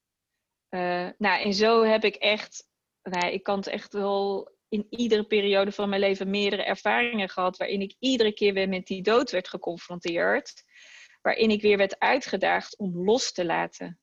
Uh, 0.71 1.09
nou, 1.19 1.43
en 1.43 1.55
zo 1.55 1.83
heb 1.83 2.05
ik 2.05 2.15
echt, 2.15 2.69
nou, 3.03 3.33
ik 3.33 3.43
kan 3.43 3.57
het 3.57 3.67
echt 3.67 3.93
wel 3.93 4.51
in 4.69 4.87
iedere 4.91 5.25
periode 5.25 5.73
van 5.73 5.89
mijn 5.89 6.01
leven 6.01 6.31
meerdere 6.31 6.63
ervaringen 6.65 7.29
gehad, 7.29 7.57
waarin 7.57 7.81
ik 7.81 7.95
iedere 7.99 8.33
keer 8.33 8.53
weer 8.53 8.69
met 8.69 8.87
die 8.87 9.03
dood 9.03 9.31
werd 9.31 9.49
geconfronteerd, 9.49 10.65
waarin 11.23 11.51
ik 11.51 11.63
weer 11.63 11.77
werd 11.77 11.99
uitgedaagd 11.99 12.79
om 12.79 13.05
los 13.05 13.33
te 13.33 13.45
laten. 13.45 14.01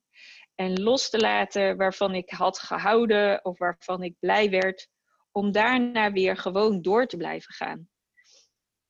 En 0.54 0.82
los 0.82 1.10
te 1.10 1.18
laten 1.18 1.76
waarvan 1.76 2.14
ik 2.14 2.30
had 2.30 2.58
gehouden 2.58 3.44
of 3.44 3.58
waarvan 3.58 4.02
ik 4.02 4.16
blij 4.18 4.50
werd, 4.50 4.88
om 5.32 5.52
daarna 5.52 6.12
weer 6.12 6.36
gewoon 6.36 6.82
door 6.82 7.06
te 7.06 7.16
blijven 7.16 7.54
gaan. 7.54 7.88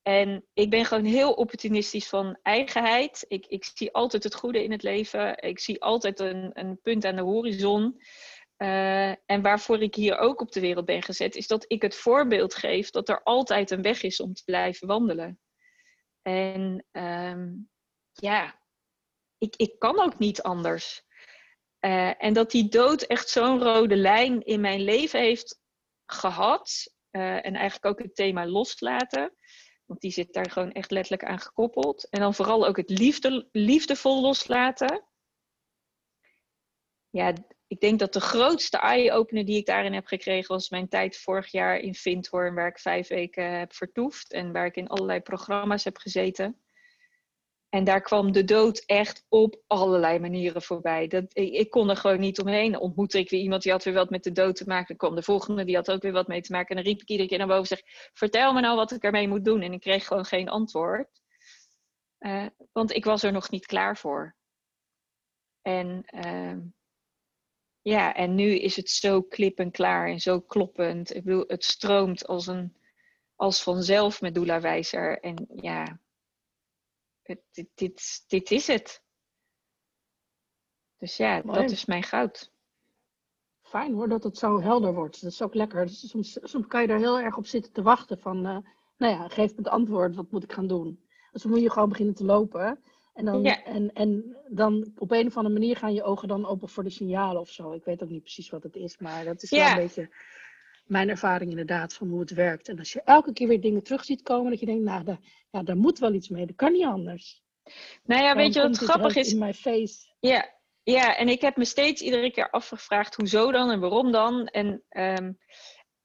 En 0.03 0.47
ik 0.53 0.71
ben 0.71 0.85
gewoon 0.85 1.05
heel 1.05 1.33
opportunistisch 1.33 2.09
van 2.09 2.39
eigenheid. 2.43 3.25
Ik, 3.29 3.47
ik 3.47 3.65
zie 3.75 3.93
altijd 3.93 4.25
het 4.25 4.35
goede 4.35 4.65
in 4.65 4.73
het 4.73 4.83
leven. 4.83 5.43
Ik 5.43 5.59
zie 5.59 5.83
altijd 5.83 6.21
een, 6.21 6.51
een 6.53 6.81
punt 6.81 7.05
aan 7.05 7.17
de 7.17 7.23
horizon. 7.23 8.01
Uh, 8.59 9.09
en 9.09 9.43
waarvoor 9.43 9.83
ik 9.83 9.95
hier 9.95 10.19
ook 10.19 10.41
op 10.41 10.53
de 10.53 10.61
wereld 10.61 10.85
ben 10.85 11.03
gezet, 11.03 11.35
is 11.37 11.47
dat 11.47 11.65
ik 11.69 11.83
het 11.83 11.95
voorbeeld 11.95 12.55
geef 12.55 12.91
dat 12.91 13.09
er 13.09 13.23
altijd 13.23 13.71
een 13.71 13.83
weg 13.83 14.03
is 14.03 14.21
om 14.21 14.35
te 14.35 14.45
blijven 14.45 14.87
wandelen. 14.87 15.41
En 16.23 16.87
um, 16.93 17.71
ja, 18.13 18.59
ik, 19.39 19.57
ik 19.57 19.79
kan 19.79 20.01
ook 20.01 20.19
niet 20.19 20.43
anders. 20.43 21.05
Uh, 21.85 22.25
en 22.25 22.33
dat 22.33 22.51
die 22.51 22.69
dood 22.69 23.03
echt 23.03 23.29
zo'n 23.29 23.63
rode 23.63 23.97
lijn 23.97 24.41
in 24.45 24.61
mijn 24.61 24.81
leven 24.81 25.21
heeft 25.21 25.61
gehad. 26.07 26.95
Uh, 27.11 27.47
en 27.47 27.55
eigenlijk 27.55 27.85
ook 27.85 27.99
het 27.99 28.15
thema 28.15 28.47
loslaten. 28.47 29.35
Want 29.85 30.01
die 30.01 30.11
zit 30.11 30.33
daar 30.33 30.51
gewoon 30.51 30.73
echt 30.73 30.91
letterlijk 30.91 31.25
aan 31.25 31.39
gekoppeld. 31.39 32.09
En 32.11 32.21
dan 32.21 32.35
vooral 32.35 32.67
ook 32.67 32.77
het 32.77 32.91
liefde, 32.91 33.49
liefdevol 33.53 34.21
loslaten. 34.21 35.05
Ja, 37.11 37.33
ik 37.67 37.81
denk 37.81 37.99
dat 37.99 38.13
de 38.13 38.21
grootste 38.21 38.79
eye-opener 38.79 39.45
die 39.45 39.57
ik 39.57 39.67
daarin 39.67 39.93
heb 39.93 40.07
gekregen 40.07 40.55
was 40.55 40.69
mijn 40.69 40.89
tijd 40.89 41.17
vorig 41.17 41.51
jaar 41.51 41.79
in 41.79 41.95
Vindhoorn, 41.95 42.55
waar 42.55 42.69
ik 42.69 42.79
vijf 42.79 43.09
weken 43.09 43.59
heb 43.59 43.75
vertoefd 43.75 44.33
en 44.33 44.53
waar 44.53 44.67
ik 44.67 44.77
in 44.77 44.89
allerlei 44.89 45.21
programma's 45.21 45.85
heb 45.85 45.97
gezeten. 45.97 46.64
En 47.75 47.85
daar 47.85 48.01
kwam 48.01 48.33
de 48.33 48.45
dood 48.45 48.83
echt 48.87 49.25
op 49.29 49.63
allerlei 49.67 50.19
manieren 50.19 50.63
voorbij. 50.63 51.07
Dat, 51.07 51.25
ik, 51.33 51.71
kon 51.71 51.91
er 51.91 51.97
gewoon 51.97 52.21
niet 52.21 52.41
omheen. 52.41 52.73
Dan 52.73 52.81
ontmoette 52.81 53.19
ik 53.19 53.31
weer 53.31 53.41
iemand 53.41 53.63
die 53.63 53.73
had 53.73 53.85
weer 53.85 53.95
wat 53.95 54.11
met 54.11 54.23
de 54.25 54.33
dood 54.33 54.57
te 54.57 54.65
maken. 54.67 54.87
Dan 54.87 54.97
kwam 54.97 55.15
de 55.15 55.23
volgende, 55.23 55.65
die 55.65 55.75
had 55.75 55.91
ook 55.91 56.03
weer 56.03 56.13
wat 56.13 56.29
mee 56.29 56.41
te 56.41 56.53
maken. 56.53 56.69
En 56.69 56.83
dan 56.83 56.93
riep 56.93 57.01
ik 57.01 57.09
iedere 57.09 57.29
keer 57.29 57.39
naar 57.39 57.47
boven 57.47 57.71
en 57.71 57.77
zeg, 57.77 58.11
vertel 58.13 58.53
me 58.53 58.61
nou 58.61 58.77
wat 58.77 58.93
ik 58.93 59.03
ermee 59.03 59.29
moet 59.29 59.45
doen. 59.45 59.63
En 59.63 59.73
ik 59.73 59.81
kreeg 59.81 60.07
gewoon 60.07 60.25
geen 60.25 60.49
antwoord. 60.49 61.09
Uh, 62.19 62.47
want 62.73 62.93
ik 62.93 63.05
was 63.05 63.23
er 63.23 63.33
nog 63.33 63.51
niet 63.51 63.67
klaar 63.67 63.97
voor. 63.97 64.37
En 65.63 66.05
uh, 66.25 66.57
ja, 67.81 68.15
en 68.15 68.35
nu 68.35 68.59
is 68.59 68.77
het 68.77 68.91
zo 68.91 69.23
klip 69.23 69.59
en 69.59 69.71
klaar 69.71 70.09
en 70.09 70.21
zo 70.21 70.41
kloppend. 70.41 71.15
Ik 71.15 71.25
bedoel, 71.25 71.45
het 71.47 71.65
stroomt 71.65 72.27
als, 72.27 72.47
een, 72.47 72.77
als 73.37 73.63
vanzelf 73.63 74.21
met 74.21 74.35
Doula 74.35 74.61
Wijzer. 74.61 75.21
En 75.21 75.47
ja, 75.57 75.99
dit, 77.25 77.41
dit, 77.75 78.25
dit, 78.29 78.51
is 78.51 78.67
het. 78.67 79.03
Dus 80.99 81.17
ja, 81.17 81.41
dat 81.41 81.71
is 81.71 81.85
mijn 81.85 82.03
goud. 82.03 82.53
Fijn 83.63 83.95
hoor 83.95 84.09
dat 84.09 84.25
het 84.25 84.39
zo 84.39 84.61
helder 84.61 84.95
wordt. 84.95 85.23
Dat 85.23 85.33
is 85.33 85.43
ook 85.43 85.55
lekker. 85.55 85.87
Dus 85.87 86.09
soms, 86.09 86.39
soms 86.43 86.67
kan 86.67 86.83
je 86.83 86.89
er 86.89 86.99
heel 86.99 87.21
erg 87.21 87.37
op 87.37 87.47
zitten 87.47 87.73
te 87.73 87.83
wachten 87.83 88.19
van, 88.19 88.37
uh, 88.37 88.59
nou 88.97 89.13
ja, 89.13 89.29
geef 89.29 89.51
me 89.51 89.57
het 89.57 89.69
antwoord, 89.69 90.15
wat 90.15 90.31
moet 90.31 90.43
ik 90.43 90.53
gaan 90.53 90.67
doen? 90.67 91.05
Dus 91.33 91.43
dan 91.43 91.51
moet 91.51 91.61
je 91.61 91.71
gewoon 91.71 91.89
beginnen 91.89 92.15
te 92.15 92.25
lopen. 92.25 92.83
En 93.15 93.25
dan, 93.25 93.45
en, 93.45 93.93
en 93.93 94.37
dan 94.49 94.93
op 94.97 95.11
een 95.11 95.27
of 95.27 95.37
andere 95.37 95.55
manier 95.55 95.77
gaan 95.77 95.95
je 95.95 96.03
ogen 96.03 96.29
dan 96.29 96.47
open 96.47 96.69
voor 96.69 96.83
de 96.83 96.91
signalen 96.91 97.41
of 97.41 97.51
zo. 97.51 97.73
Ik 97.73 97.85
weet 97.85 98.03
ook 98.03 98.09
niet 98.09 98.23
precies 98.23 98.51
wat 98.51 98.63
het 98.63 98.77
is, 98.77 98.99
maar 98.99 99.25
dat 99.25 99.43
is 99.43 99.51
wel 99.51 99.67
een 99.67 99.77
beetje 99.77 100.11
mijn 100.85 101.09
ervaring 101.09 101.51
inderdaad 101.51 101.95
van 101.95 102.09
hoe 102.09 102.21
het 102.21 102.31
werkt. 102.31 102.69
En 102.69 102.79
als 102.79 102.93
je 102.93 103.03
elke 103.05 103.33
keer 103.33 103.49
weer 103.49 103.61
dingen 103.61 103.83
terug 103.83 104.05
ziet 104.05 104.23
komen, 104.23 104.51
dat 104.51 104.61
je 104.61 104.67
denkt, 104.67 104.85
nou, 104.85 105.05
daar, 105.05 105.19
ja, 105.51 105.63
daar 105.63 105.77
moet 105.77 105.99
wel 105.99 106.15
iets 106.15 106.29
mee. 106.29 106.47
Dat 106.47 106.57
kan 106.57 106.73
niet 106.73 106.85
anders. 106.85 107.43
Nou 108.05 108.23
ja, 108.23 108.37
weet 108.37 108.55
je 108.55 108.61
wat 108.61 108.77
grappig 108.77 109.17
is? 109.17 109.33
In 109.33 109.39
my 109.39 109.55
face. 109.55 110.13
Ja, 110.21 110.53
ja, 110.83 111.17
en 111.17 111.29
ik 111.29 111.41
heb 111.41 111.57
me 111.57 111.65
steeds 111.65 112.03
iedere 112.03 112.31
keer 112.31 112.51
afgevraagd, 112.51 113.15
hoezo 113.15 113.53
dan 113.53 113.71
en 113.71 113.81
waarom 113.81 114.13
dan? 114.13 114.47
En, 114.47 114.83
um, 114.91 115.39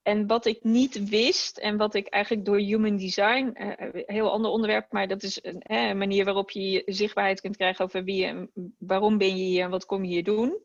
en 0.01 0.27
wat 0.27 0.45
ik 0.45 0.63
niet 0.63 1.09
wist 1.09 1.57
en 1.57 1.77
wat 1.77 1.93
ik 1.93 2.07
eigenlijk 2.07 2.45
door 2.45 2.57
human 2.57 2.97
design, 2.97 3.53
uh, 3.53 4.03
heel 4.05 4.31
ander 4.31 4.51
onderwerp, 4.51 4.91
maar 4.91 5.07
dat 5.07 5.23
is 5.23 5.39
een, 5.43 5.63
uh, 5.71 5.87
een 5.87 5.97
manier 5.97 6.25
waarop 6.25 6.51
je 6.51 6.83
zichtbaarheid 6.85 7.41
kunt 7.41 7.57
krijgen 7.57 7.85
over 7.85 8.03
wie 8.03 8.25
en 8.25 8.51
waarom 8.77 9.17
ben 9.17 9.37
je 9.37 9.43
hier 9.43 9.63
en 9.63 9.69
wat 9.69 9.85
kom 9.85 10.03
je 10.03 10.09
hier 10.09 10.23
doen 10.23 10.61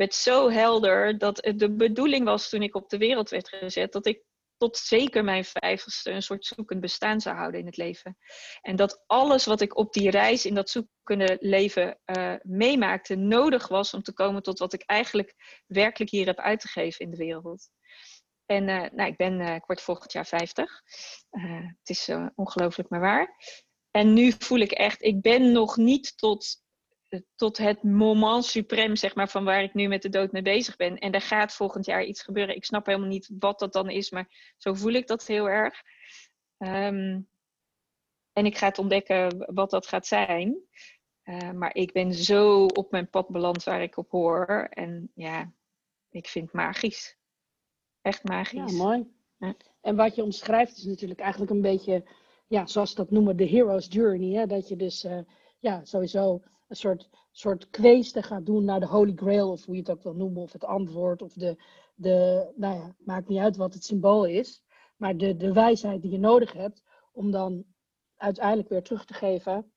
werd 0.00 0.14
zo 0.14 0.50
helder 0.50 1.18
dat 1.18 1.44
het 1.44 1.58
de 1.58 1.74
bedoeling 1.74 2.24
was 2.24 2.48
toen 2.48 2.62
ik 2.62 2.74
op 2.74 2.88
de 2.88 2.98
wereld 2.98 3.30
werd 3.30 3.48
gezet, 3.48 3.92
dat 3.92 4.06
ik 4.06 4.22
tot 4.56 4.76
zeker 4.76 5.24
mijn 5.24 5.44
vijftigste 5.44 6.10
een 6.10 6.22
soort 6.22 6.44
zoekend 6.44 6.80
bestaan 6.80 7.20
zou 7.20 7.36
houden 7.36 7.60
in 7.60 7.66
het 7.66 7.76
leven. 7.76 8.16
En 8.60 8.76
dat 8.76 9.02
alles 9.06 9.44
wat 9.44 9.60
ik 9.60 9.76
op 9.76 9.92
die 9.92 10.10
reis 10.10 10.46
in 10.46 10.54
dat 10.54 10.70
zoekende 10.70 11.36
leven 11.40 11.98
uh, 12.16 12.34
meemaakte, 12.42 13.14
nodig 13.14 13.68
was 13.68 13.94
om 13.94 14.02
te 14.02 14.12
komen 14.12 14.42
tot 14.42 14.58
wat 14.58 14.72
ik 14.72 14.82
eigenlijk 14.82 15.34
werkelijk 15.66 16.10
hier 16.10 16.26
heb 16.26 16.38
uit 16.38 16.60
te 16.60 16.68
geven 16.68 17.04
in 17.04 17.10
de 17.10 17.16
wereld. 17.16 17.68
En 18.46 18.68
uh, 18.68 18.84
nou, 18.92 19.10
ik 19.10 19.16
ben, 19.16 19.40
uh, 19.40 19.54
ik 19.54 19.80
volgend 19.80 20.12
jaar 20.12 20.26
50. 20.26 20.82
het 21.30 21.88
is 21.88 22.10
ongelooflijk 22.34 22.88
maar 22.88 23.00
waar. 23.00 23.36
En 23.90 24.12
nu 24.12 24.32
voel 24.38 24.58
ik 24.58 24.72
echt, 24.72 25.02
ik 25.02 25.20
ben 25.20 25.52
nog 25.52 25.76
niet 25.76 26.18
tot 26.18 26.62
tot 27.34 27.58
het 27.58 27.82
moment 27.82 28.44
suprem, 28.44 28.96
zeg 28.96 29.14
maar, 29.14 29.28
van 29.28 29.44
waar 29.44 29.62
ik 29.62 29.74
nu 29.74 29.88
met 29.88 30.02
de 30.02 30.08
dood 30.08 30.32
mee 30.32 30.42
bezig 30.42 30.76
ben. 30.76 30.98
En 30.98 31.12
er 31.12 31.20
gaat 31.20 31.54
volgend 31.54 31.86
jaar 31.86 32.04
iets 32.04 32.22
gebeuren. 32.22 32.56
Ik 32.56 32.64
snap 32.64 32.86
helemaal 32.86 33.08
niet 33.08 33.30
wat 33.38 33.58
dat 33.58 33.72
dan 33.72 33.90
is, 33.90 34.10
maar 34.10 34.54
zo 34.56 34.74
voel 34.74 34.92
ik 34.92 35.06
dat 35.06 35.26
heel 35.26 35.48
erg. 35.48 35.82
Um, 36.58 37.28
en 38.32 38.46
ik 38.46 38.56
ga 38.56 38.66
het 38.66 38.78
ontdekken 38.78 39.54
wat 39.54 39.70
dat 39.70 39.86
gaat 39.86 40.06
zijn. 40.06 40.56
Uh, 41.24 41.50
maar 41.50 41.74
ik 41.74 41.92
ben 41.92 42.14
zo 42.14 42.64
op 42.64 42.90
mijn 42.90 43.10
pad 43.10 43.28
beland 43.28 43.64
waar 43.64 43.82
ik 43.82 43.96
op 43.96 44.10
hoor. 44.10 44.66
En 44.70 45.10
ja, 45.14 45.52
ik 46.10 46.26
vind 46.26 46.44
het 46.44 46.54
magisch. 46.54 47.18
Echt 48.00 48.24
magisch. 48.24 48.72
Ja, 48.72 48.76
mooi. 48.76 49.12
Ja. 49.36 49.54
En 49.80 49.96
wat 49.96 50.14
je 50.14 50.22
omschrijft 50.22 50.76
is 50.76 50.84
natuurlijk 50.84 51.20
eigenlijk 51.20 51.50
een 51.50 51.60
beetje, 51.60 52.04
ja, 52.46 52.66
zoals 52.66 52.90
ze 52.90 52.96
dat 52.96 53.10
noemen, 53.10 53.36
de 53.36 53.46
hero's 53.46 53.86
journey. 53.90 54.38
Hè? 54.38 54.46
Dat 54.46 54.68
je 54.68 54.76
dus, 54.76 55.04
uh, 55.04 55.18
ja, 55.58 55.84
sowieso 55.84 56.42
een 56.70 56.76
soort, 56.76 57.08
soort 57.30 57.70
kweeste 57.70 58.22
gaat 58.22 58.46
doen 58.46 58.64
naar 58.64 58.80
de 58.80 58.86
Holy 58.86 59.12
Grail, 59.14 59.50
of 59.50 59.64
hoe 59.64 59.74
je 59.74 59.80
het 59.80 59.90
ook 59.90 60.02
wil 60.02 60.14
noemen, 60.14 60.42
of 60.42 60.52
het 60.52 60.64
antwoord, 60.64 61.22
of 61.22 61.32
de, 61.32 61.62
de 61.94 62.50
nou 62.56 62.74
ja, 62.74 62.94
maakt 62.98 63.28
niet 63.28 63.38
uit 63.38 63.56
wat 63.56 63.74
het 63.74 63.84
symbool 63.84 64.24
is, 64.24 64.62
maar 64.96 65.16
de, 65.16 65.36
de 65.36 65.52
wijsheid 65.52 66.02
die 66.02 66.10
je 66.10 66.18
nodig 66.18 66.52
hebt 66.52 66.82
om 67.12 67.30
dan 67.30 67.64
uiteindelijk 68.16 68.68
weer 68.68 68.82
terug 68.82 69.04
te 69.04 69.14
geven 69.14 69.72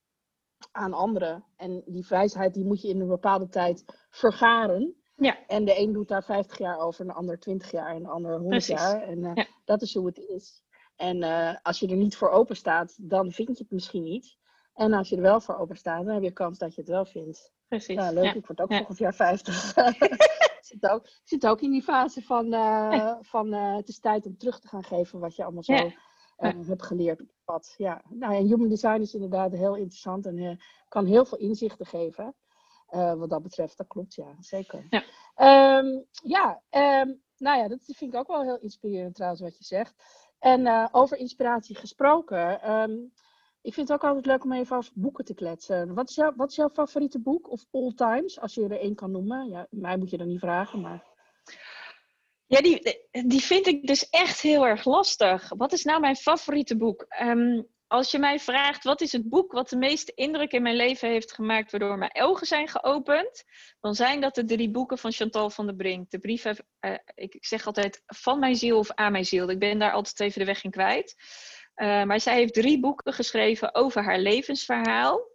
aan 0.72 0.94
anderen. 0.94 1.46
En 1.56 1.84
die 1.86 2.06
wijsheid 2.10 2.54
die 2.54 2.66
moet 2.66 2.82
je 2.82 2.88
in 2.88 3.02
een 3.02 3.08
bepaalde 3.08 3.48
tijd 3.48 3.84
vergaren. 4.10 4.96
Ja. 5.16 5.46
En 5.48 5.66
de 5.66 5.80
een 5.80 5.94
doet 5.94 6.08
daar 6.08 6.24
50 6.24 6.58
jaar 6.58 6.80
over, 6.80 7.02
en 7.02 7.08
de 7.08 7.14
ander 7.14 7.40
20 7.40 7.72
jaar 7.72 7.96
en 7.96 8.04
de 8.04 8.10
ander 8.10 8.40
100 8.40 8.66
jaar. 8.66 9.02
En 9.02 9.18
uh, 9.18 9.32
ja. 9.34 9.48
dat 9.66 9.82
is 9.82 9.94
hoe 9.94 10.06
het 10.06 10.18
is. 10.18 10.64
En 10.96 11.18
uh, 11.18 11.56
als 11.62 11.80
je 11.80 11.88
er 11.88 11.96
niet 11.96 12.16
voor 12.16 12.30
open 12.30 12.56
staat, 12.56 12.96
dan 13.10 13.32
vind 13.32 13.58
je 13.58 13.64
het 13.64 13.72
misschien 13.72 14.04
niet. 14.04 14.38
En 14.74 14.94
als 14.94 15.10
je 15.10 15.16
er 15.16 15.22
wel 15.22 15.42
voor 15.42 15.58
open 15.58 15.78
staat, 15.78 16.06
dan 16.06 16.14
heb 16.14 16.24
je 16.24 16.32
kans 16.32 16.58
dat 16.58 16.76
je 16.76 16.82
het 16.82 16.90
wel 16.90 17.06
vindt. 17.06 17.52
Precies. 17.68 17.96
Ja, 17.96 18.12
leuk. 18.12 18.24
Ja. 18.24 18.34
Ik 18.34 18.46
word 18.48 18.62
ook 18.62 18.72
Ja. 18.72 18.78
volgend 18.78 18.98
jaar 18.98 19.14
50. 19.14 19.74
zit, 20.62 20.90
ook, 20.90 21.08
zit 21.24 21.48
ook 21.48 21.62
in 21.62 21.72
die 21.72 21.82
fase 21.84 22.22
van, 22.22 22.54
eh, 22.54 23.16
van 23.22 23.54
eh, 23.54 23.76
het 23.76 23.88
is 23.88 24.00
tijd 24.00 24.26
om 24.26 24.38
terug 24.38 24.60
te 24.60 24.68
gaan 24.68 24.84
geven 24.84 25.20
wat 25.20 25.36
je 25.36 25.44
allemaal 25.44 25.64
zo 25.64 25.74
Ja. 25.74 25.92
eh, 26.38 26.52
hebt 26.68 26.84
geleerd 26.86 27.22
op 27.22 27.28
het 27.28 27.44
pad. 27.46 27.74
Ja. 27.78 28.02
Nou, 28.10 28.36
en 28.36 28.46
human 28.48 28.70
design 28.70 29.02
is 29.02 29.14
inderdaad 29.14 29.52
heel 29.52 29.76
interessant 29.76 30.26
en 30.26 30.60
kan 30.88 31.06
heel 31.06 31.26
veel 31.26 31.38
inzichten 31.38 31.86
geven. 31.86 32.36
wat 33.18 33.30
dat 33.30 33.42
betreft, 33.42 33.78
dat 33.78 33.88
klopt, 33.88 34.14
ja, 34.16 34.36
zeker. 34.40 34.88
Ja. 34.90 35.04
Ehm, 35.36 36.02
ja, 36.24 36.62
ehm, 36.70 37.14
nou 37.38 37.58
ja, 37.60 37.68
dat 37.68 37.80
vind 37.84 38.14
ik 38.14 38.20
ook 38.20 38.28
wel 38.28 38.42
heel 38.44 38.58
inspirerend 38.60 39.16
trouwens 39.16 39.42
wat 39.42 39.58
je 39.58 39.64
zegt. 39.64 39.94
En 40.40 40.90
over 40.94 41.18
inspiratie 41.18 41.76
gesproken. 41.76 42.62
ehm, 42.62 42.92
ik 43.64 43.74
vind 43.74 43.88
het 43.88 43.98
ook 43.98 44.04
altijd 44.04 44.26
leuk 44.26 44.44
om 44.44 44.54
even 44.54 44.78
over 44.78 44.92
boeken 44.96 45.26
te 45.26 45.34
kletsen. 45.34 45.94
Wat 45.94 46.10
is, 46.10 46.16
jouw, 46.16 46.34
wat 46.36 46.50
is 46.50 46.56
jouw 46.56 46.70
favoriete 46.70 47.20
boek? 47.20 47.52
Of 47.52 47.66
all 47.72 47.94
times, 47.96 48.40
als 48.40 48.54
je 48.54 48.64
er 48.64 48.80
één 48.80 48.96
kan 48.96 49.12
noemen. 49.12 49.50
Ja, 49.50 49.68
mij 49.70 49.98
moet 49.98 50.10
je 50.10 50.18
dan 50.18 50.28
niet 50.28 50.40
vragen, 50.40 50.82
maar... 50.82 51.04
Ja, 52.46 52.62
die, 52.62 53.00
die 53.12 53.42
vind 53.42 53.68
ik 53.68 53.88
dus 53.88 54.10
echt 54.10 54.42
heel 54.42 54.68
erg 54.68 54.86
lastig. 54.86 55.52
Wat 55.58 55.72
is 55.72 55.84
nou 55.84 56.00
mijn 56.00 56.16
favoriete 56.16 56.78
boek? 56.78 57.06
Ehm, 57.08 57.62
als 57.94 58.12
je 58.12 58.20
mij 58.20 58.40
vraagt 58.40 58.84
wat 58.84 59.02
is 59.02 59.12
het 59.12 59.30
boek 59.30 59.52
wat 59.52 59.70
de 59.70 59.78
meeste 59.78 60.12
indruk 60.16 60.52
in 60.52 60.62
mijn 60.62 60.76
leven 60.76 61.10
heeft 61.10 61.34
gemaakt, 61.34 61.72
waardoor 61.72 61.98
mijn 61.98 62.22
ogen 62.22 62.48
zijn 62.48 62.68
geopend, 62.68 63.44
dan 63.80 63.96
zijn 63.96 64.22
dat 64.22 64.36
de 64.36 64.44
drie 64.44 64.72
boeken 64.72 64.98
van 64.98 65.12
Chantal 65.12 65.50
van 65.50 65.66
der 65.66 65.76
Brink. 65.76 66.10
De 66.10 66.20
brieven, 66.20 66.66
uh, 66.86 66.94
ik, 67.16 67.38
zeg 67.40 67.66
altijd 67.66 68.04
van 68.06 68.40
mijn 68.40 68.56
ziel 68.56 68.78
of 68.78 68.92
aan 68.92 69.12
mijn 69.12 69.26
ziel. 69.26 69.50
Ik 69.50 69.60
ben 69.60 69.80
daar 69.80 69.92
altijd 69.92 70.20
even 70.20 70.40
de 70.40 70.46
weg 70.46 70.64
in 70.64 70.72
kwijt. 70.72 71.16
Uh, 71.76 72.04
maar 72.04 72.20
zij 72.20 72.36
heeft 72.36 72.54
drie 72.54 72.80
boeken 72.80 73.14
geschreven 73.14 73.76
over 73.76 74.04
haar 74.04 74.20
levensverhaal. 74.20 75.32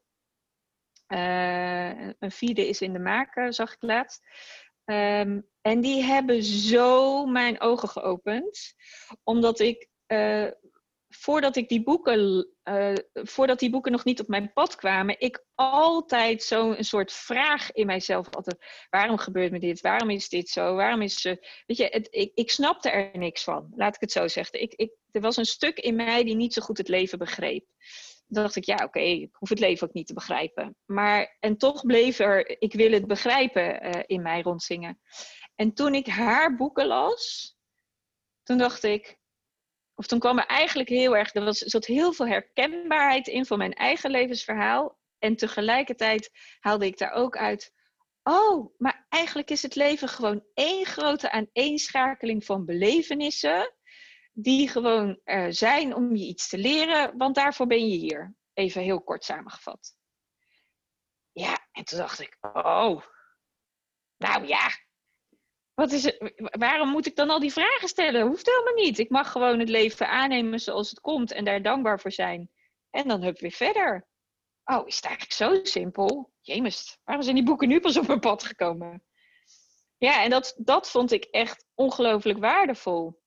Uh, 1.08 2.06
een 2.18 2.30
vierde 2.30 2.68
is 2.68 2.80
in 2.80 2.92
de 2.92 2.98
maak, 2.98 3.46
zag 3.48 3.72
ik 3.72 3.82
laatst. 3.82 4.26
Um, 4.84 5.48
en 5.60 5.80
die 5.80 6.02
hebben 6.02 6.42
zo 6.42 7.26
mijn 7.26 7.60
ogen 7.60 7.88
geopend, 7.88 8.74
omdat 9.24 9.60
ik 9.60 9.88
voordat 11.08 11.56
ik 11.56 11.68
die 11.68 11.82
boeken, 11.82 12.48
uh, 12.64 12.92
voordat 13.12 13.58
die 13.58 13.70
boeken 13.70 13.92
nog 13.92 14.04
niet 14.04 14.20
op 14.20 14.28
mijn 14.28 14.52
pad 14.52 14.74
kwamen, 14.74 15.20
ik 15.20 15.44
altijd 15.54 16.42
zo'n 16.42 16.76
soort 16.78 17.12
vraag 17.12 17.72
in 17.72 17.86
mijzelf 17.86 18.30
altijd. 18.30 18.86
Waarom 18.90 19.18
gebeurt 19.18 19.52
me 19.52 19.58
dit? 19.58 19.80
Waarom 19.80 20.10
is 20.10 20.28
dit 20.28 20.48
zo? 20.48 20.74
Waarom 20.74 21.02
is 21.02 21.20
ze. 21.20 21.48
Weet 21.66 21.76
je, 21.76 21.86
het, 21.90 22.08
ik, 22.10 22.32
ik 22.34 22.50
snapte 22.50 22.90
er 22.90 23.18
niks 23.18 23.44
van, 23.44 23.72
laat 23.76 23.94
ik 23.94 24.00
het 24.00 24.12
zo 24.12 24.28
zeggen. 24.28 24.60
Ik, 24.60 24.74
ik, 24.74 24.92
er 25.10 25.20
was 25.20 25.36
een 25.36 25.44
stuk 25.44 25.78
in 25.78 25.96
mij 25.96 26.24
die 26.24 26.36
niet 26.36 26.52
zo 26.52 26.62
goed 26.62 26.78
het 26.78 26.88
leven 26.88 27.18
begreep. 27.18 27.66
Dan 28.26 28.42
dacht 28.42 28.56
ik, 28.56 28.64
ja, 28.64 28.84
oké, 28.84 29.00
ik 29.00 29.34
hoef 29.34 29.48
het 29.48 29.58
leven 29.58 29.88
ook 29.88 29.94
niet 29.94 30.06
te 30.06 30.14
begrijpen. 30.14 30.76
Maar, 30.84 31.36
en 31.40 31.56
toch 31.56 31.86
bleef 31.86 32.18
er, 32.18 32.60
ik 32.60 32.72
wil 32.72 32.92
het 32.92 33.06
begrijpen, 33.06 33.86
uh, 33.86 34.02
in 34.06 34.22
mij 34.22 34.42
rondzingen. 34.42 35.00
En 35.54 35.72
toen 35.74 35.94
ik 35.94 36.06
haar 36.06 36.56
boeken 36.56 36.86
las, 36.86 37.56
toen 38.42 38.58
dacht 38.58 38.82
ik, 38.82 39.17
of 39.98 40.06
toen 40.06 40.18
kwam 40.18 40.38
er 40.38 40.46
eigenlijk 40.46 40.88
heel 40.88 41.16
erg, 41.16 41.34
er 41.34 41.44
was, 41.44 41.58
zat 41.58 41.86
heel 41.86 42.12
veel 42.12 42.26
herkenbaarheid 42.26 43.26
in 43.26 43.46
van 43.46 43.58
mijn 43.58 43.74
eigen 43.74 44.10
levensverhaal. 44.10 44.98
En 45.18 45.36
tegelijkertijd 45.36 46.30
haalde 46.60 46.86
ik 46.86 46.98
daar 46.98 47.12
ook 47.12 47.36
uit, 47.36 47.72
oh, 48.22 48.74
maar 48.76 49.06
eigenlijk 49.08 49.50
is 49.50 49.62
het 49.62 49.74
leven 49.74 50.08
gewoon 50.08 50.44
één 50.54 50.86
grote 50.86 51.30
aaneenschakeling 51.30 52.44
van 52.44 52.64
belevenissen. 52.64 53.74
Die 54.32 54.68
gewoon 54.68 55.20
zijn 55.48 55.94
om 55.94 56.16
je 56.16 56.26
iets 56.26 56.48
te 56.48 56.58
leren, 56.58 57.16
want 57.16 57.34
daarvoor 57.34 57.66
ben 57.66 57.88
je 57.88 57.96
hier. 57.96 58.34
Even 58.54 58.82
heel 58.82 59.02
kort 59.02 59.24
samengevat. 59.24 59.94
Ja, 61.32 61.68
en 61.72 61.84
toen 61.84 61.98
dacht 61.98 62.20
ik, 62.20 62.38
oh, 62.40 63.02
nou 64.16 64.46
ja, 64.46 64.68
wat 65.78 65.92
is 65.92 66.04
het, 66.04 66.32
waarom 66.36 66.88
moet 66.88 67.06
ik 67.06 67.16
dan 67.16 67.30
al 67.30 67.40
die 67.40 67.52
vragen 67.52 67.88
stellen? 67.88 68.26
Hoeft 68.26 68.46
helemaal 68.46 68.84
niet. 68.84 68.98
Ik 68.98 69.10
mag 69.10 69.32
gewoon 69.32 69.58
het 69.58 69.68
leven 69.68 70.08
aannemen 70.08 70.60
zoals 70.60 70.90
het 70.90 71.00
komt 71.00 71.32
en 71.32 71.44
daar 71.44 71.62
dankbaar 71.62 72.00
voor 72.00 72.12
zijn. 72.12 72.50
En 72.90 73.08
dan 73.08 73.22
hup 73.22 73.38
weer 73.38 73.50
verder. 73.50 74.08
Oh, 74.64 74.86
is 74.86 74.96
het 74.96 75.04
eigenlijk 75.04 75.34
zo 75.34 75.70
simpel? 75.70 76.32
Jemest, 76.40 76.98
waarom 77.04 77.24
zijn 77.24 77.36
die 77.36 77.44
boeken 77.44 77.68
nu 77.68 77.80
pas 77.80 77.96
op 77.96 78.06
mijn 78.06 78.20
pad 78.20 78.42
gekomen? 78.44 79.04
Ja, 79.98 80.22
en 80.22 80.30
dat, 80.30 80.54
dat 80.56 80.90
vond 80.90 81.12
ik 81.12 81.24
echt 81.24 81.66
ongelooflijk 81.74 82.38
waardevol. 82.38 83.20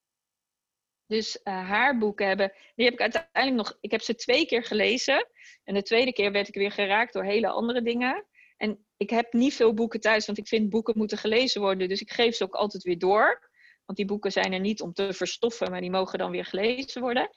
Dus 1.05 1.39
uh, 1.43 1.69
haar 1.69 1.97
boeken 1.97 2.27
hebben, 2.27 2.53
die 2.75 2.85
heb 2.85 2.93
ik 2.93 3.01
uiteindelijk 3.01 3.67
nog, 3.67 3.77
ik 3.81 3.91
heb 3.91 4.01
ze 4.01 4.15
twee 4.15 4.45
keer 4.45 4.63
gelezen. 4.63 5.27
En 5.63 5.73
de 5.73 5.83
tweede 5.83 6.13
keer 6.13 6.31
werd 6.31 6.47
ik 6.47 6.53
weer 6.55 6.71
geraakt 6.71 7.13
door 7.13 7.23
hele 7.23 7.49
andere 7.49 7.81
dingen. 7.81 8.25
En 8.61 8.85
ik 8.97 9.09
heb 9.09 9.33
niet 9.33 9.53
veel 9.53 9.73
boeken 9.73 9.99
thuis, 9.99 10.25
want 10.25 10.37
ik 10.37 10.47
vind 10.47 10.69
boeken 10.69 10.97
moeten 10.97 11.17
gelezen 11.17 11.61
worden. 11.61 11.89
Dus 11.89 12.01
ik 12.01 12.11
geef 12.11 12.35
ze 12.35 12.43
ook 12.43 12.55
altijd 12.55 12.83
weer 12.83 12.97
door. 12.97 13.49
Want 13.85 13.97
die 13.97 14.07
boeken 14.07 14.31
zijn 14.31 14.53
er 14.53 14.59
niet 14.59 14.81
om 14.81 14.93
te 14.93 15.13
verstoffen, 15.13 15.71
maar 15.71 15.81
die 15.81 15.91
mogen 15.91 16.19
dan 16.19 16.31
weer 16.31 16.45
gelezen 16.45 17.01
worden. 17.01 17.29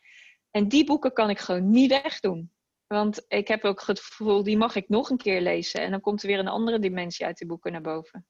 En 0.50 0.68
die 0.68 0.84
boeken 0.84 1.12
kan 1.12 1.30
ik 1.30 1.38
gewoon 1.38 1.70
niet 1.70 1.90
wegdoen. 1.90 2.52
Want 2.86 3.24
ik 3.28 3.48
heb 3.48 3.64
ook 3.64 3.82
het 3.86 4.00
gevoel, 4.00 4.42
die 4.42 4.56
mag 4.56 4.76
ik 4.76 4.88
nog 4.88 5.10
een 5.10 5.16
keer 5.16 5.40
lezen. 5.40 5.80
En 5.80 5.90
dan 5.90 6.00
komt 6.00 6.22
er 6.22 6.28
weer 6.28 6.38
een 6.38 6.48
andere 6.48 6.78
dimensie 6.78 7.26
uit 7.26 7.38
die 7.38 7.46
boeken 7.46 7.72
naar 7.72 7.80
boven. 7.80 8.26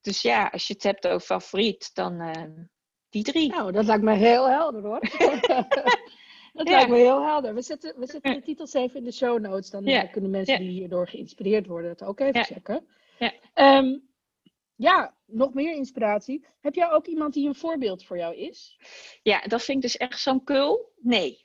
Dus 0.00 0.22
ja, 0.22 0.46
als 0.46 0.66
je 0.66 0.72
het 0.72 0.82
hebt 0.82 1.06
over 1.06 1.26
favoriet, 1.26 1.90
dan 1.94 2.22
uh, 2.22 2.32
die 3.08 3.22
drie. 3.22 3.48
Nou, 3.48 3.72
dat 3.72 3.84
lijkt 3.84 4.02
me 4.02 4.14
heel 4.14 4.48
helder 4.48 4.82
hoor. 4.82 5.00
Dat 6.56 6.68
lijkt 6.68 6.90
me 6.90 6.96
heel 6.96 7.24
helder. 7.24 7.54
We 7.54 7.62
zetten, 7.62 7.94
we 7.98 8.06
zetten 8.06 8.34
de 8.34 8.42
titels 8.42 8.72
even 8.72 8.98
in 8.98 9.04
de 9.04 9.12
show 9.12 9.40
notes. 9.40 9.70
Dan 9.70 9.84
ja. 9.84 10.06
kunnen 10.06 10.30
mensen 10.30 10.58
die 10.58 10.70
hierdoor 10.70 11.08
geïnspireerd 11.08 11.66
worden 11.66 11.90
het 11.90 12.02
ook 12.02 12.20
even 12.20 12.44
checken. 12.44 12.86
Ja. 13.18 13.32
Um, 13.78 14.08
ja, 14.74 15.14
nog 15.26 15.54
meer 15.54 15.74
inspiratie. 15.74 16.46
Heb 16.60 16.74
jij 16.74 16.90
ook 16.90 17.06
iemand 17.06 17.34
die 17.34 17.48
een 17.48 17.54
voorbeeld 17.54 18.04
voor 18.04 18.16
jou 18.16 18.36
is? 18.36 18.78
Ja, 19.22 19.40
dat 19.40 19.62
vind 19.62 19.76
ik 19.76 19.82
dus 19.82 19.96
echt 19.96 20.20
zo'n 20.20 20.44
kul. 20.44 20.92
Nee. 20.96 21.44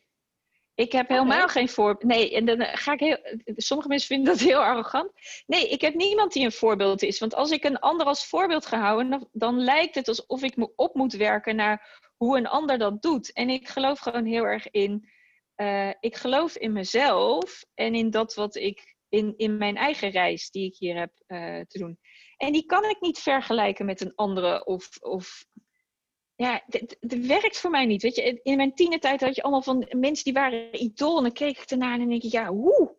Ik 0.76 0.92
heb 0.92 1.08
helemaal 1.08 1.48
geen 1.48 1.70
voorbeeld. 1.70 2.04
Nee, 2.04 2.36
en 2.36 2.46
dan 2.46 2.62
ga 2.62 2.94
ik 2.94 3.00
heel. 3.00 3.18
Sommige 3.56 3.90
mensen 3.90 4.08
vinden 4.08 4.34
dat 4.34 4.42
heel 4.42 4.64
arrogant. 4.64 5.12
Nee, 5.46 5.70
ik 5.70 5.82
heb 5.82 5.94
niemand 5.94 6.34
die 6.34 6.46
een 6.46 6.52
voorbeeld 6.52 7.02
is. 7.02 7.20
Want 7.20 7.36
als 7.36 7.52
ik 7.52 7.64
een 7.64 7.80
ander 7.80 8.06
als 8.06 8.26
voorbeeld 8.26 8.66
ga 8.66 8.80
houden, 8.80 9.10
dan, 9.10 9.28
dan 9.32 9.60
lijkt 9.60 9.96
het 9.96 10.08
alsof 10.08 10.44
ik 10.44 10.56
me 10.56 10.72
op 10.76 10.96
moet 10.96 11.14
werken 11.14 11.56
naar 11.56 12.02
hoe 12.22 12.38
een 12.38 12.48
ander 12.48 12.78
dat 12.78 13.02
doet. 13.02 13.34
En 13.34 13.50
ik 13.50 13.68
geloof 13.68 14.00
gewoon 14.00 14.26
heel 14.26 14.44
erg 14.44 14.72
in. 14.72 15.10
Uh, 15.56 15.90
ik 16.00 16.16
geloof 16.16 16.56
in 16.56 16.72
mezelf 16.72 17.66
en 17.74 17.96
in 17.96 18.10
dat 18.10 18.34
wat 18.34 18.56
ik. 18.56 18.96
In, 19.10 19.34
in 19.38 19.58
mijn 19.58 19.78
eigen 19.78 20.10
reis 20.10 20.50
die 20.50 20.66
ik 20.66 20.76
hier 20.78 20.98
heb 20.98 21.12
uh, 21.28 21.60
te 21.68 21.78
doen. 21.78 22.00
En 22.38 22.54
die 22.54 22.66
kan 22.66 22.84
ik 22.84 23.02
niet 23.02 23.20
vergelijken 23.20 23.86
met 23.86 24.02
een 24.02 24.16
andere 24.16 24.66
of, 24.66 24.98
of 25.00 25.46
ja, 26.36 26.64
het 26.68 27.28
werkt 27.28 27.60
voor 27.60 27.70
mij 27.70 27.86
niet. 27.86 28.02
Weet 28.02 28.16
je, 28.16 28.40
in 28.44 28.58
mijn 28.58 28.76
tienertijd 28.76 29.22
had 29.22 29.36
je 29.36 29.42
allemaal 29.42 29.62
van 29.62 29.88
mensen 29.90 30.24
die 30.24 30.34
waren 30.34 30.82
idool. 30.82 31.18
En 31.18 31.24
dan 31.24 31.32
keek 31.32 31.58
ik 31.58 31.70
ernaar 31.70 31.94
en 31.94 32.00
dan 32.00 32.10
denk 32.10 32.24
ik, 32.24 32.32
ja, 32.32 32.48
hoe? 32.48 32.96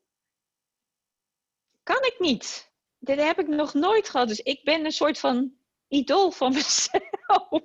Kan 1.82 2.04
ik 2.04 2.16
niet. 2.18 2.72
Dat 2.98 3.18
heb 3.18 3.38
ik 3.38 3.48
nog 3.48 3.74
nooit 3.74 4.08
gehad. 4.08 4.28
Dus 4.28 4.40
ik 4.40 4.64
ben 4.64 4.84
een 4.84 4.92
soort 4.92 5.18
van 5.18 5.52
idool 5.88 6.30
van 6.30 6.52
mezelf. 6.58 7.62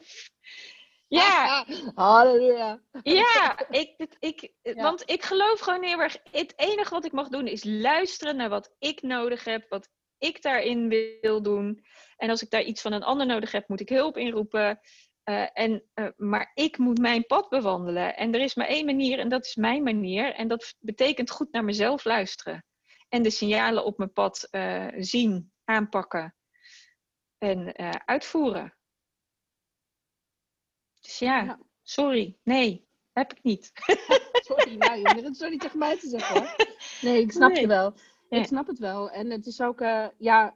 Ja. 1.07 1.65
Halleluja. 1.95 2.81
Ja, 3.03 3.69
ik, 3.69 4.15
ik, 4.19 4.51
want 4.61 5.09
ik 5.09 5.23
geloof 5.23 5.59
gewoon 5.59 5.83
heel 5.83 5.99
erg. 5.99 6.17
Het 6.31 6.53
enige 6.55 6.93
wat 6.93 7.05
ik 7.05 7.11
mag 7.11 7.27
doen 7.27 7.47
is 7.47 7.63
luisteren 7.63 8.35
naar 8.35 8.49
wat 8.49 8.75
ik 8.79 9.01
nodig 9.01 9.43
heb, 9.43 9.65
wat 9.69 9.89
ik 10.17 10.41
daarin 10.41 10.89
wil 11.21 11.41
doen. 11.41 11.85
En 12.17 12.29
als 12.29 12.41
ik 12.41 12.49
daar 12.49 12.63
iets 12.63 12.81
van 12.81 12.91
een 12.91 13.03
ander 13.03 13.25
nodig 13.25 13.51
heb, 13.51 13.67
moet 13.67 13.79
ik 13.79 13.89
hulp 13.89 14.17
inroepen. 14.17 14.79
Uh, 15.29 15.47
en, 15.53 15.83
uh, 15.95 16.07
maar 16.15 16.51
ik 16.53 16.77
moet 16.77 16.99
mijn 16.99 17.25
pad 17.25 17.49
bewandelen. 17.49 18.15
En 18.15 18.33
er 18.33 18.41
is 18.41 18.55
maar 18.55 18.67
één 18.67 18.85
manier 18.85 19.19
en 19.19 19.29
dat 19.29 19.45
is 19.45 19.55
mijn 19.55 19.83
manier. 19.83 20.33
En 20.33 20.47
dat 20.47 20.75
betekent 20.79 21.31
goed 21.31 21.51
naar 21.51 21.63
mezelf 21.63 22.05
luisteren. 22.05 22.65
En 23.09 23.23
de 23.23 23.29
signalen 23.29 23.85
op 23.85 23.97
mijn 23.97 24.13
pad 24.13 24.47
uh, 24.51 24.87
zien, 24.97 25.51
aanpakken 25.63 26.35
en 27.37 27.77
uitvoeren. 28.05 28.76
Dus 31.07 31.19
ja, 31.19 31.43
ja, 31.43 31.59
sorry. 31.83 32.37
Nee, 32.43 32.87
heb 33.11 33.31
ik 33.31 33.43
niet. 33.43 33.71
sorry, 34.47 34.75
nou, 34.75 34.97
je 34.99 35.23
het 35.23 35.37
zo 35.37 35.49
niet 35.49 35.61
tegen 35.61 35.79
mij 35.79 35.97
te 35.99 36.09
zeggen 36.09 36.37
hoor. 36.37 36.55
Nee, 37.01 37.21
ik 37.21 37.31
snap 37.31 37.51
nee. 37.51 37.61
je 37.61 37.67
wel. 37.67 37.93
Ik 38.29 38.45
snap 38.45 38.67
het 38.67 38.79
wel. 38.79 39.09
En 39.09 39.29
het 39.29 39.45
is 39.45 39.61
ook, 39.61 39.79
ja, 40.17 40.55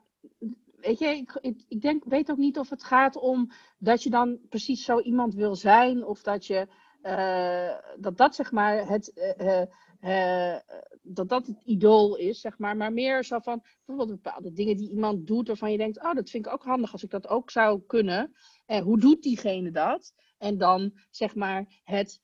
weet 0.81 0.99
je, 0.99 1.07
ik, 1.07 1.37
ik, 1.41 1.61
ik, 1.67 1.81
denk, 1.81 2.03
weet 2.03 2.31
ook 2.31 2.37
niet 2.37 2.59
of 2.59 2.69
het 2.69 2.83
gaat 2.83 3.15
om 3.15 3.51
dat 3.77 4.03
je 4.03 4.09
dan 4.09 4.39
precies 4.49 4.85
zo 4.85 4.99
iemand 4.99 5.33
wil 5.33 5.55
zijn. 5.55 6.05
Of 6.05 6.21
dat 6.21 6.45
je, 6.45 6.67
uh, 7.03 8.01
dat 8.01 8.17
dat 8.17 8.35
zeg 8.35 8.51
maar 8.51 8.87
het, 8.87 9.35
uh, 9.37 9.61
uh, 10.01 10.55
dat 11.01 11.29
dat 11.29 11.47
het 11.47 11.61
idool 11.63 12.15
is, 12.15 12.41
zeg 12.41 12.57
maar. 12.57 12.77
Maar 12.77 12.93
meer 12.93 13.23
zo 13.23 13.39
van, 13.39 13.63
bijvoorbeeld 13.85 14.21
bepaalde 14.21 14.51
dingen 14.51 14.77
die 14.77 14.89
iemand 14.89 15.27
doet 15.27 15.47
waarvan 15.47 15.71
je 15.71 15.77
denkt, 15.77 16.03
oh, 16.03 16.13
dat 16.13 16.29
vind 16.29 16.45
ik 16.45 16.53
ook 16.53 16.63
handig 16.63 16.91
als 16.91 17.03
ik 17.03 17.09
dat 17.09 17.27
ook 17.27 17.51
zou 17.51 17.81
kunnen. 17.87 18.33
En 18.65 18.83
hoe 18.83 18.99
doet 18.99 19.23
diegene 19.23 19.71
dat? 19.71 20.13
En 20.41 20.57
dan, 20.57 20.91
zeg 21.09 21.35
maar, 21.35 21.81
het 21.83 22.19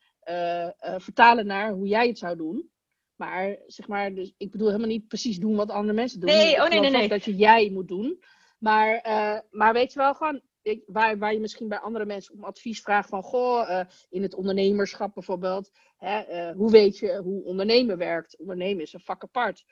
vertalen 0.98 1.46
naar 1.46 1.72
hoe 1.72 1.88
jij 1.88 2.08
het 2.08 2.18
zou 2.18 2.38
doen. 2.38 2.70
Maar 3.16 3.58
zeg 3.66 3.88
maar, 3.88 4.14
dus 4.14 4.34
ik 4.38 4.52
bedoel 4.52 4.68
helemaal 4.68 4.88
niet 4.88 5.08
precies 5.08 5.40
doen 5.40 5.56
wat 5.56 5.70
andere 5.70 5.94
mensen 5.94 6.20
doen. 6.20 6.30
Nee, 6.30 6.56
oh 6.56 6.70
nee, 6.70 6.80
nee, 6.80 6.90
nee. 6.90 7.08
Dat 7.08 7.24
je 7.24 7.36
jij 7.36 7.70
moet 7.70 7.88
doen. 7.88 8.24
Maar, 8.58 9.06
uh, 9.08 9.40
maar 9.52 9.74
weet 9.74 9.94
je 9.94 10.00
wel, 10.00 10.14
gewoon 10.14 10.42
waar, 10.86 11.18
waar 11.18 11.34
je 11.34 11.40
misschien 11.40 11.68
bij 11.68 11.80
andere 11.80 12.06
mensen 12.06 12.34
om 12.34 12.44
advies 12.44 12.82
vraagt 12.82 13.10
van, 13.10 13.24
goh, 13.24 13.70
uh, 13.70 13.82
in 14.10 14.22
het 14.22 14.36
ondernemerschap 14.36 15.14
bijvoorbeeld, 15.14 15.72
hè, 15.98 16.50
uh, 16.50 16.56
hoe 16.56 16.72
weet 16.72 16.98
je 16.98 17.18
hoe 17.18 17.44
ondernemen 17.44 17.98
werkt? 17.98 18.38
Ondernemen 18.38 18.84
is 18.84 18.94
een 18.94 19.00
vak 19.00 19.24
apart. 19.24 19.66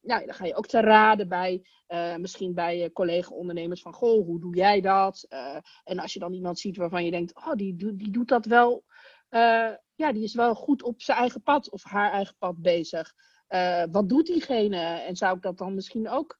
Nou, 0.00 0.26
dan 0.26 0.34
ga 0.34 0.44
je 0.44 0.54
ook 0.54 0.66
te 0.66 0.80
raden 0.80 1.28
bij, 1.28 1.66
misschien 2.18 2.54
bij 2.54 2.90
collega-ondernemers 2.92 3.82
van, 3.82 3.92
goh, 3.92 4.24
hoe 4.24 4.40
doe 4.40 4.56
jij 4.56 4.80
dat? 4.80 5.26
en 5.84 5.98
als 5.98 6.12
je 6.12 6.18
dan 6.18 6.32
iemand 6.32 6.58
ziet 6.58 6.76
waarvan 6.76 7.04
je 7.04 7.10
denkt, 7.10 7.36
oh, 7.36 7.52
die, 7.52 7.76
die 7.76 8.10
doet 8.10 8.28
dat 8.28 8.46
wel, 8.46 8.84
ja, 9.94 10.12
die 10.12 10.22
is 10.22 10.34
wel 10.34 10.54
goed 10.54 10.82
op 10.82 11.02
zijn 11.02 11.18
eigen 11.18 11.42
pad 11.42 11.70
of 11.70 11.84
haar 11.84 12.12
eigen 12.12 12.36
pad 12.38 12.62
bezig. 12.62 13.12
wat 13.90 14.08
doet 14.08 14.26
diegene? 14.26 14.80
En 14.80 15.16
zou 15.16 15.36
ik 15.36 15.42
dat 15.42 15.58
dan 15.58 15.74
misschien 15.74 16.08
ook 16.08 16.38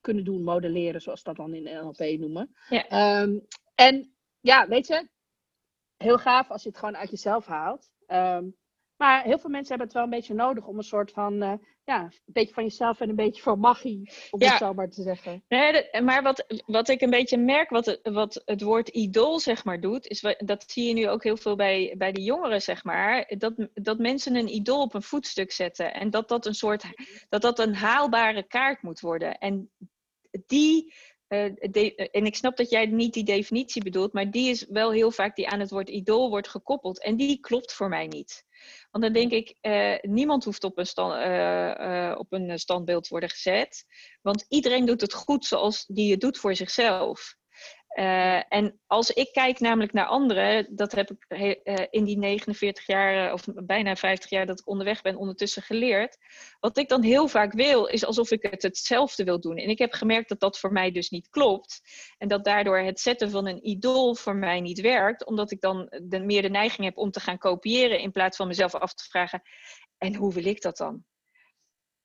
kunnen 0.00 0.24
doen, 0.24 0.42
modelleren, 0.42 1.00
zoals 1.00 1.22
dat 1.22 1.36
dan 1.36 1.54
in 1.54 1.62
NLP 1.62 2.18
noemen. 2.18 2.56
Ja. 2.68 3.20
Um, 3.22 3.46
en 3.74 4.14
ja, 4.40 4.68
weet 4.68 4.86
je, 4.86 5.08
heel 5.96 6.18
gaaf 6.18 6.50
als 6.50 6.62
je 6.62 6.68
het 6.68 6.78
gewoon 6.78 6.96
uit 6.96 7.10
jezelf 7.10 7.46
haalt. 7.46 7.90
Um, 8.08 8.56
Maar 8.96 9.22
heel 9.22 9.38
veel 9.38 9.50
mensen 9.50 9.68
hebben 9.68 9.86
het 9.86 9.96
wel 9.96 10.04
een 10.04 10.18
beetje 10.18 10.34
nodig 10.34 10.66
om 10.66 10.76
een 10.76 10.82
soort 10.82 11.10
van, 11.10 11.42
uh, 11.42 11.52
ja, 11.84 12.02
een 12.02 12.12
beetje 12.24 12.54
van 12.54 12.62
jezelf 12.62 13.00
en 13.00 13.08
een 13.08 13.16
beetje 13.16 13.42
van 13.42 13.58
magie, 13.58 14.12
om 14.30 14.40
het 14.40 14.58
zo 14.58 14.74
maar 14.74 14.90
te 14.90 15.02
zeggen. 15.02 15.44
Nee, 15.48 16.02
maar 16.02 16.22
wat, 16.22 16.62
wat 16.66 16.88
ik 16.88 17.00
een 17.00 17.10
beetje 17.10 17.38
merk, 17.38 17.70
wat 17.70 17.86
het, 17.86 18.00
wat 18.02 18.42
het 18.44 18.62
woord 18.62 18.88
idool, 18.88 19.38
zeg 19.38 19.64
maar, 19.64 19.80
doet, 19.80 20.06
is, 20.06 20.34
dat 20.38 20.64
zie 20.66 20.88
je 20.88 20.94
nu 20.94 21.08
ook 21.08 21.22
heel 21.22 21.36
veel 21.36 21.56
bij, 21.56 21.94
bij 21.98 22.12
de 22.12 22.22
jongeren, 22.22 22.62
zeg 22.62 22.84
maar, 22.84 23.34
dat, 23.38 23.68
dat 23.74 23.98
mensen 23.98 24.36
een 24.36 24.54
idool 24.54 24.82
op 24.82 24.94
een 24.94 25.02
voetstuk 25.02 25.52
zetten. 25.52 25.94
En 25.94 26.10
dat 26.10 26.28
dat 26.28 26.46
een 26.46 26.54
soort, 26.54 26.84
dat 27.28 27.42
dat 27.42 27.58
een 27.58 27.74
haalbare 27.74 28.42
kaart 28.42 28.82
moet 28.82 29.00
worden. 29.00 29.38
En 29.38 29.70
die 30.46 30.94
uh, 31.28 31.44
en 32.10 32.26
ik 32.26 32.36
snap 32.36 32.56
dat 32.56 32.70
jij 32.70 32.86
niet 32.86 33.14
die 33.14 33.24
definitie 33.24 33.82
bedoelt, 33.82 34.12
maar 34.12 34.30
die 34.30 34.50
is 34.50 34.66
wel 34.68 34.90
heel 34.90 35.10
vaak 35.10 35.36
die 35.36 35.48
aan 35.48 35.60
het 35.60 35.70
woord 35.70 35.88
idool 35.88 36.30
wordt 36.30 36.48
gekoppeld. 36.48 37.02
En 37.02 37.16
die 37.16 37.40
klopt 37.40 37.72
voor 37.72 37.88
mij 37.88 38.06
niet. 38.06 38.44
Want 38.96 39.14
dan 39.14 39.22
denk 39.22 39.32
ik, 39.32 39.56
uh, 39.62 39.98
niemand 40.00 40.44
hoeft 40.44 40.64
op 40.64 40.78
een, 40.78 40.86
stand, 40.86 41.12
uh, 41.12 42.14
op 42.18 42.32
een 42.32 42.58
standbeeld 42.58 43.02
te 43.02 43.08
worden 43.08 43.28
gezet. 43.28 43.84
Want 44.22 44.44
iedereen 44.48 44.86
doet 44.86 45.00
het 45.00 45.14
goed 45.14 45.44
zoals 45.44 45.84
die 45.86 46.10
het 46.10 46.20
doet 46.20 46.38
voor 46.38 46.54
zichzelf. 46.54 47.36
Uh, 47.98 48.52
en 48.52 48.80
als 48.86 49.10
ik 49.10 49.32
kijk 49.32 49.60
namelijk 49.60 49.92
naar 49.92 50.06
anderen, 50.06 50.76
dat 50.76 50.92
heb 50.92 51.10
ik 51.10 51.24
uh, 51.64 51.84
in 51.90 52.04
die 52.04 52.18
49 52.18 52.86
jaar 52.86 53.32
of 53.32 53.44
bijna 53.54 53.96
50 53.96 54.30
jaar 54.30 54.46
dat 54.46 54.60
ik 54.60 54.68
onderweg 54.68 55.02
ben 55.02 55.16
ondertussen 55.16 55.62
geleerd. 55.62 56.18
Wat 56.60 56.78
ik 56.78 56.88
dan 56.88 57.02
heel 57.02 57.28
vaak 57.28 57.52
wil, 57.52 57.86
is 57.86 58.04
alsof 58.04 58.30
ik 58.30 58.42
het 58.50 58.62
hetzelfde 58.62 59.24
wil 59.24 59.40
doen. 59.40 59.56
En 59.56 59.68
ik 59.68 59.78
heb 59.78 59.92
gemerkt 59.92 60.28
dat 60.28 60.40
dat 60.40 60.58
voor 60.58 60.72
mij 60.72 60.90
dus 60.90 61.10
niet 61.10 61.28
klopt. 61.28 61.82
En 62.18 62.28
dat 62.28 62.44
daardoor 62.44 62.78
het 62.78 63.00
zetten 63.00 63.30
van 63.30 63.46
een 63.46 63.68
idool 63.68 64.14
voor 64.14 64.36
mij 64.36 64.60
niet 64.60 64.80
werkt, 64.80 65.26
omdat 65.26 65.50
ik 65.50 65.60
dan 65.60 65.88
meer 66.08 66.42
de 66.42 66.50
neiging 66.50 66.86
heb 66.86 66.96
om 66.96 67.10
te 67.10 67.20
gaan 67.20 67.38
kopiëren 67.38 68.00
in 68.00 68.12
plaats 68.12 68.36
van 68.36 68.46
mezelf 68.46 68.74
af 68.74 68.94
te 68.94 69.04
vragen: 69.04 69.42
en 69.98 70.14
hoe 70.14 70.32
wil 70.32 70.46
ik 70.46 70.62
dat 70.62 70.76
dan? 70.76 71.04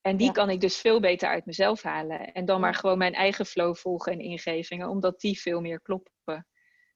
En 0.02 0.16
die 0.16 0.32
kan 0.32 0.50
ik 0.50 0.60
dus 0.60 0.76
veel 0.76 1.00
beter 1.00 1.28
uit 1.28 1.46
mezelf 1.46 1.82
halen. 1.82 2.32
En 2.32 2.44
dan 2.44 2.60
maar 2.60 2.74
gewoon 2.74 2.98
mijn 2.98 3.14
eigen 3.14 3.46
flow 3.46 3.74
volgen 3.74 4.12
en 4.12 4.20
ingevingen, 4.20 4.88
omdat 4.88 5.20
die 5.20 5.40
veel 5.40 5.60
meer 5.60 5.80
kloppen. 5.80 6.46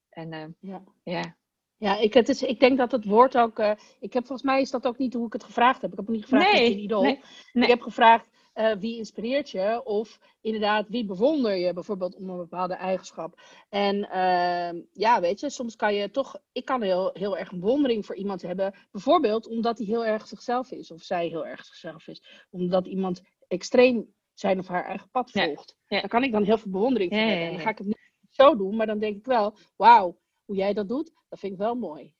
En 0.08 0.32
uh, 0.32 0.44
ja. 0.60 0.82
ja. 1.02 1.36
Ja, 1.78 1.96
ik, 1.98 2.14
het 2.14 2.28
is, 2.28 2.42
ik 2.42 2.60
denk 2.60 2.78
dat 2.78 2.92
het 2.92 3.04
woord 3.04 3.36
ook. 3.38 3.58
Uh, 3.58 3.72
ik 4.00 4.12
heb 4.12 4.26
volgens 4.26 4.48
mij 4.48 4.60
is 4.60 4.70
dat 4.70 4.86
ook 4.86 4.98
niet 4.98 5.14
hoe 5.14 5.26
ik 5.26 5.32
het 5.32 5.44
gevraagd 5.44 5.82
heb. 5.82 5.90
Ik 5.90 5.96
heb 5.98 6.08
niet 6.08 6.22
gevraagd 6.22 6.52
nee, 6.52 6.72
een 6.72 6.78
idool. 6.78 7.02
Nee, 7.02 7.20
nee. 7.52 7.62
Ik 7.62 7.70
heb 7.70 7.80
gevraagd 7.80 8.28
uh, 8.56 8.72
wie 8.72 8.96
inspireert 8.96 9.50
je? 9.50 9.84
Of 9.84 10.18
inderdaad, 10.40 10.88
wie 10.88 11.04
bewonder 11.04 11.56
je 11.56 11.72
bijvoorbeeld 11.72 12.16
om 12.16 12.30
een 12.30 12.36
bepaalde 12.36 12.74
eigenschap? 12.74 13.40
En 13.68 13.96
uh, 13.96 14.82
ja, 14.92 15.20
weet 15.20 15.40
je, 15.40 15.50
soms 15.50 15.76
kan 15.76 15.94
je 15.94 16.10
toch. 16.10 16.38
Ik 16.52 16.64
kan 16.64 16.82
heel, 16.82 17.10
heel 17.12 17.38
erg 17.38 17.52
een 17.52 17.60
bewondering 17.60 18.06
voor 18.06 18.16
iemand 18.16 18.42
hebben. 18.42 18.74
Bijvoorbeeld 18.90 19.48
omdat 19.48 19.78
hij 19.78 19.86
heel 19.86 20.06
erg 20.06 20.26
zichzelf 20.26 20.70
is, 20.70 20.90
of 20.90 21.02
zij 21.02 21.28
heel 21.28 21.46
erg 21.46 21.64
zichzelf 21.64 22.06
is. 22.08 22.46
Omdat 22.50 22.86
iemand 22.86 23.22
extreem 23.48 24.14
zijn 24.34 24.58
of 24.58 24.66
haar 24.66 24.84
eigen 24.84 25.10
pad 25.10 25.30
volgt. 25.30 25.76
Ja, 25.86 26.00
kan 26.00 26.22
ik 26.22 26.32
dan 26.32 26.44
heel 26.44 26.58
veel 26.58 26.70
bewondering 26.70 27.12
voor 27.12 27.20
hebben. 27.20 27.46
En 27.46 27.52
dan 27.52 27.60
ga 27.60 27.70
ik 27.70 27.78
het 27.78 27.86
niet 27.86 27.98
zo 28.30 28.56
doen, 28.56 28.76
maar 28.76 28.86
dan 28.86 28.98
denk 28.98 29.16
ik 29.16 29.26
wel: 29.26 29.56
wauw, 29.76 30.18
hoe 30.44 30.56
jij 30.56 30.72
dat 30.72 30.88
doet, 30.88 31.12
dat 31.28 31.38
vind 31.38 31.52
ik 31.52 31.58
wel 31.58 31.74
mooi. 31.74 32.14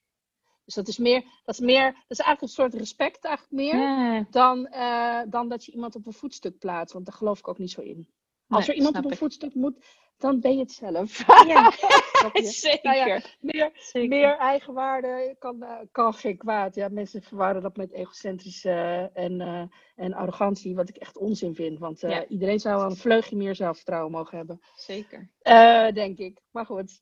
Dus 0.67 0.75
dat 0.75 0.89
is 0.89 0.99
meer, 0.99 1.25
dat 1.45 1.55
is 1.55 1.61
meer, 1.61 1.85
dat 1.85 2.19
is 2.19 2.19
eigenlijk 2.19 2.43
een 2.43 2.49
soort 2.49 2.75
respect 2.75 3.25
eigenlijk 3.25 3.55
meer 3.55 4.27
dan, 4.31 4.69
uh, 4.73 5.21
dan 5.29 5.49
dat 5.49 5.65
je 5.65 5.73
iemand 5.73 5.95
op 5.95 6.07
een 6.07 6.13
voetstuk 6.13 6.59
plaatst. 6.59 6.93
Want 6.93 7.07
daar 7.07 7.15
geloof 7.15 7.39
ik 7.39 7.49
ook 7.49 7.59
niet 7.59 7.71
zo 7.71 7.81
in. 7.81 8.09
Als 8.49 8.69
er 8.69 8.75
iemand 8.75 8.97
op 8.97 9.11
een 9.11 9.17
voetstuk 9.17 9.55
moet, 9.55 9.85
dan 10.19 10.41
ben 10.41 10.53
je 10.53 10.59
het 10.59 10.73
zelf. 10.73 11.27
Ja, 11.47 11.73
zeker. 12.43 12.81
Nou 12.83 13.09
ja, 13.09 13.21
meer, 13.41 13.71
zeker. 13.75 14.09
meer 14.09 14.37
eigenwaarde 14.37 15.37
kan, 15.39 15.63
uh, 15.63 15.79
kan 15.93 16.15
geen 16.15 16.37
kwaad. 16.37 16.75
Ja, 16.75 16.89
mensen 16.89 17.23
verwarren 17.23 17.63
dat 17.63 17.77
met 17.77 17.93
egocentrische 17.93 18.69
uh, 18.69 19.25
en, 19.25 19.41
uh, 19.41 19.63
en 19.97 20.15
arrogantie, 20.15 20.75
wat 20.75 20.89
ik 20.89 20.97
echt 20.97 21.17
onzin 21.17 21.55
vind. 21.55 21.79
Want 21.79 22.01
ja. 22.01 22.27
iedereen 22.27 22.61
zou 22.61 22.85
een 22.85 22.97
vleugje 22.97 23.37
meer 23.37 23.55
zelfvertrouwen 23.55 24.13
mogen 24.13 24.37
hebben. 24.37 24.61
Zeker. 24.75 25.31
denk 25.93 26.19
ik. 26.19 26.41
Maar 26.51 26.67
goed. 26.67 27.01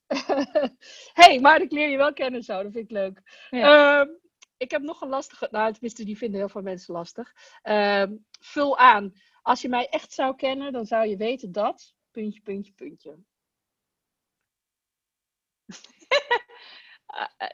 hey, 1.21 1.41
maar 1.41 1.61
ik 1.62 1.73
leer 1.73 1.89
je 1.89 1.97
wel 1.97 2.12
kennen 2.12 2.43
zo. 2.43 2.62
Dat 2.62 2.73
vind 2.73 2.85
ik 2.85 2.91
leuk. 2.91 3.47
Ja. 3.51 4.01
Ehm, 4.01 4.09
ik 4.57 4.71
heb 4.71 4.83
nog 4.83 5.01
een 5.01 5.09
lastige, 5.09 5.49
nou 5.51 5.73
tenminste 5.73 6.05
die 6.05 6.17
vinden 6.17 6.39
heel 6.39 6.49
veel 6.49 6.62
mensen 6.62 6.95
lastig. 6.95 7.33
Ehm, 7.62 8.17
vul 8.41 8.79
aan. 8.79 9.12
Als 9.43 9.62
je 9.62 9.69
mij 9.69 9.89
echt 9.89 10.12
zou 10.12 10.37
kennen, 10.37 10.73
dan 10.73 10.87
zou 10.87 11.07
je 11.07 11.17
weten 11.17 11.53
dat 11.53 11.95
puntje, 12.15 12.41
puntje, 12.41 12.73
puntje. 12.73 13.19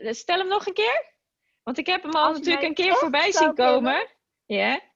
uh, 0.03 0.13
stel 0.23 0.39
hem 0.39 0.49
nog 0.49 0.67
een 0.67 0.73
keer. 0.73 1.15
Want 1.63 1.79
ik 1.79 1.87
heb 1.87 2.03
hem 2.03 2.15
al 2.15 2.33
natuurlijk 2.33 2.63
een 2.65 2.75
keer 2.75 2.95
voorbij 2.95 3.33
zien 3.33 3.55
komen. 3.55 4.09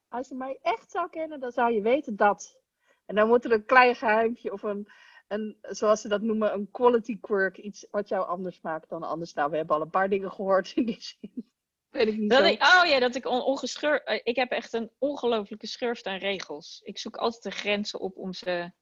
Als 0.09 0.29
je 0.29 0.35
mij 0.35 0.59
echt 0.63 0.91
zou 0.91 1.11
kennen, 1.11 1.41
dan 1.41 1.53
zou 1.53 1.73
je 1.73 1.81
weten 1.81 2.17
dat. 2.17 2.61
En 3.07 3.15
dan 3.15 3.29
moet 3.29 3.45
er 3.45 3.53
een 3.53 3.65
klein 3.65 3.95
geheimje 3.95 4.53
of 4.53 4.63
een, 4.63 4.89
een, 5.29 5.59
zoals 5.61 6.01
ze 6.01 6.09
dat 6.09 6.23
noemen, 6.23 6.53
een 6.53 6.71
quality 6.71 7.21
quirk. 7.21 7.59
Iets 7.59 7.87
wat 7.91 8.09
jou 8.09 8.27
anders 8.27 8.61
maakt 8.61 8.89
dan 8.89 9.03
anders. 9.03 9.33
Nou, 9.33 9.51
we 9.51 9.57
hebben 9.57 9.77
al 9.77 9.83
een 9.83 9.91
paar 9.91 10.09
dingen 10.09 10.33
gehoord 10.33 10.73
in 10.75 10.85
die 10.85 11.01
zin. 11.01 11.53
Weet 11.91 12.07
ik 12.07 12.17
niet 12.17 12.31
dat 12.31 12.45
ik, 12.45 12.63
oh 12.63 12.83
ja, 12.87 12.99
dat 12.99 13.15
ik 13.15 13.27
on, 13.27 13.43
ongeschur, 13.43 14.03
eh, 14.03 14.21
Ik 14.23 14.37
heb 14.37 14.51
echt 14.51 14.73
een 14.73 14.91
ongelofelijke 14.99 15.67
schurft 15.67 16.07
aan 16.07 16.19
regels. 16.19 16.81
Ik 16.85 16.99
zoek 16.99 17.17
altijd 17.17 17.43
de 17.43 17.51
grenzen 17.51 18.01
op 18.01 18.17
om 18.17 18.33
ze 18.33 18.73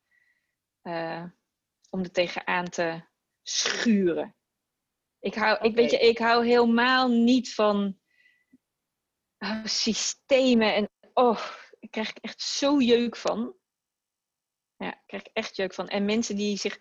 uh, 0.82 1.24
om 1.90 2.00
er 2.00 2.10
tegenaan 2.10 2.68
te 2.68 3.00
schuren. 3.42 4.36
Ik 5.18 5.34
hou, 5.34 5.58
ik, 5.60 5.74
weet 5.74 5.90
je, 5.90 5.98
ik 5.98 6.18
hou 6.18 6.46
helemaal 6.46 7.08
niet 7.08 7.54
van 7.54 7.98
oh, 9.38 9.64
systemen 9.64 10.74
en 10.74 10.90
oh, 11.14 11.46
ik 11.78 11.90
krijg 11.90 12.12
echt 12.12 12.40
zo 12.40 12.80
jeuk 12.80 13.16
van. 13.16 13.54
Ja, 14.76 14.92
ik 14.92 15.02
krijg 15.06 15.22
echt 15.22 15.56
jeuk 15.56 15.74
van. 15.74 15.88
En 15.88 16.04
mensen 16.04 16.36
die 16.36 16.56
zich 16.56 16.78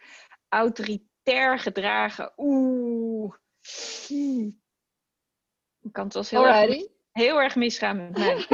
autoritair 0.50 1.60
gedragen, 1.60 2.34
oeh. 2.38 3.36
Ik 5.82 5.92
kan 5.92 6.04
het 6.04 6.14
wel 6.14 6.26
heel 6.30 6.48
erg, 6.48 6.88
heel 7.12 7.42
erg 7.42 7.56
misgaan 7.56 7.98
met 7.98 8.18
mij. 8.18 8.46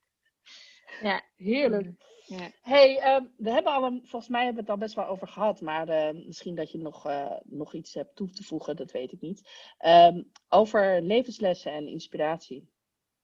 ja, 1.10 1.22
heerlijk. 1.36 2.04
Ja. 2.28 2.50
hey, 2.62 3.16
um, 3.16 3.32
we 3.36 3.50
hebben 3.50 3.72
al 3.72 3.84
een, 3.84 4.00
volgens 4.04 4.30
mij 4.30 4.44
hebben 4.44 4.64
we 4.64 4.70
het 4.70 4.80
al 4.80 4.86
best 4.86 4.94
wel 4.94 5.06
over 5.06 5.28
gehad, 5.28 5.60
maar 5.60 5.88
uh, 5.88 6.24
misschien 6.26 6.54
dat 6.54 6.70
je 6.70 6.78
nog, 6.78 7.06
uh, 7.06 7.36
nog 7.44 7.74
iets 7.74 7.94
hebt 7.94 8.16
toe 8.16 8.30
te 8.30 8.42
voegen, 8.42 8.76
dat 8.76 8.90
weet 8.90 9.12
ik 9.12 9.20
niet. 9.20 9.50
Um, 9.86 10.30
over 10.48 11.02
levenslessen 11.02 11.72
en 11.72 11.88
inspiratie. 11.88 12.68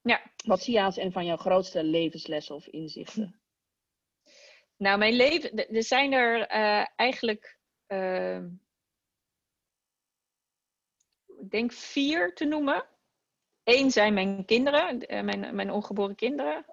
Ja. 0.03 0.22
Wat 0.46 0.62
zie 0.62 0.74
je 0.74 0.82
als 0.82 0.96
een 0.96 1.12
van 1.12 1.24
jouw 1.24 1.36
grootste 1.36 1.84
levenslessen 1.84 2.55
of 2.55 2.66
inzichten? 2.66 3.40
Nou, 4.76 4.98
mijn 4.98 5.14
leven, 5.14 5.68
er 5.68 5.82
zijn 5.82 6.12
er 6.12 6.40
uh, 6.40 6.86
eigenlijk, 6.96 7.59
ik 11.40 11.50
denk 11.50 11.72
vier 11.72 12.34
te 12.34 12.44
noemen. 12.44 12.84
Eén 13.64 13.90
zijn 13.90 14.14
mijn 14.14 14.44
kinderen, 14.44 14.98
mijn, 15.24 15.55
mijn 15.55 15.70
ongeboren 15.70 16.14
kinderen. 16.14 16.64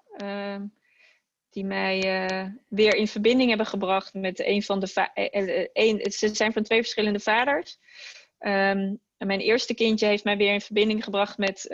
Ehm, 1.50 1.62
die 1.62 1.64
mij 1.64 2.28
uh, 2.30 2.48
weer 2.68 2.94
in 2.94 3.08
verbinding 3.08 3.48
hebben 3.48 3.66
gebracht 3.66 4.14
met 4.14 4.38
een 4.38 4.62
van 4.62 4.80
de. 4.80 5.10
Uh, 5.14 5.66
een, 5.72 6.12
ze 6.12 6.34
zijn 6.34 6.52
van 6.52 6.62
twee 6.62 6.80
verschillende 6.80 7.20
vaders. 7.20 7.78
Um, 8.38 9.00
en 9.16 9.26
mijn 9.26 9.40
eerste 9.40 9.74
kindje 9.74 10.06
heeft 10.06 10.24
mij 10.24 10.36
weer 10.36 10.52
in 10.52 10.60
verbinding 10.60 11.04
gebracht 11.04 11.38
met, 11.38 11.68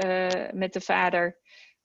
met 0.52 0.72
de 0.72 0.80
vader. 0.80 1.38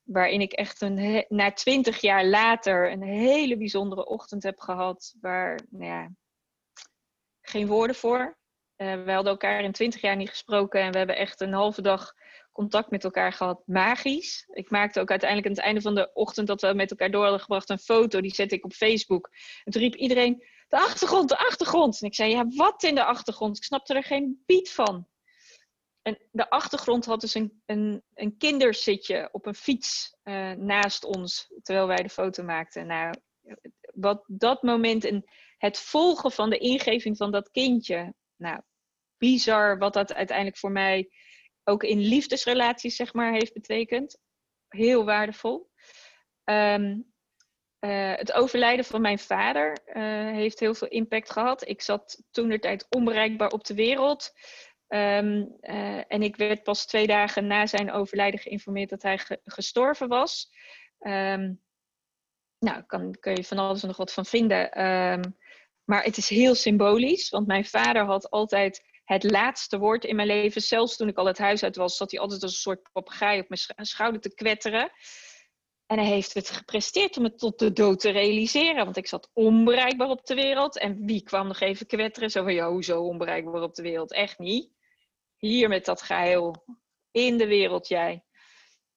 Waarin 0.03 0.41
ik 0.41 0.51
echt 0.51 0.81
een, 0.81 1.25
na 1.29 1.51
twintig 1.51 2.01
jaar 2.01 2.25
later 2.25 2.91
een 2.91 3.01
hele 3.01 3.57
bijzondere 3.57 4.05
ochtend 4.05 4.43
heb 4.43 4.59
gehad. 4.59 5.15
Waar, 5.21 5.59
nou 5.69 5.85
ja, 5.85 6.09
geen 7.41 7.67
woorden 7.67 7.95
voor. 7.95 8.37
we 8.75 9.11
hadden 9.11 9.31
elkaar 9.31 9.63
in 9.63 9.71
twintig 9.71 10.01
jaar 10.01 10.15
niet 10.15 10.29
gesproken. 10.29 10.81
En 10.81 10.91
we 10.91 10.97
hebben 10.97 11.17
echt 11.17 11.41
een 11.41 11.53
halve 11.53 11.81
dag 11.81 12.13
contact 12.51 12.89
met 12.91 13.03
elkaar 13.03 13.33
gehad, 13.33 13.61
magisch. 13.65 14.45
Ik 14.51 14.69
maakte 14.69 14.99
ook 14.99 15.09
uiteindelijk 15.09 15.49
aan 15.49 15.55
het 15.55 15.65
einde 15.65 15.81
van 15.81 15.95
de 15.95 16.13
ochtend 16.13 16.47
dat 16.47 16.61
we 16.61 16.73
met 16.73 16.91
elkaar 16.91 17.11
door 17.11 17.21
hadden 17.21 17.39
gebracht 17.39 17.69
een 17.69 17.79
foto, 17.79 18.21
die 18.21 18.35
zette 18.35 18.55
ik 18.55 18.65
op 18.65 18.73
Facebook. 18.73 19.29
En 19.63 19.71
toen 19.71 19.81
riep 19.81 19.95
iedereen, 19.95 20.43
de 20.67 20.77
achtergrond, 20.77 21.29
de 21.29 21.37
achtergrond. 21.37 22.01
En 22.01 22.07
ik 22.07 22.15
zei, 22.15 22.31
ja, 22.31 22.47
wat 22.47 22.83
in 22.83 22.95
de 22.95 23.03
achtergrond? 23.03 23.57
Ik 23.57 23.63
snapte 23.63 23.93
er 23.93 24.03
geen 24.03 24.43
beat 24.45 24.69
van. 24.69 25.07
En 26.01 26.17
de 26.31 26.49
achtergrond 26.49 27.05
had 27.05 27.21
dus 27.21 27.33
een, 27.33 27.61
een, 27.65 28.03
een 28.13 28.37
kinderzitje 28.37 29.29
op 29.31 29.45
een 29.45 29.55
fiets 29.55 30.15
uh, 30.23 30.51
naast 30.51 31.03
ons, 31.03 31.51
terwijl 31.61 31.87
wij 31.87 32.03
de 32.03 32.09
foto 32.09 32.43
maakten. 32.43 32.87
Nou, 32.87 33.13
wat 33.93 34.23
dat 34.27 34.61
moment 34.61 35.03
en 35.03 35.23
het 35.57 35.79
volgen 35.79 36.31
van 36.31 36.49
de 36.49 36.57
ingeving 36.57 37.17
van 37.17 37.31
dat 37.31 37.51
kindje, 37.51 38.13
nou, 38.35 38.61
bizar 39.17 39.77
wat 39.77 39.93
dat 39.93 40.13
uiteindelijk 40.13 40.57
voor 40.57 40.71
mij 40.71 41.09
ook 41.63 41.83
in 41.83 41.99
liefdesrelaties, 41.99 42.95
zeg 42.95 43.13
maar, 43.13 43.31
heeft 43.31 43.53
betekend. 43.53 44.17
Heel 44.67 45.05
waardevol. 45.05 45.71
Um, 46.43 47.11
uh, 47.79 48.15
het 48.15 48.31
overlijden 48.31 48.85
van 48.85 49.01
mijn 49.01 49.19
vader 49.19 49.77
uh, 49.85 50.03
heeft 50.31 50.59
heel 50.59 50.73
veel 50.73 50.87
impact 50.87 51.31
gehad. 51.31 51.67
Ik 51.67 51.81
zat 51.81 52.23
toen 52.31 52.49
de 52.49 52.59
tijd 52.59 52.85
onbereikbaar 52.89 53.49
op 53.49 53.65
de 53.65 53.73
wereld. 53.73 54.33
Ehm, 54.87 55.45
en 56.07 56.21
ik 56.21 56.35
werd 56.35 56.63
pas 56.63 56.85
twee 56.85 57.07
dagen 57.07 57.47
na 57.47 57.65
zijn 57.65 57.91
overlijden 57.91 58.39
geïnformeerd 58.39 58.89
dat 58.89 59.01
hij 59.01 59.19
gestorven 59.43 60.07
was. 60.07 60.49
Um, 60.99 61.61
nou, 62.59 62.83
kan, 62.87 63.15
kun 63.19 63.35
je 63.35 63.43
van 63.43 63.57
alles 63.57 63.81
en 63.81 63.87
nog 63.87 63.97
wat 63.97 64.13
van 64.13 64.25
vinden. 64.25 64.71
Ehm, 64.71 65.21
maar 65.83 66.03
het 66.03 66.17
is 66.17 66.29
heel 66.29 66.55
symbolisch, 66.55 67.29
want 67.29 67.47
mijn 67.47 67.65
vader 67.65 68.05
had 68.05 68.29
altijd 68.29 68.90
het 69.11 69.31
laatste 69.31 69.77
woord 69.77 70.05
in 70.05 70.15
mijn 70.15 70.27
leven. 70.27 70.61
Zelfs 70.61 70.95
toen 70.95 71.07
ik 71.07 71.17
al 71.17 71.25
het 71.25 71.37
huis 71.37 71.63
uit 71.63 71.75
was, 71.75 71.97
zat 71.97 72.11
hij 72.11 72.19
altijd 72.19 72.43
als 72.43 72.51
een 72.51 72.59
soort 72.59 72.91
papegaai 72.91 73.39
op 73.39 73.49
mijn 73.49 73.85
schouder 73.87 74.21
te 74.21 74.33
kwetteren. 74.33 74.91
En 75.85 75.97
hij 75.97 76.07
heeft 76.07 76.33
het 76.33 76.49
gepresteerd 76.49 77.17
om 77.17 77.23
het 77.23 77.37
tot 77.37 77.59
de 77.59 77.73
dood 77.73 77.99
te 77.99 78.09
realiseren. 78.09 78.83
Want 78.85 78.97
ik 78.97 79.07
zat 79.07 79.29
onbereikbaar 79.33 80.09
op 80.09 80.25
de 80.25 80.35
wereld. 80.35 80.77
En 80.77 81.05
wie 81.05 81.23
kwam 81.23 81.47
nog 81.47 81.59
even 81.59 81.85
kwetteren? 81.85 82.29
Zo 82.29 82.43
van, 82.43 82.53
ja, 82.53 82.69
hoezo 82.69 83.01
onbereikbaar 83.01 83.61
op 83.61 83.75
de 83.75 83.81
wereld? 83.81 84.13
Echt 84.13 84.39
niet. 84.39 84.71
Hier 85.37 85.69
met 85.69 85.85
dat 85.85 86.01
geheil. 86.01 86.65
In 87.11 87.37
de 87.37 87.47
wereld 87.47 87.87
jij. 87.87 88.23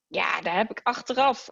Ja, 0.07 0.41
daar 0.41 0.57
heb 0.57 0.71
ik 0.71 0.81
achteraf 0.83 1.49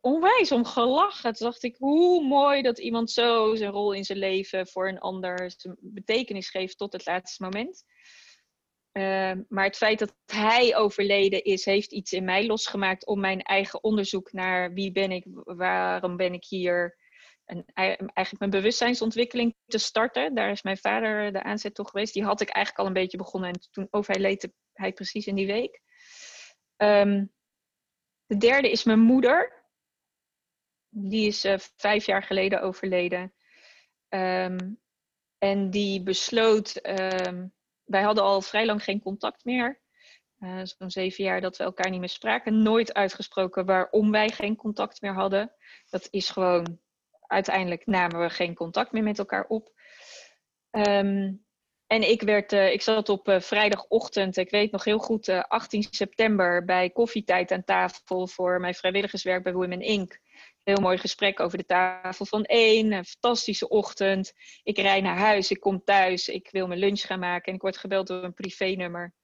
onwijs 0.00 0.52
om 0.52 0.64
gelachen. 0.64 1.32
Toen 1.32 1.46
dacht 1.46 1.62
ik, 1.62 1.76
hoe 1.76 2.24
mooi 2.24 2.62
dat 2.62 2.78
iemand 2.78 3.10
zo 3.10 3.54
zijn 3.54 3.70
rol 3.70 3.92
in 3.92 4.04
zijn 4.04 4.18
leven 4.18 4.66
voor 4.66 4.88
een 4.88 4.98
ander 4.98 5.54
betekenis 5.80 6.50
geeft 6.50 6.78
tot 6.78 6.92
het 6.92 7.06
laatste 7.06 7.42
moment. 7.42 7.84
Ehm, 8.92 9.42
maar 9.48 9.64
het 9.64 9.76
feit 9.76 9.98
dat 9.98 10.14
hij 10.26 10.76
overleden 10.76 11.44
is, 11.44 11.64
heeft 11.64 11.92
iets 11.92 12.12
in 12.12 12.24
mij 12.24 12.46
losgemaakt 12.46 13.06
om 13.06 13.20
mijn 13.20 13.42
eigen 13.42 13.82
onderzoek 13.82 14.32
naar 14.32 14.72
wie 14.72 14.92
ben 14.92 15.10
ik, 15.10 15.24
waarom 15.44 16.16
ben 16.16 16.32
ik 16.32 16.44
hier, 16.44 16.96
en 17.46 17.64
eigenlijk 17.74 18.38
mijn 18.38 18.50
bewustzijnsontwikkeling 18.50 19.54
te 19.66 19.78
starten. 19.78 20.34
Daar 20.34 20.50
is 20.50 20.62
mijn 20.62 20.76
vader 20.76 21.32
de 21.32 21.42
aanzet 21.42 21.74
toe 21.74 21.88
geweest. 21.88 22.14
Die 22.14 22.24
had 22.24 22.40
ik 22.40 22.48
eigenlijk 22.48 22.84
al 22.84 22.94
een 22.94 23.02
beetje 23.02 23.16
begonnen 23.16 23.50
en 23.50 23.60
toen 23.70 23.88
overleed 23.90 24.48
hij 24.72 24.92
precies 24.92 25.26
in 25.26 25.34
die 25.34 25.46
week. 25.46 25.80
Ehm, 26.76 27.24
de 28.26 28.36
derde 28.36 28.70
is 28.70 28.84
mijn 28.84 29.00
moeder. 29.00 29.55
Die 30.98 31.26
is 31.26 31.44
uh, 31.44 31.54
vijf 31.76 32.06
jaar 32.06 32.22
geleden 32.22 32.62
overleden. 32.62 33.32
Um, 34.08 34.80
en 35.38 35.70
die 35.70 36.02
besloot, 36.02 36.80
um, 37.26 37.52
wij 37.84 38.02
hadden 38.02 38.24
al 38.24 38.40
vrij 38.40 38.66
lang 38.66 38.84
geen 38.84 39.00
contact 39.00 39.44
meer. 39.44 39.80
Uh, 40.38 40.60
Zo'n 40.62 40.90
zeven 40.90 41.24
jaar 41.24 41.40
dat 41.40 41.56
we 41.56 41.64
elkaar 41.64 41.90
niet 41.90 42.00
meer 42.00 42.08
spraken. 42.08 42.62
Nooit 42.62 42.94
uitgesproken 42.94 43.66
waarom 43.66 44.10
wij 44.10 44.28
geen 44.28 44.56
contact 44.56 45.00
meer 45.00 45.14
hadden. 45.14 45.52
Dat 45.90 46.08
is 46.10 46.30
gewoon, 46.30 46.80
uiteindelijk 47.20 47.86
namen 47.86 48.20
we 48.20 48.30
geen 48.30 48.54
contact 48.54 48.92
meer 48.92 49.02
met 49.02 49.18
elkaar 49.18 49.44
op. 49.46 49.72
Um, 50.70 51.44
en 51.86 52.10
ik, 52.10 52.22
werd, 52.22 52.52
uh, 52.52 52.72
ik 52.72 52.82
zat 52.82 53.08
op 53.08 53.28
uh, 53.28 53.40
vrijdagochtend, 53.40 54.36
ik 54.36 54.50
weet 54.50 54.70
nog 54.70 54.84
heel 54.84 54.98
goed, 54.98 55.28
18 55.28 55.86
september 55.90 56.64
bij 56.64 56.90
koffietijd 56.90 57.50
aan 57.50 57.64
tafel 57.64 58.26
voor 58.26 58.60
mijn 58.60 58.74
vrijwilligerswerk 58.74 59.42
bij 59.42 59.52
Women 59.52 59.80
Inc 59.80 60.24
heel 60.66 60.80
mooi 60.80 60.98
gesprek 60.98 61.40
over 61.40 61.58
de 61.58 61.64
tafel 61.64 62.26
van 62.26 62.44
één. 62.44 62.92
Een 62.92 63.04
fantastische 63.04 63.68
ochtend. 63.68 64.32
Ik 64.62 64.78
rij 64.78 65.00
naar 65.00 65.16
huis, 65.16 65.50
ik 65.50 65.60
kom 65.60 65.84
thuis, 65.84 66.28
ik 66.28 66.48
wil 66.50 66.66
mijn 66.66 66.80
lunch 66.80 67.00
gaan 67.00 67.18
maken 67.18 67.46
en 67.46 67.54
ik 67.54 67.60
word 67.60 67.76
gebeld 67.76 68.06
door 68.06 68.24
een 68.24 68.34
privénummer. 68.34 69.14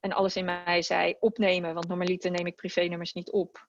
En 0.00 0.12
alles 0.12 0.36
in 0.36 0.44
mij 0.44 0.82
zei 0.82 1.14
opnemen, 1.20 1.74
want 1.74 1.88
normaliter 1.88 2.30
neem 2.30 2.46
ik 2.46 2.56
privénummers 2.56 3.12
niet 3.12 3.30
op. 3.30 3.68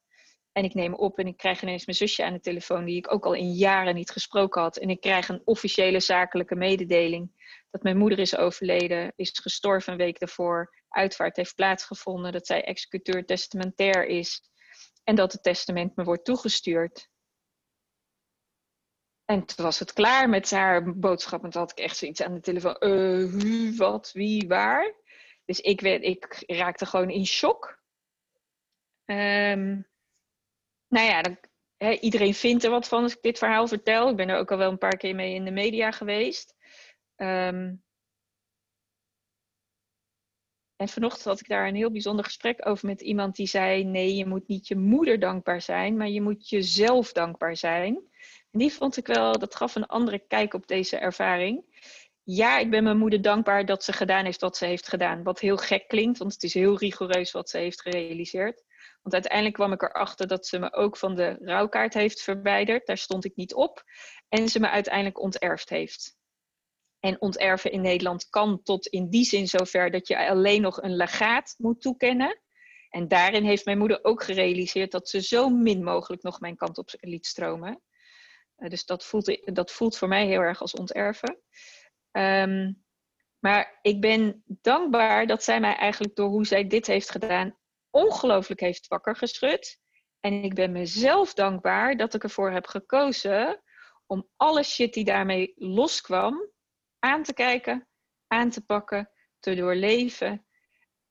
En 0.52 0.64
ik 0.64 0.74
neem 0.74 0.94
op 0.94 1.20
en 1.20 1.28
ik 1.28 1.38
krijg 1.38 1.62
ineens 1.62 1.86
mijn 1.86 1.98
zusje 1.98 2.24
aan 2.24 2.34
de 2.34 2.40
telefoon, 2.40 2.86
die 2.86 2.98
ik 2.98 3.14
ook 3.14 3.26
al 3.26 3.34
in 3.34 3.52
jaren 3.52 3.96
niet 3.96 4.12
gesproken 4.12 4.62
had. 4.62 4.78
En 4.78 4.90
ik 4.90 5.02
krijg 5.02 5.30
een 5.30 5.42
officiële 5.44 6.00
zakelijke 6.00 6.56
mededeling 6.56 7.32
dat 7.72 7.84
mijn 7.84 7.98
moeder 7.98 8.20
is 8.20 8.38
overleden, 8.38 9.14
is 9.16 9.40
gestorven 9.42 9.92
een 9.92 9.98
week 9.98 10.20
daarvoor. 10.20 10.76
Uitvaart 10.90 11.36
heeft 11.36 11.56
plaatsgevonden, 11.56 12.32
dat 12.32 12.48
zij 12.48 12.64
executeur 12.64 13.26
testamentair 13.26 14.06
is. 14.06 14.50
En 15.04 15.16
dat 15.16 15.32
het 15.32 15.44
testament 15.44 15.96
me 15.96 16.04
wordt 16.04 16.26
toegestuurd. 16.26 17.10
En 19.26 19.46
toen 19.46 19.66
was 19.66 19.80
het 19.80 19.94
klaar 19.94 20.30
met 20.30 20.52
haar 20.52 21.00
boodschap. 21.00 21.44
En 21.44 21.50
toen 21.50 21.62
had 21.62 21.72
ik 21.72 21.78
echt 21.78 21.98
zoiets 21.98 22.22
aan 22.22 22.34
de 22.34 22.40
telefoon. 22.40 22.78
Uh, 22.80 23.78
wat, 23.78 24.12
wie, 24.12 24.48
waar? 24.48 24.96
Dus 25.46 25.60
ik, 25.60 25.82
werd, 25.82 26.04
ik 26.04 26.44
raakte 26.48 26.86
gewoon 26.86 27.10
in 27.10 27.26
shock. 27.26 27.80
Um, 29.06 29.88
nou 30.88 31.08
ja, 31.08 31.22
dan, 31.22 31.38
iedereen 31.94 32.34
vindt 32.34 32.64
er 32.64 32.70
wat 32.70 32.88
van 32.88 33.04
als 33.04 33.16
ik 33.16 33.22
dit 33.22 33.38
verhaal 33.38 33.68
vertel. 33.68 34.10
Ik 34.10 34.16
ben 34.16 34.30
er 34.30 34.38
ook 34.38 34.52
al 34.52 34.58
wel 34.58 34.72
een 34.72 34.78
paar 34.78 34.98
keer 34.98 35.16
mee 35.16 35.34
in 35.34 35.46
de 35.46 35.52
media 35.52 35.92
geweest. 35.92 36.56
Um, 37.16 37.84
en 40.80 40.88
vanochtend 40.88 41.24
had 41.24 41.40
ik 41.40 41.48
daar 41.48 41.68
een 41.68 41.76
heel 41.76 41.92
bijzonder 41.92 42.26
gesprek 42.26 42.68
over 42.68 42.88
met 42.88 43.02
iemand 43.02 43.36
die 43.36 43.48
zei: 43.48 43.84
Nee, 43.84 44.16
je 44.16 44.26
moet 44.26 44.48
niet 44.48 44.68
je 44.68 44.76
moeder 44.76 45.20
dankbaar 45.20 45.62
zijn, 45.62 45.98
maar 45.98 46.10
je 46.10 46.22
moet 46.22 46.50
jezelf 46.50 47.12
dankbaar 47.12 47.58
zijn. 47.58 47.96
En 48.52 48.60
die 48.60 48.74
vond 48.74 48.98
ik 48.98 49.08
wel, 49.08 49.40
dat 49.40 49.56
gaf 49.56 49.76
een 49.76 49.86
andere 49.86 50.20
kijk 50.20 50.54
op 50.54 50.68
deze 50.68 50.98
ervaring. 50.98 51.64
Ja, 52.24 52.58
ik 52.58 52.70
ben 52.70 52.84
mijn 52.84 52.98
moeder 52.98 53.22
dankbaar 53.22 53.66
dat 53.66 53.84
ze 53.84 53.94
gedaan 53.94 54.26
heeft 54.26 54.42
wat 54.42 54.58
ze 54.58 54.66
heeft 54.66 54.88
gedaan. 54.88 55.24
Wat 55.24 55.40
heel 55.40 55.58
gek 55.58 55.88
klinkt, 55.88 56.18
want 56.18 56.34
het 56.34 56.44
is 56.44 56.54
heel 56.54 56.78
rigoureus 56.78 57.32
wat 57.32 57.50
ze 57.50 57.58
heeft 57.58 57.82
gerealiseerd. 57.82 58.64
Want 59.02 59.14
uiteindelijk 59.14 59.56
kwam 59.56 59.72
ik 59.72 59.82
erachter 59.82 60.28
dat 60.28 60.48
ze 60.48 60.60
me 60.60 60.74
ook 60.74 60.98
van 60.98 61.16
de 61.16 61.38
rouwkaart 61.42 61.94
heeft 61.94 62.22
verwijderd. 62.22 62.86
Daar 62.86 62.98
stond 62.98 63.26
ik 63.26 63.36
niet 63.36 63.54
op. 63.54 63.84
En 64.30 64.50
ze 64.50 64.60
me 64.60 64.70
uiteindelijk 64.70 65.22
onterfd 65.22 65.70
heeft. 65.70 66.19
En 67.00 67.22
onterven 67.22 67.72
in 67.72 67.82
Nederland 67.82 68.30
kan 68.30 68.64
tot 68.64 68.88
in 68.88 69.10
die 69.10 69.26
zin 69.26 69.48
zover 69.48 69.92
dat 69.92 70.08
je 70.08 70.28
alleen 70.28 70.62
nog 70.62 70.82
een 70.82 70.96
legaat 70.96 71.56
moet 71.58 71.82
toekennen. 71.82 72.40
En 72.90 73.08
daarin 73.08 73.44
heeft 73.44 73.66
mijn 73.66 73.78
moeder 73.78 74.00
ook 74.04 74.24
gerealiseerd 74.24 74.92
dat 74.92 75.10
ze 75.10 75.22
zo 75.22 75.50
min 75.50 75.84
mogelijk 75.84 76.24
nog 76.24 76.40
mijn 76.40 76.56
kant 76.56 76.78
op 76.78 76.90
liet 77.00 77.26
stromen. 77.26 77.82
Uh, 78.58 78.70
dus 78.70 78.86
dat 78.86 79.06
voelt, 79.06 79.56
dat 79.56 79.72
voelt 79.72 79.98
voor 79.98 80.08
mij 80.08 80.26
heel 80.26 80.42
erg 80.42 80.62
als 80.62 80.74
onterven. 80.74 81.40
Um, 82.12 82.84
maar 83.40 83.80
ik 83.82 84.02
ben 84.02 84.44
dankbaar 84.46 85.28
dat 85.28 85.44
zij 85.44 85.60
mij 85.60 85.76
eigenlijk 85.76 86.16
door 86.16 86.30
hoe 86.30 86.46
zij 86.46 86.68
dit 86.68 86.88
heeft 86.88 87.12
gedaan 87.12 87.58
ongelooflijk 87.90 88.60
heeft 88.60 88.88
wakker 88.88 89.16
geschud. 89.16 89.80
En 90.20 90.44
ik 90.44 90.54
ben 90.54 90.72
mezelf 90.72 91.34
dankbaar 91.34 91.98
dat 91.98 92.14
ik 92.14 92.24
ervoor 92.24 92.52
heb 92.52 92.68
gekozen 92.68 93.64
om 94.06 94.30
alle 94.36 94.64
shit 94.64 94.94
die 94.94 95.04
daarmee 95.04 95.54
loskwam, 95.56 96.50
aan 97.00 97.24
te 97.24 97.34
kijken, 97.34 97.88
aan 98.28 98.50
te 98.50 98.66
pakken, 98.66 99.10
te 99.40 99.56
doorleven 99.56 100.46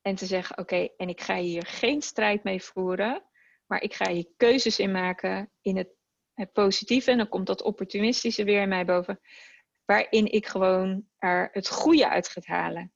en 0.02 0.14
te 0.14 0.26
zeggen: 0.26 0.58
Oké, 0.58 0.88
en 0.96 1.08
ik 1.08 1.20
ga 1.20 1.36
hier 1.36 1.66
geen 1.66 2.02
strijd 2.02 2.42
mee 2.42 2.62
voeren, 2.62 3.24
maar 3.66 3.82
ik 3.82 3.94
ga 3.94 4.10
hier 4.10 4.28
keuzes 4.36 4.78
in 4.78 4.90
maken 4.90 5.52
in 5.60 5.76
het, 5.76 5.88
het 6.34 6.52
positieve. 6.52 7.10
En 7.10 7.18
dan 7.18 7.28
komt 7.28 7.46
dat 7.46 7.62
opportunistische 7.62 8.44
weer 8.44 8.62
in 8.62 8.68
mij 8.68 8.84
boven, 8.84 9.20
waarin 9.84 10.32
ik 10.32 10.46
gewoon 10.46 11.08
er 11.18 11.48
het 11.52 11.68
goede 11.68 12.08
uit 12.08 12.28
ga 12.28 12.40
halen. 12.44 12.92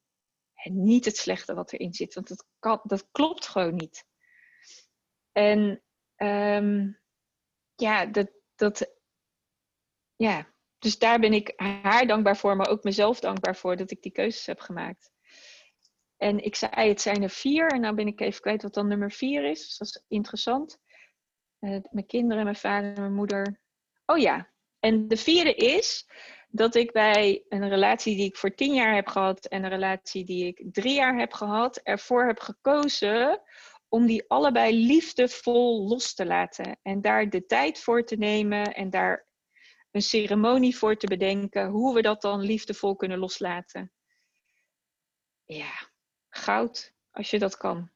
En 0.54 0.82
niet 0.82 1.04
het 1.04 1.16
slechte 1.16 1.54
wat 1.54 1.72
erin 1.72 1.92
zit, 1.92 2.14
want 2.14 2.28
dat, 2.28 2.46
kan, 2.58 2.80
dat 2.82 3.08
klopt 3.10 3.46
gewoon 3.46 3.74
niet. 3.74 4.04
En 5.32 5.82
um, 6.16 7.00
ja, 7.74 8.06
dat, 8.06 8.30
dat, 8.54 8.94
ja, 10.16 10.51
dus 10.82 10.98
daar 10.98 11.18
ben 11.18 11.32
ik 11.32 11.52
haar 11.56 12.06
dankbaar 12.06 12.36
voor, 12.36 12.56
maar 12.56 12.68
ook 12.68 12.82
mezelf 12.82 13.20
dankbaar 13.20 13.56
voor 13.56 13.76
dat 13.76 13.90
ik 13.90 14.02
die 14.02 14.12
keuzes 14.12 14.46
heb 14.46 14.60
gemaakt. 14.60 15.10
En 16.16 16.44
ik 16.44 16.54
zei, 16.54 16.88
het 16.88 17.00
zijn 17.00 17.22
er 17.22 17.30
vier. 17.30 17.66
En 17.66 17.80
nou 17.80 17.94
ben 17.94 18.06
ik 18.06 18.20
even 18.20 18.40
kwijt 18.40 18.62
wat 18.62 18.74
dan 18.74 18.88
nummer 18.88 19.10
vier 19.10 19.44
is. 19.44 19.66
Dus 19.66 19.76
dat 19.76 19.88
is 19.88 20.04
interessant. 20.08 20.78
Uh, 21.60 21.78
mijn 21.90 22.06
kinderen, 22.06 22.44
mijn 22.44 22.56
vader, 22.56 22.92
mijn 23.00 23.14
moeder. 23.14 23.60
Oh 24.06 24.18
ja. 24.18 24.50
En 24.78 25.08
de 25.08 25.16
vierde 25.16 25.54
is 25.54 26.08
dat 26.48 26.74
ik 26.74 26.92
bij 26.92 27.44
een 27.48 27.68
relatie 27.68 28.16
die 28.16 28.26
ik 28.26 28.36
voor 28.36 28.54
tien 28.54 28.74
jaar 28.74 28.94
heb 28.94 29.08
gehad 29.08 29.46
en 29.46 29.64
een 29.64 29.70
relatie 29.70 30.24
die 30.24 30.46
ik 30.46 30.62
drie 30.72 30.94
jaar 30.94 31.18
heb 31.18 31.32
gehad, 31.32 31.76
ervoor 31.76 32.26
heb 32.26 32.40
gekozen 32.40 33.40
om 33.88 34.06
die 34.06 34.24
allebei 34.28 34.86
liefdevol 34.86 35.88
los 35.88 36.14
te 36.14 36.26
laten. 36.26 36.78
En 36.82 37.00
daar 37.00 37.30
de 37.30 37.46
tijd 37.46 37.78
voor 37.78 38.04
te 38.04 38.16
nemen 38.16 38.74
en 38.74 38.90
daar 38.90 39.30
een 39.92 40.02
ceremonie 40.02 40.76
voor 40.76 40.96
te 40.96 41.06
bedenken 41.06 41.68
hoe 41.68 41.94
we 41.94 42.02
dat 42.02 42.22
dan 42.22 42.40
liefdevol 42.40 42.96
kunnen 42.96 43.18
loslaten. 43.18 43.92
Ja, 45.44 45.90
goud 46.28 46.94
als 47.10 47.30
je 47.30 47.38
dat 47.38 47.56
kan. 47.56 47.90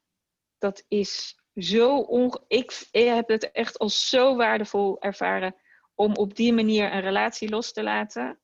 Dat 0.59 0.84
is 0.88 1.40
zo 1.55 1.99
onge... 1.99 2.44
Ik, 2.49 2.86
heb 2.90 3.28
het 3.28 3.51
echt 3.51 3.78
als 3.78 4.09
zo 4.09 4.36
waardevol 4.36 5.01
ervaren 5.01 5.57
om 5.94 6.14
op 6.14 6.34
die 6.34 6.53
manier 6.53 6.92
een 6.92 7.01
relatie 7.01 7.49
los 7.49 7.72
te 7.72 7.82
laten. 7.82 8.40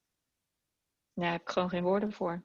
Daar 1.14 1.32
heb 1.32 1.40
ik 1.40 1.48
gewoon 1.48 1.68
geen 1.68 1.82
woorden 1.82 2.12
voor. 2.12 2.44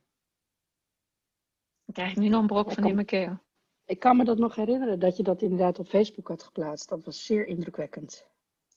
Dan 1.86 1.93
krijg 1.93 2.12
ik 2.12 2.18
nu 2.18 2.28
nog 2.28 2.41
een 2.41 2.47
brok 2.47 2.72
van 2.72 2.88
in 2.88 2.95
mijn 2.95 3.05
keel. 3.05 3.45
Ik 3.86 3.99
kan 3.99 4.18
me 4.18 4.24
dat 4.24 4.38
nog 4.38 4.55
herinneren 4.55 4.99
dat 4.99 5.18
je 5.18 5.24
dat 5.24 5.41
inderdaad 5.41 5.80
op 5.80 5.88
Facebook 5.88 6.28
had 6.28 6.43
geplaatst. 6.43 6.89
Dat 6.89 7.05
was 7.05 7.26
zeer 7.26 7.45
indrukwekkend. 7.45 8.28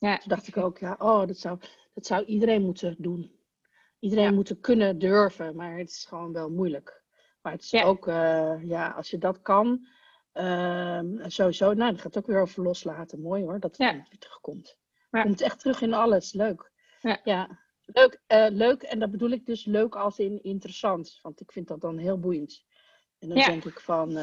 Ja. 0.01 0.19
Toen 0.19 0.29
dacht 0.29 0.47
ik 0.47 0.57
ook, 0.57 0.79
ja, 0.79 0.97
oh, 0.99 1.27
dat 1.27 1.39
zou, 1.39 1.59
dat 1.95 2.07
zou 2.07 2.25
iedereen 2.25 2.63
moeten 2.63 2.95
doen. 2.99 3.39
Iedereen 3.99 4.25
ja. 4.25 4.31
moeten 4.31 4.61
kunnen 4.61 4.99
durven, 4.99 5.57
maar 5.57 5.79
het 5.79 5.89
is 5.89 6.05
gewoon 6.05 6.33
wel 6.33 6.51
moeilijk. 6.51 7.03
Maar 7.43 7.53
het 7.53 7.63
is 7.63 7.83
ook, 7.83 8.07
ja, 8.63 8.89
als 8.97 9.11
je 9.11 9.19
dat 9.19 9.43
kan, 9.43 9.87
uh, 10.35 11.01
sowieso, 11.27 11.73
nou, 11.73 11.93
dat 11.93 12.01
gaat 12.01 12.19
ook 12.19 12.27
weer 12.27 12.41
over 12.41 12.63
loslaten. 12.63 13.21
Mooi 13.21 13.43
hoor, 13.43 13.61
dat 13.61 13.77
het 13.77 13.93
weer 13.93 14.19
terugkomt. 14.19 14.77
Ja. 15.11 15.23
Komt 15.23 15.41
echt 15.41 15.61
terug 15.61 15.81
in 15.81 15.95
alles, 15.95 16.33
leuk. 16.33 16.73
Ja. 17.01 17.21
ja. 17.25 17.59
Leuk, 17.85 18.21
leuk, 18.53 18.83
en 18.83 18.99
dat 18.99 19.11
bedoel 19.11 19.31
ik 19.31 19.47
dus 19.47 19.65
leuk 19.65 19.97
als 19.97 20.19
in 20.19 20.43
interessant, 20.43 21.19
want 21.23 21.41
ik 21.41 21.53
vind 21.53 21.69
dat 21.69 21.81
dan 21.81 21.99
heel 21.99 22.19
boeiend. 22.19 22.65
En 23.19 23.29
dan 23.29 23.39
denk 23.39 23.65
ik 23.65 23.81
van, 23.81 24.19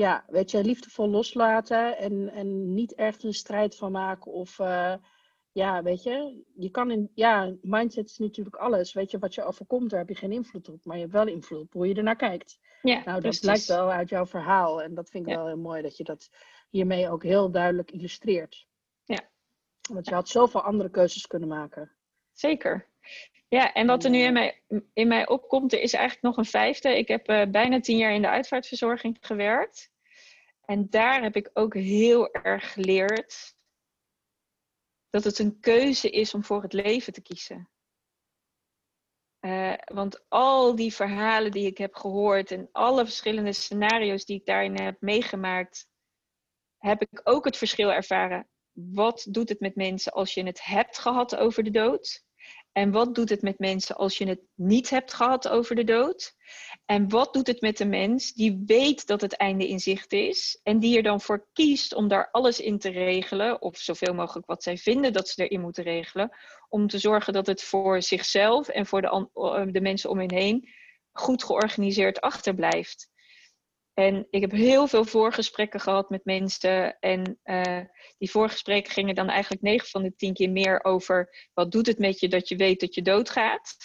ja, 0.00 0.24
weet 0.28 0.50
je, 0.50 0.64
liefdevol 0.64 1.08
loslaten 1.08 1.98
en, 1.98 2.28
en 2.28 2.74
niet 2.74 2.94
echt 2.94 3.22
een 3.22 3.34
strijd 3.34 3.76
van 3.76 3.92
maken 3.92 4.32
of 4.32 4.58
uh, 4.58 4.94
ja, 5.52 5.82
weet 5.82 6.02
je, 6.02 6.42
je 6.54 6.70
kan 6.70 6.90
in, 6.90 7.10
ja, 7.14 7.54
mindset 7.62 8.08
is 8.08 8.18
natuurlijk 8.18 8.56
alles. 8.56 8.92
Weet 8.92 9.10
je, 9.10 9.18
wat 9.18 9.34
je 9.34 9.44
overkomt, 9.44 9.90
daar 9.90 9.98
heb 9.98 10.08
je 10.08 10.14
geen 10.14 10.32
invloed 10.32 10.68
op, 10.68 10.84
maar 10.84 10.96
je 10.96 11.02
hebt 11.02 11.14
wel 11.14 11.26
invloed 11.26 11.60
op 11.60 11.72
hoe 11.72 11.88
je 11.88 11.94
ernaar 11.94 12.16
kijkt. 12.16 12.58
Ja, 12.82 13.02
nou, 13.04 13.20
dat 13.20 13.40
blijkt 13.40 13.66
wel 13.66 13.90
uit 13.90 14.08
jouw 14.08 14.26
verhaal 14.26 14.82
en 14.82 14.94
dat 14.94 15.10
vind 15.10 15.26
ik 15.26 15.34
wel 15.34 15.46
heel 15.46 15.58
mooi 15.58 15.82
dat 15.82 15.96
je 15.96 16.04
dat 16.04 16.30
hiermee 16.70 17.10
ook 17.10 17.22
heel 17.22 17.50
duidelijk 17.50 17.90
illustreert. 17.90 18.66
Ja. 19.04 19.28
Want 19.92 20.06
je 20.08 20.14
had 20.14 20.28
zoveel 20.28 20.62
andere 20.62 20.90
keuzes 20.90 21.26
kunnen 21.26 21.48
maken. 21.48 21.90
Zeker. 22.32 22.88
Ja, 23.50 23.72
en 23.72 23.86
wat 23.86 24.04
er 24.04 24.10
nu 24.10 24.18
in 24.18 24.32
mij, 24.32 24.62
in 24.92 25.08
mij 25.08 25.28
opkomt, 25.28 25.72
er 25.72 25.80
is 25.80 25.92
eigenlijk 25.92 26.24
nog 26.24 26.36
een 26.36 26.50
vijfde. 26.50 26.98
Ik 26.98 27.08
heb 27.08 27.30
uh, 27.30 27.46
bijna 27.50 27.80
tien 27.80 27.96
jaar 27.96 28.12
in 28.12 28.22
de 28.22 28.28
uitvaartverzorging 28.28 29.16
gewerkt. 29.20 29.90
En 30.64 30.90
daar 30.90 31.22
heb 31.22 31.36
ik 31.36 31.50
ook 31.52 31.74
heel 31.74 32.32
erg 32.32 32.72
geleerd 32.72 33.54
dat 35.08 35.24
het 35.24 35.38
een 35.38 35.60
keuze 35.60 36.10
is 36.10 36.34
om 36.34 36.44
voor 36.44 36.62
het 36.62 36.72
leven 36.72 37.12
te 37.12 37.22
kiezen. 37.22 37.70
Uh, 39.40 39.74
want 39.84 40.24
al 40.28 40.74
die 40.74 40.94
verhalen 40.94 41.50
die 41.50 41.66
ik 41.66 41.78
heb 41.78 41.94
gehoord 41.94 42.50
en 42.50 42.68
alle 42.72 43.04
verschillende 43.04 43.52
scenario's 43.52 44.24
die 44.24 44.38
ik 44.38 44.46
daarin 44.46 44.80
heb 44.80 45.00
meegemaakt, 45.00 45.88
heb 46.78 47.02
ik 47.02 47.20
ook 47.24 47.44
het 47.44 47.56
verschil 47.56 47.92
ervaren. 47.92 48.48
Wat 48.72 49.26
doet 49.30 49.48
het 49.48 49.60
met 49.60 49.74
mensen 49.74 50.12
als 50.12 50.34
je 50.34 50.42
het 50.42 50.64
hebt 50.64 50.98
gehad 50.98 51.36
over 51.36 51.62
de 51.62 51.70
dood? 51.70 52.28
En 52.72 52.90
wat 52.90 53.14
doet 53.14 53.28
het 53.28 53.42
met 53.42 53.58
mensen 53.58 53.96
als 53.96 54.18
je 54.18 54.28
het 54.28 54.40
niet 54.54 54.90
hebt 54.90 55.14
gehad 55.14 55.48
over 55.48 55.74
de 55.74 55.84
dood? 55.84 56.34
En 56.84 57.08
wat 57.08 57.32
doet 57.32 57.46
het 57.46 57.60
met 57.60 57.76
de 57.76 57.84
mens 57.84 58.32
die 58.32 58.62
weet 58.66 59.06
dat 59.06 59.20
het 59.20 59.36
einde 59.36 59.68
in 59.68 59.80
zicht 59.80 60.12
is 60.12 60.60
en 60.62 60.78
die 60.78 60.96
er 60.96 61.02
dan 61.02 61.20
voor 61.20 61.48
kiest 61.52 61.94
om 61.94 62.08
daar 62.08 62.30
alles 62.30 62.60
in 62.60 62.78
te 62.78 62.90
regelen, 62.90 63.62
of 63.62 63.76
zoveel 63.76 64.14
mogelijk 64.14 64.46
wat 64.46 64.62
zij 64.62 64.76
vinden 64.76 65.12
dat 65.12 65.28
ze 65.28 65.42
erin 65.44 65.60
moeten 65.60 65.84
regelen, 65.84 66.36
om 66.68 66.86
te 66.86 66.98
zorgen 66.98 67.32
dat 67.32 67.46
het 67.46 67.62
voor 67.62 68.02
zichzelf 68.02 68.68
en 68.68 68.86
voor 68.86 69.00
de, 69.00 69.28
eh, 69.72 69.82
mensen 69.82 70.10
om 70.10 70.18
hen 70.18 70.34
heen 70.34 70.68
goed 71.12 71.44
georganiseerd 71.44 72.20
achterblijft? 72.20 73.09
En 73.94 74.26
ik 74.30 74.40
heb 74.40 74.50
heel 74.50 74.86
veel 74.86 75.04
voorgesprekken 75.04 75.80
gehad 75.80 76.10
met 76.10 76.24
mensen. 76.24 76.98
En 76.98 77.38
uh, 77.44 77.80
die 78.18 78.30
voorgesprekken 78.30 78.92
gingen 78.92 79.14
dan 79.14 79.28
eigenlijk 79.28 79.62
9 79.62 79.88
van 79.88 80.02
de 80.02 80.14
10 80.16 80.34
keer 80.34 80.50
meer 80.50 80.84
over 80.84 81.48
wat 81.54 81.72
doet 81.72 81.86
het 81.86 81.98
met 81.98 82.20
je 82.20 82.28
dat 82.28 82.48
je 82.48 82.56
weet 82.56 82.80
dat 82.80 82.94
je 82.94 83.02
doodgaat. 83.02 83.76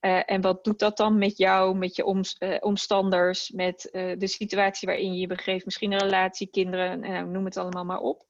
Uh, 0.00 0.22
en 0.26 0.40
wat 0.40 0.64
doet 0.64 0.78
dat 0.78 0.96
dan 0.96 1.18
met 1.18 1.36
jou, 1.36 1.76
met 1.76 1.96
je 1.96 2.24
uh, 2.38 2.56
omstanders, 2.60 3.50
met 3.50 3.88
de 3.92 4.26
situatie 4.26 4.88
waarin 4.88 5.12
je 5.12 5.20
je 5.20 5.26
begeeft, 5.26 5.64
misschien 5.64 5.92
een 5.92 5.98
relatie, 5.98 6.50
kinderen, 6.50 7.00
nou, 7.00 7.26
noem 7.26 7.44
het 7.44 7.56
allemaal 7.56 7.84
maar 7.84 8.00
op. 8.00 8.26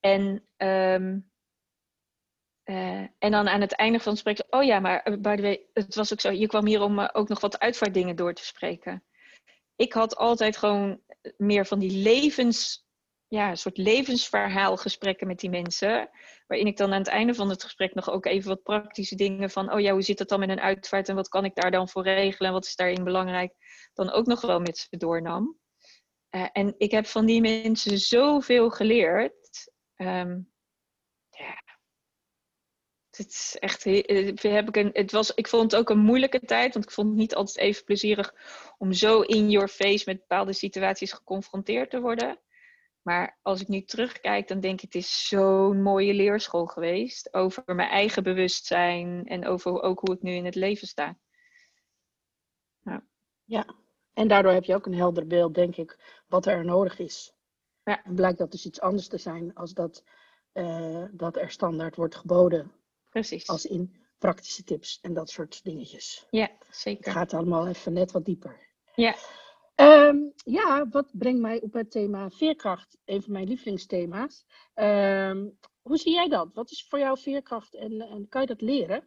En, 0.00 0.46
um, 0.56 1.30
en 3.18 3.30
dan 3.30 3.48
aan 3.48 3.60
het 3.60 3.72
einde 3.72 4.00
van 4.00 4.12
het 4.12 4.22
gesprek, 4.22 4.54
oh 4.54 4.64
ja, 4.64 4.80
maar 4.80 5.18
by 5.20 5.36
the 5.36 5.42
way, 5.42 5.66
het 5.72 5.94
was 5.94 6.12
ook 6.12 6.20
zo, 6.20 6.30
je 6.30 6.46
kwam 6.46 6.66
hier 6.66 6.82
om 6.82 7.00
ook 7.00 7.28
nog 7.28 7.40
wat 7.40 7.58
uitvaartdingen 7.58 8.16
door 8.16 8.34
te 8.34 8.44
spreken 8.44 9.04
ik 9.76 9.92
had 9.92 10.16
altijd 10.16 10.56
gewoon 10.56 11.00
meer 11.36 11.66
van 11.66 11.78
die 11.78 12.02
levens, 12.02 12.86
ja, 13.28 13.54
soort 13.54 13.76
levensverhaalgesprekken 13.76 15.26
met 15.26 15.38
die 15.38 15.50
mensen. 15.50 16.10
Waarin 16.46 16.66
ik 16.66 16.76
dan 16.76 16.92
aan 16.92 16.98
het 16.98 17.08
einde 17.08 17.34
van 17.34 17.48
het 17.48 17.62
gesprek 17.62 17.94
nog 17.94 18.10
ook 18.10 18.26
even 18.26 18.48
wat 18.48 18.62
praktische 18.62 19.14
dingen 19.14 19.50
van, 19.50 19.72
oh 19.72 19.80
ja, 19.80 19.92
hoe 19.92 20.02
zit 20.02 20.18
het 20.18 20.28
dan 20.28 20.40
met 20.40 20.48
een 20.48 20.60
uitvaart 20.60 21.08
en 21.08 21.14
wat 21.14 21.28
kan 21.28 21.44
ik 21.44 21.54
daar 21.54 21.70
dan 21.70 21.88
voor 21.88 22.02
regelen 22.02 22.48
en 22.48 22.54
wat 22.54 22.64
is 22.64 22.76
daarin 22.76 23.04
belangrijk, 23.04 23.54
dan 23.94 24.10
ook 24.10 24.26
nog 24.26 24.40
wel 24.40 24.60
met 24.60 24.78
ze 24.78 24.96
doornam. 24.96 25.58
Uh, 26.30 26.46
en 26.52 26.74
ik 26.78 26.90
heb 26.90 27.06
van 27.06 27.26
die 27.26 27.40
mensen 27.40 27.98
zoveel 27.98 28.70
geleerd. 28.70 29.72
Ja, 29.96 30.44
het 33.16 33.30
is 33.30 33.56
echt, 33.58 33.86
eh, 33.86 34.36
heb 34.36 34.68
ik, 34.68 34.76
een, 34.76 34.90
het 34.92 35.12
was, 35.12 35.34
ik 35.34 35.48
vond 35.48 35.70
het 35.70 35.80
ook 35.80 35.90
een 35.90 35.98
moeilijke 35.98 36.40
tijd, 36.40 36.72
want 36.72 36.84
ik 36.84 36.90
vond 36.90 37.08
het 37.08 37.16
niet 37.16 37.34
altijd 37.34 37.56
even 37.56 37.84
plezierig 37.84 38.34
om 38.78 38.92
zo 38.92 39.20
in 39.20 39.50
your 39.50 39.68
face 39.68 40.04
met 40.06 40.18
bepaalde 40.18 40.52
situaties 40.52 41.12
geconfronteerd 41.12 41.90
te 41.90 42.00
worden. 42.00 42.38
Maar 43.02 43.38
als 43.42 43.60
ik 43.60 43.68
nu 43.68 43.82
terugkijk, 43.82 44.48
dan 44.48 44.60
denk 44.60 44.76
ik, 44.76 44.92
het 44.92 44.94
is 44.94 45.28
zo'n 45.28 45.82
mooie 45.82 46.14
leerschool 46.14 46.66
geweest 46.66 47.34
over 47.34 47.62
mijn 47.66 47.88
eigen 47.88 48.22
bewustzijn 48.22 49.26
en 49.26 49.46
over 49.46 49.82
ook 49.82 50.00
hoe 50.00 50.14
ik 50.14 50.22
nu 50.22 50.32
in 50.32 50.44
het 50.44 50.54
leven 50.54 50.86
sta. 50.86 51.18
Ja, 52.80 53.06
ja. 53.44 53.66
en 54.12 54.28
daardoor 54.28 54.52
heb 54.52 54.64
je 54.64 54.74
ook 54.74 54.86
een 54.86 54.94
helder 54.94 55.26
beeld, 55.26 55.54
denk 55.54 55.76
ik, 55.76 56.22
wat 56.28 56.46
er 56.46 56.64
nodig 56.64 56.98
is. 56.98 57.34
Ja. 57.82 58.04
En 58.04 58.14
blijkt 58.14 58.38
dat 58.38 58.50
dus 58.50 58.66
iets 58.66 58.80
anders 58.80 59.08
te 59.08 59.18
zijn 59.18 59.54
als 59.54 59.72
dat, 59.72 60.04
uh, 60.52 61.04
dat 61.10 61.36
er 61.36 61.50
standaard 61.50 61.96
wordt 61.96 62.16
geboden 62.16 62.72
Precies. 63.14 63.48
Als 63.48 63.66
in 63.66 63.94
praktische 64.18 64.64
tips 64.64 64.98
en 65.00 65.14
dat 65.14 65.30
soort 65.30 65.64
dingetjes. 65.64 66.26
Ja, 66.30 66.50
zeker. 66.70 67.04
Het 67.04 67.14
gaat 67.14 67.34
allemaal 67.34 67.68
even 67.68 67.92
net 67.92 68.12
wat 68.12 68.24
dieper. 68.24 68.68
Ja. 68.94 69.16
Um, 69.76 70.32
ja, 70.36 70.88
wat 70.88 71.10
brengt 71.12 71.40
mij 71.40 71.60
op 71.60 71.72
het 71.72 71.90
thema 71.90 72.30
veerkracht? 72.30 72.98
Een 73.04 73.22
van 73.22 73.32
mijn 73.32 73.46
lievelingsthema's. 73.46 74.44
Um, 74.74 75.58
hoe 75.82 75.96
zie 75.96 76.12
jij 76.12 76.28
dat? 76.28 76.52
Wat 76.52 76.70
is 76.70 76.86
voor 76.88 76.98
jou 76.98 77.18
veerkracht 77.18 77.74
en, 77.74 78.00
en 78.00 78.28
kan 78.28 78.40
je 78.40 78.46
dat 78.46 78.60
leren? 78.60 79.04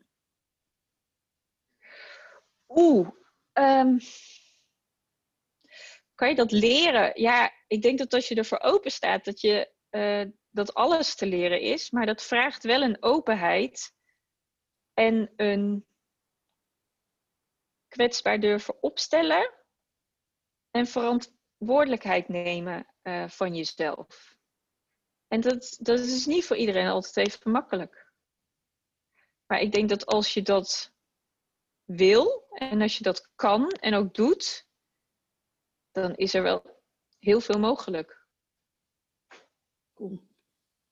Oeh, 2.68 3.10
um, 3.53 3.99
kan 6.16 6.30
je 6.30 6.36
dat 6.36 6.51
leren? 6.51 7.22
Ja, 7.22 7.51
ik 7.68 7.82
denk 7.82 7.97
dat 7.97 8.14
als 8.14 8.28
je 8.28 8.36
ervoor 8.36 8.60
open 8.60 8.91
staat, 8.91 9.26
dat, 9.26 9.41
je, 9.41 9.72
uh, 9.91 10.34
dat 10.49 10.74
alles 10.74 11.16
te 11.16 11.26
leren 11.26 11.62
is. 11.62 11.91
Maar 11.91 12.05
dat 12.05 12.24
vraagt 12.24 12.64
wel 12.64 12.82
een 12.82 13.03
openheid 13.03 13.95
en 14.97 15.33
een 15.35 15.85
kwetsbaar 17.87 18.39
durven 18.39 18.83
opstellen 18.83 19.53
en 20.71 20.85
verantwoordelijkheid 20.87 22.27
nemen 22.27 22.87
uh, 23.03 23.29
van 23.29 23.55
jezelf. 23.55 24.37
En 25.27 25.41
dat, 25.41 25.77
dat 25.81 25.99
is 25.99 26.25
niet 26.25 26.45
voor 26.45 26.55
iedereen 26.55 26.87
altijd 26.87 27.27
even 27.27 27.51
makkelijk. 27.51 28.11
Maar 29.45 29.59
ik 29.59 29.71
denk 29.71 29.89
dat 29.89 30.05
als 30.05 30.33
je 30.33 30.41
dat 30.41 30.93
wil 31.83 32.47
en 32.49 32.81
als 32.81 32.97
je 32.97 33.03
dat 33.03 33.31
kan 33.35 33.69
en 33.69 33.93
ook 33.93 34.13
doet, 34.13 34.67
dan 35.91 36.15
is 36.15 36.33
er 36.33 36.43
wel 36.43 36.83
heel 37.19 37.39
veel 37.39 37.59
mogelijk. 37.59 38.27
Cool. 39.93 40.19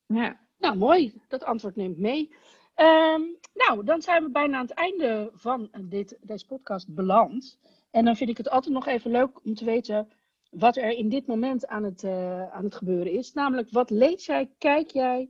Ja. 0.05 0.47
Nou, 0.57 0.77
mooi. 0.77 1.23
Dat 1.27 1.43
antwoord 1.43 1.75
neemt 1.75 1.97
mee. 1.97 2.35
Um, 2.75 3.37
nou, 3.53 3.83
dan 3.83 4.01
zijn 4.01 4.23
we 4.23 4.29
bijna 4.29 4.57
aan 4.57 4.65
het 4.65 4.77
einde 4.77 5.31
van 5.33 5.69
dit, 5.81 6.17
deze 6.21 6.45
podcast 6.45 6.93
beland. 6.93 7.59
En 7.91 8.05
dan 8.05 8.15
vind 8.15 8.29
ik 8.29 8.37
het 8.37 8.49
altijd 8.49 8.73
nog 8.73 8.87
even 8.87 9.11
leuk 9.11 9.45
om 9.45 9.55
te 9.55 9.65
weten 9.65 10.09
wat 10.49 10.77
er 10.77 10.89
in 10.89 11.09
dit 11.09 11.27
moment 11.27 11.67
aan 11.67 11.83
het, 11.83 12.03
uh, 12.03 12.53
aan 12.53 12.63
het 12.63 12.75
gebeuren 12.75 13.11
is. 13.11 13.33
Namelijk, 13.33 13.69
wat 13.71 13.89
lees 13.89 14.25
jij, 14.25 14.49
kijk 14.57 14.91
jij 14.91 15.29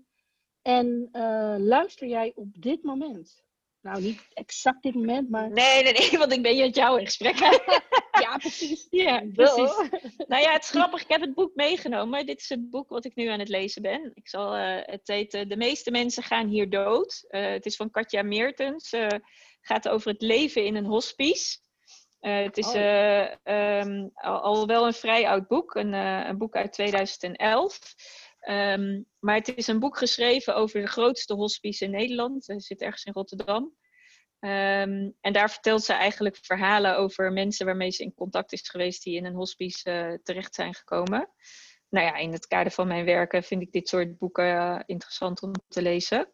en 0.61 1.09
uh, 1.13 1.55
luister 1.57 2.07
jij 2.07 2.31
op 2.35 2.61
dit 2.61 2.83
moment? 2.83 3.43
Nou, 3.81 4.01
niet 4.01 4.27
exact 4.33 4.83
dit 4.83 4.95
moment, 4.95 5.29
maar... 5.29 5.51
Nee, 5.51 5.83
nee, 5.83 5.93
nee, 5.93 6.17
want 6.19 6.31
ik 6.31 6.41
ben 6.41 6.57
met 6.57 6.75
jou 6.75 6.99
in 6.99 7.05
gesprek. 7.05 7.37
ja, 8.19 8.37
precies. 8.37 8.87
Ja, 8.89 9.23
precies. 9.33 9.75
nou 10.27 10.41
ja, 10.41 10.51
het 10.51 10.63
is 10.63 10.69
grappig. 10.69 11.01
Ik 11.01 11.09
heb 11.09 11.21
het 11.21 11.33
boek 11.33 11.55
meegenomen. 11.55 12.25
Dit 12.25 12.39
is 12.39 12.49
het 12.49 12.69
boek 12.69 12.89
wat 12.89 13.05
ik 13.05 13.15
nu 13.15 13.27
aan 13.27 13.39
het 13.39 13.49
lezen 13.49 13.81
ben. 13.81 14.11
Ik 14.13 14.27
zal, 14.27 14.57
uh, 14.57 14.77
het 14.81 15.07
heet 15.07 15.31
De 15.31 15.57
meeste 15.57 15.91
mensen 15.91 16.23
gaan 16.23 16.47
hier 16.47 16.69
dood. 16.69 17.25
Uh, 17.29 17.45
het 17.45 17.65
is 17.65 17.75
van 17.75 17.91
Katja 17.91 18.21
Meertens. 18.21 18.93
Uh, 18.93 19.07
gaat 19.61 19.87
over 19.87 20.11
het 20.11 20.21
leven 20.21 20.65
in 20.65 20.75
een 20.75 20.85
hospice. 20.85 21.57
het 22.19 22.57
is 22.57 22.73
oh. 22.73 23.25
um, 23.43 24.11
al, 24.13 24.39
al, 24.39 24.67
wel 24.67 24.85
een 24.85 24.93
vrij 24.93 25.27
oud 25.27 25.47
boek. 25.47 25.75
Een, 25.75 25.93
een 25.93 26.37
boek 26.37 26.55
uit 26.55 26.73
2011. 26.73 27.79
Um, 28.49 29.05
maar 29.19 29.35
het 29.35 29.55
is 29.55 29.67
een 29.67 29.79
boek 29.79 29.97
geschreven 29.97 30.55
over 30.55 30.81
de 30.81 30.87
grootste 30.87 31.33
hospice 31.33 31.85
in 31.85 31.91
Nederland. 31.91 32.47
Het 32.47 32.63
zit 32.63 32.81
ergens 32.81 33.03
in 33.03 33.13
Rotterdam. 33.13 33.75
Um, 34.45 35.15
en 35.21 35.33
daar 35.33 35.49
vertelt 35.49 35.83
ze 35.83 35.93
eigenlijk 35.93 36.37
verhalen 36.41 36.97
over 36.97 37.31
mensen 37.33 37.65
waarmee 37.65 37.91
ze 37.91 38.03
in 38.03 38.13
contact 38.13 38.53
is 38.53 38.69
geweest 38.69 39.03
die 39.03 39.15
in 39.15 39.25
een 39.25 39.33
hospice 39.33 39.89
uh, 39.89 40.17
terecht 40.23 40.55
zijn 40.55 40.73
gekomen. 40.73 41.29
Nou 41.89 42.05
ja, 42.05 42.15
in 42.15 42.31
het 42.31 42.47
kader 42.47 42.71
van 42.71 42.87
mijn 42.87 43.05
werken 43.05 43.43
vind 43.43 43.61
ik 43.61 43.71
dit 43.71 43.87
soort 43.89 44.17
boeken 44.17 44.45
uh, 44.45 44.79
interessant 44.85 45.41
om 45.41 45.51
te 45.67 45.81
lezen. 45.81 46.31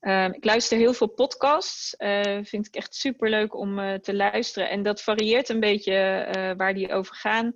Ehm, 0.00 0.32
ik 0.32 0.44
luister 0.44 0.78
heel 0.78 0.92
veel 0.92 1.06
podcasts. 1.06 1.94
Uh, 1.98 2.38
vind 2.42 2.66
ik 2.66 2.74
echt 2.74 2.94
super 2.94 3.30
leuk 3.30 3.54
om 3.54 4.00
te 4.00 4.14
luisteren. 4.14 4.70
En 4.70 4.82
dat 4.82 5.02
varieert 5.02 5.48
een 5.48 5.60
beetje 5.60 6.54
waar 6.56 6.74
die 6.74 6.92
over 6.92 7.14
gaan. 7.14 7.54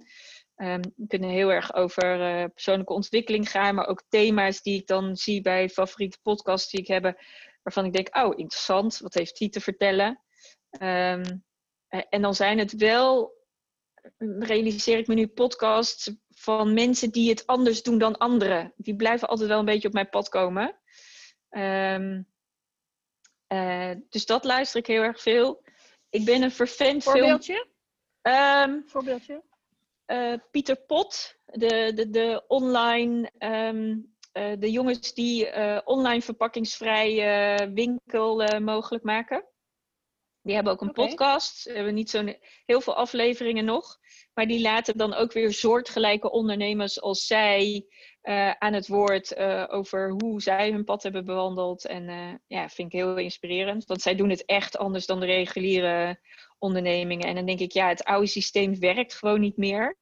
Um, 0.56 0.80
die 0.96 1.06
kunnen 1.06 1.30
heel 1.30 1.52
erg 1.52 1.74
over 1.74 2.18
persoonlijke 2.50 2.92
ontwikkeling 2.92 3.50
gaan, 3.50 3.74
maar 3.74 3.86
ook 3.86 4.02
thema's 4.08 4.62
die 4.62 4.80
ik 4.80 4.86
dan 4.86 5.16
zie 5.16 5.40
bij 5.40 5.68
favoriete 5.68 6.18
podcasts 6.22 6.70
die 6.70 6.80
ik 6.80 6.86
heb, 6.86 7.16
waarvan 7.62 7.84
ik 7.84 7.92
denk, 7.92 8.16
oh, 8.16 8.38
interessant, 8.38 8.98
wat 8.98 9.14
heeft 9.14 9.38
die 9.38 9.48
te 9.48 9.60
vertellen? 9.60 10.20
Um, 10.80 11.44
en 11.88 12.22
dan 12.22 12.34
zijn 12.34 12.58
het 12.58 12.72
wel, 12.72 13.38
realiseer 14.38 14.98
ik 14.98 15.06
me 15.06 15.14
nu, 15.14 15.26
podcasts 15.26 16.10
van 16.28 16.74
mensen 16.74 17.10
die 17.10 17.30
het 17.30 17.46
anders 17.46 17.82
doen 17.82 17.98
dan 17.98 18.18
anderen. 18.18 18.72
Die 18.76 18.96
blijven 18.96 19.28
altijd 19.28 19.48
wel 19.48 19.58
een 19.58 19.64
beetje 19.64 19.88
op 19.88 19.94
mijn 19.94 20.08
pad 20.08 20.28
komen. 20.28 20.78
Um, 21.50 22.28
uh, 23.48 23.92
dus 24.08 24.26
dat 24.26 24.44
luister 24.44 24.80
ik 24.80 24.86
heel 24.86 25.02
erg 25.02 25.20
veel. 25.20 25.62
Ik 26.08 26.24
ben 26.24 26.42
een 26.42 26.50
vervent 26.50 27.02
Voorbeeldje? 27.02 27.66
Um, 28.22 28.82
Voorbeeldje? 28.86 29.42
Uh, 30.06 30.34
Pieter 30.50 30.76
Pot, 30.76 31.36
de, 31.44 31.92
de, 31.94 32.10
de 32.10 32.44
online, 32.48 33.30
um, 33.38 34.16
uh, 34.32 34.52
de 34.58 34.70
jongens 34.70 35.14
die 35.14 35.48
online 35.84 36.22
verpakkingsvrij 36.22 37.70
winkel 37.74 38.60
mogelijk 38.60 39.04
maken. 39.04 39.44
Die 40.42 40.54
hebben 40.54 40.72
ook 40.72 40.80
een 40.80 40.88
okay. 40.88 41.06
podcast. 41.06 41.64
We 41.64 41.72
hebben 41.72 41.94
niet 41.94 42.10
zo 42.10 42.34
heel 42.66 42.80
veel 42.80 42.94
afleveringen 42.94 43.64
nog. 43.64 43.98
Maar 44.34 44.46
die 44.46 44.60
laten 44.60 44.96
dan 44.96 45.14
ook 45.14 45.32
weer 45.32 45.52
soortgelijke 45.52 46.30
ondernemers 46.30 47.00
als 47.00 47.26
zij 47.26 47.86
aan 48.58 48.72
het 48.72 48.88
woord 48.88 49.36
over 49.68 50.10
hoe 50.10 50.42
zij 50.42 50.70
hun 50.70 50.84
pad 50.84 51.02
hebben 51.02 51.24
bewandeld. 51.24 51.86
En 51.86 52.04
ja, 52.46 52.68
vind 52.68 52.92
ik 52.92 53.00
heel 53.00 53.16
inspirerend. 53.16 53.84
Want 53.84 54.02
zij 54.02 54.14
doen 54.14 54.30
het 54.30 54.44
echt 54.44 54.78
anders 54.78 55.06
dan 55.06 55.20
de 55.20 55.26
reguliere 55.26 56.20
ondernemingen. 56.58 57.28
En 57.28 57.34
dan 57.34 57.46
denk 57.46 57.60
ik, 57.60 57.72
ja, 57.72 57.88
het 57.88 58.04
oude 58.04 58.26
systeem 58.26 58.78
werkt 58.78 59.14
gewoon 59.14 59.40
niet 59.40 59.56
meer. 59.56 59.96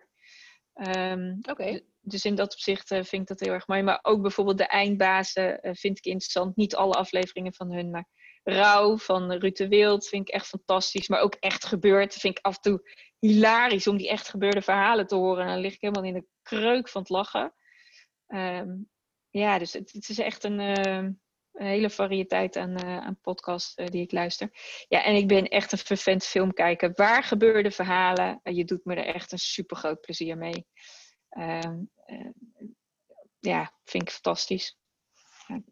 Um, 0.74 1.38
Oké. 1.38 1.50
Okay. 1.50 1.84
Dus 2.10 2.24
in 2.24 2.34
dat 2.34 2.52
opzicht 2.52 2.88
vind 2.88 3.12
ik 3.12 3.26
dat 3.26 3.40
heel 3.40 3.52
erg 3.52 3.66
mooi. 3.66 3.82
Maar 3.82 3.98
ook 4.02 4.22
bijvoorbeeld 4.22 4.58
de 4.58 4.66
eindbazen 4.66 5.58
vind 5.62 5.98
ik 5.98 6.04
interessant. 6.04 6.56
Niet 6.56 6.74
alle 6.74 6.94
afleveringen 6.94 7.54
van 7.54 7.72
hun, 7.72 7.90
maar 7.90 8.08
Rauw 8.42 8.98
van 8.98 9.32
Ruud 9.32 9.58
Wild 9.68 10.08
vind 10.08 10.28
ik 10.28 10.34
echt 10.34 10.46
fantastisch. 10.46 11.08
Maar 11.08 11.20
ook 11.20 11.34
echt 11.34 11.64
gebeurd 11.64 12.14
vind 12.14 12.38
ik 12.38 12.44
af 12.44 12.54
en 12.56 12.62
toe 12.62 12.90
hilarisch 13.18 13.86
om 13.86 13.96
die 13.96 14.08
echt 14.08 14.28
gebeurde 14.28 14.62
verhalen 14.62 15.06
te 15.06 15.14
horen. 15.14 15.42
En 15.42 15.48
dan 15.48 15.60
lig 15.60 15.74
ik 15.74 15.80
helemaal 15.80 16.04
in 16.04 16.14
de 16.14 16.26
kreuk 16.42 16.88
van 16.88 17.00
het 17.00 17.10
lachen. 17.10 17.54
Um, 18.26 18.88
ja, 19.30 19.58
dus 19.58 19.72
het, 19.72 20.08
is 20.08 20.18
echt 20.18 20.44
een, 20.44 20.58
een 20.58 21.20
hele 21.52 21.90
variëteit 21.90 22.56
aan, 22.56 22.84
uh, 22.84 22.98
aan 22.98 23.20
podcasts 23.20 23.74
die 23.74 24.02
ik 24.02 24.12
luister. 24.12 24.50
Ja, 24.88 25.04
en 25.04 25.14
ik 25.14 25.28
ben 25.28 25.44
echt 25.44 25.72
een 25.72 25.78
vervent 25.78 26.24
filmkijker. 26.24 26.92
Waar 26.94 27.22
gebeurde 27.22 27.70
verhalen? 27.70 28.40
je 28.42 28.64
doet 28.64 28.84
me 28.84 28.94
er 28.94 29.14
echt 29.14 29.32
een 29.32 29.38
super 29.38 29.76
groot 29.76 30.00
plezier 30.00 30.36
mee. 30.36 30.66
Um, 31.30 31.90
ja, 33.38 33.72
vind 33.84 34.02
ik 34.02 34.10
fantastisch. 34.10 34.78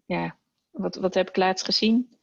Ja, 0.06 0.38
wat, 0.70 0.96
wat 0.96 1.14
heb 1.14 1.28
ik 1.28 1.36
laatst 1.36 1.64
gezien? 1.64 2.18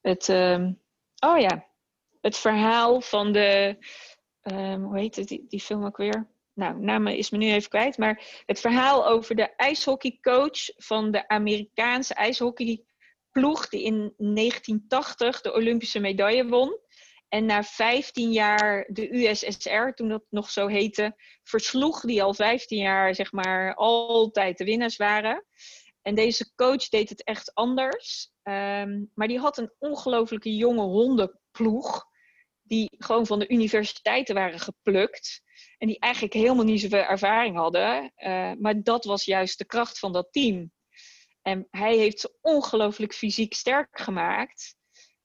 het, 0.00 0.28
um, 0.28 0.80
oh 1.18 1.38
ja, 1.38 1.68
het 2.20 2.36
verhaal 2.36 3.00
van 3.00 3.32
de, 3.32 3.76
hoe 4.80 4.98
heet 4.98 5.16
het, 5.16 5.28
die, 5.28 5.44
die 5.48 5.60
film 5.60 5.84
ook 5.84 5.96
weer? 5.96 6.28
nou, 6.60 6.80
naam 6.80 7.06
is 7.06 7.30
me 7.30 7.38
nu 7.38 7.52
even 7.52 7.68
kwijt, 7.68 7.98
maar 7.98 8.42
het 8.46 8.60
verhaal 8.60 9.06
over 9.06 9.34
de 9.34 9.54
ijshockeycoach 9.56 10.70
van 10.76 11.10
de 11.10 11.28
Amerikaanse 11.28 12.14
ijshockeyploeg 12.14 13.68
die 13.68 13.82
in 13.82 14.14
1980 14.16 15.40
de 15.40 15.54
Olympische 15.54 15.98
medaille 15.98 16.46
won. 16.46 16.78
En 17.30 17.44
na 17.44 17.62
15 17.62 18.32
jaar 18.32 18.86
de 18.88 19.14
USSR, 19.14 19.90
toen 19.94 20.08
dat 20.08 20.24
nog 20.30 20.50
zo 20.50 20.66
heette, 20.66 21.14
versloeg 21.42 22.00
die 22.00 22.22
al 22.22 22.34
15 22.34 22.78
jaar 22.78 23.14
zeg 23.14 23.32
maar 23.32 23.74
altijd 23.74 24.58
de 24.58 24.64
winnaars 24.64 24.96
waren. 24.96 25.44
En 26.02 26.14
deze 26.14 26.54
coach 26.54 26.88
deed 26.88 27.08
het 27.08 27.24
echt 27.24 27.54
anders. 27.54 28.30
Um, 28.42 29.10
maar 29.14 29.28
die 29.28 29.38
had 29.38 29.58
een 29.58 29.72
ongelofelijke 29.78 30.56
jonge 30.56 30.82
hondenploeg. 30.82 32.08
Die 32.62 32.88
gewoon 32.98 33.26
van 33.26 33.38
de 33.38 33.48
universiteiten 33.48 34.34
waren 34.34 34.60
geplukt. 34.60 35.42
En 35.78 35.86
die 35.86 35.98
eigenlijk 35.98 36.34
helemaal 36.34 36.64
niet 36.64 36.80
zoveel 36.80 37.02
ervaring 37.02 37.56
hadden. 37.56 38.12
Uh, 38.16 38.52
maar 38.58 38.82
dat 38.82 39.04
was 39.04 39.24
juist 39.24 39.58
de 39.58 39.66
kracht 39.66 39.98
van 39.98 40.12
dat 40.12 40.32
team. 40.32 40.72
En 41.42 41.66
hij 41.70 41.96
heeft 41.96 42.20
ze 42.20 42.36
ongelooflijk 42.40 43.14
fysiek 43.14 43.54
sterk 43.54 43.88
gemaakt. 44.00 44.78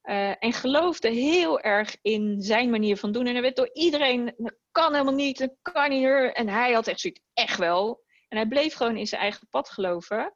Uh, 0.06 0.30
en 0.40 0.54
geloofde 0.54 1.10
heel 1.10 1.60
erg 1.60 1.98
in 2.02 2.42
zijn 2.42 2.70
manier 2.70 2.98
van 2.98 3.12
doen. 3.12 3.26
En 3.26 3.34
hij 3.34 3.42
werd 3.42 3.56
door 3.56 3.70
iedereen, 3.74 4.34
dat 4.38 4.56
kan 4.72 4.92
helemaal 4.92 5.14
niet, 5.14 5.38
dat 5.38 5.56
kan 5.62 5.90
niet. 5.90 6.34
En 6.34 6.50
hij 6.50 6.74
had 6.74 6.88
echt 6.88 7.00
zoiets, 7.00 7.22
echt 7.34 7.58
wel. 7.58 8.04
En 8.28 8.38
hij 8.38 8.48
bleef 8.48 8.74
gewoon 8.74 8.98
in 8.98 9.08
zijn 9.08 9.22
eigen 9.22 9.48
pad 9.50 9.70
geloven. 9.70 10.36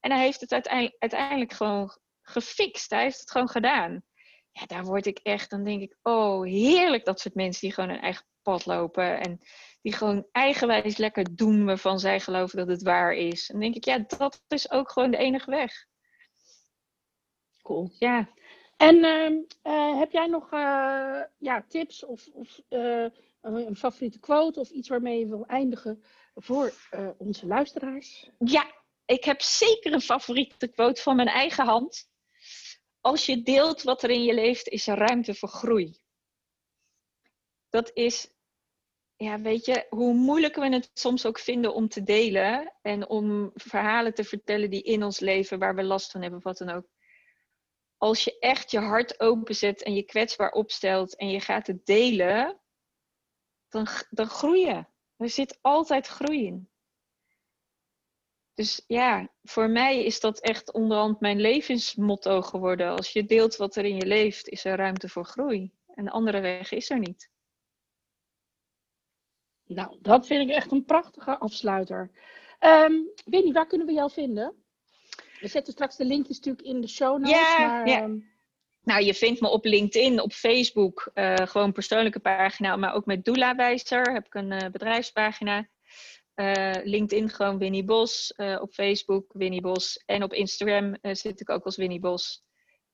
En 0.00 0.10
hij 0.10 0.20
heeft 0.20 0.40
het 0.40 0.52
uiteindelijk, 0.52 0.96
uiteindelijk 0.98 1.52
gewoon 1.52 1.98
gefixt. 2.22 2.90
Hij 2.90 3.02
heeft 3.02 3.20
het 3.20 3.30
gewoon 3.30 3.48
gedaan. 3.48 4.02
Ja, 4.50 4.66
daar 4.66 4.84
word 4.84 5.06
ik 5.06 5.18
echt, 5.18 5.50
dan 5.50 5.64
denk 5.64 5.82
ik, 5.82 5.96
oh, 6.02 6.44
heerlijk 6.44 7.04
dat 7.04 7.20
soort 7.20 7.34
mensen 7.34 7.60
die 7.60 7.72
gewoon 7.72 7.90
hun 7.90 8.00
eigen 8.00 8.26
pad 8.42 8.66
lopen. 8.66 9.20
En 9.20 9.40
die 9.82 9.92
gewoon 9.92 10.26
eigenwijs 10.32 10.96
lekker 10.96 11.36
doen 11.36 11.64
waarvan 11.64 11.98
zij 11.98 12.20
geloven 12.20 12.58
dat 12.58 12.68
het 12.68 12.82
waar 12.82 13.12
is. 13.12 13.48
En 13.48 13.54
dan 13.54 13.62
denk 13.62 13.74
ik, 13.74 13.84
ja, 13.84 14.04
dat 14.18 14.42
is 14.48 14.70
ook 14.70 14.90
gewoon 14.90 15.10
de 15.10 15.16
enige 15.16 15.50
weg. 15.50 15.86
Cool. 17.62 17.90
Ja. 17.98 18.28
En 18.78 18.96
uh, 19.66 19.98
heb 19.98 20.12
jij 20.12 20.26
nog 20.26 20.52
uh, 20.52 21.22
ja, 21.38 21.64
tips 21.68 22.04
of, 22.04 22.28
of 22.32 22.60
uh, 22.68 23.06
een 23.40 23.76
favoriete 23.76 24.18
quote 24.18 24.60
of 24.60 24.70
iets 24.70 24.88
waarmee 24.88 25.18
je 25.18 25.28
wil 25.28 25.46
eindigen 25.46 26.02
voor 26.34 26.72
onze 27.16 27.46
luisteraars? 27.46 28.30
Ja, 28.38 28.72
ik 29.04 29.24
heb 29.24 29.40
zeker 29.40 29.92
een 29.92 30.00
favoriete 30.00 30.68
quote 30.68 31.02
van 31.02 31.16
mijn 31.16 31.28
eigen 31.28 31.64
hand. 31.64 32.08
Als 33.00 33.26
je 33.26 33.42
deelt 33.42 33.82
wat 33.82 34.02
er 34.02 34.10
in 34.10 34.24
je 34.24 34.34
leeft, 34.34 34.68
is 34.68 34.86
er 34.86 34.96
ruimte 34.96 35.34
voor 35.34 35.48
groei. 35.48 35.98
Dat 37.68 37.90
is 37.94 38.32
ja, 39.18 39.40
weet 39.40 39.64
je, 39.64 39.86
hoe 39.88 40.14
moeilijk 40.14 40.54
we 40.54 40.68
het 40.68 40.90
soms 40.94 41.26
ook 41.26 41.38
vinden 41.38 41.74
om 41.74 41.88
te 41.88 42.02
delen 42.02 42.74
en 42.82 43.08
om 43.08 43.50
verhalen 43.54 44.14
te 44.14 44.24
vertellen 44.24 44.70
die 44.70 44.82
in 44.82 45.02
ons 45.02 45.20
leven, 45.20 45.58
waar 45.58 45.74
we 45.74 45.82
last 45.82 46.10
van 46.10 46.22
hebben, 46.22 46.40
wat 46.42 46.58
dan 46.58 46.70
ook. 46.70 46.86
Als 47.98 48.24
je 48.24 48.38
echt 48.38 48.70
je 48.70 48.78
hart 48.78 49.20
openzet 49.20 49.82
en 49.82 49.94
je 49.94 50.02
kwetsbaar 50.02 50.50
opstelt 50.50 51.16
en 51.16 51.30
je 51.30 51.40
gaat 51.40 51.66
het 51.66 51.86
delen, 51.86 52.60
dan, 53.68 53.86
dan 54.10 54.26
groei 54.26 54.66
je. 54.66 54.84
Er 55.16 55.28
zit 55.28 55.58
altijd 55.60 56.06
groei 56.06 56.46
in. 56.46 56.70
Dus 58.54 58.84
ja, 58.86 59.28
voor 59.42 59.70
mij 59.70 60.04
is 60.04 60.20
dat 60.20 60.40
echt 60.40 60.72
onderhand 60.72 61.20
mijn 61.20 61.40
levensmotto 61.40 62.42
geworden. 62.42 62.88
Als 62.88 63.12
je 63.12 63.24
deelt 63.24 63.56
wat 63.56 63.76
er 63.76 63.84
in 63.84 63.96
je 63.96 64.06
leeft, 64.06 64.48
is 64.48 64.64
er 64.64 64.76
ruimte 64.76 65.08
voor 65.08 65.24
groei. 65.24 65.72
En 65.94 66.08
andere 66.08 66.40
weg 66.40 66.72
is 66.72 66.90
er 66.90 66.98
niet. 66.98 67.30
Nou, 69.64 69.98
dat 70.00 70.26
vind 70.26 70.48
ik 70.48 70.56
echt 70.56 70.72
een 70.72 70.84
prachtige 70.84 71.38
afsluiter. 71.38 72.10
Um, 72.60 73.10
Winnie, 73.24 73.52
waar 73.52 73.66
kunnen 73.66 73.86
we 73.86 73.92
jou 73.92 74.10
vinden? 74.10 74.64
We 75.40 75.48
zetten 75.48 75.72
straks 75.72 75.96
de 75.96 76.04
linkjes 76.04 76.36
natuurlijk 76.36 76.66
in 76.66 76.80
de 76.80 76.88
show 76.88 77.18
notes. 77.18 77.30
Ja, 77.30 77.66
maar, 77.66 77.88
ja. 77.88 78.02
Um... 78.02 78.36
Nou, 78.82 79.04
je 79.04 79.14
vindt 79.14 79.40
me 79.40 79.48
op 79.48 79.64
LinkedIn, 79.64 80.20
op 80.20 80.32
Facebook, 80.32 81.10
uh, 81.14 81.34
gewoon 81.34 81.72
persoonlijke 81.72 82.20
pagina, 82.20 82.76
maar 82.76 82.94
ook 82.94 83.06
met 83.06 83.24
Doula 83.24 83.54
Wijzer 83.54 84.12
heb 84.12 84.26
ik 84.26 84.34
een 84.34 84.52
uh, 84.52 84.70
bedrijfspagina. 84.72 85.68
Uh, 86.34 86.72
LinkedIn 86.82 87.28
gewoon 87.28 87.58
Winnie 87.58 87.84
Bos, 87.84 88.34
op 88.60 88.72
Facebook 88.72 89.32
Winnie 89.32 89.60
Bos 89.60 90.02
en 90.06 90.22
op 90.22 90.32
Instagram 90.32 90.96
zit 91.02 91.40
ik 91.40 91.50
ook 91.50 91.64
als 91.64 91.76
Winnie 91.76 92.00
Bos. 92.00 92.42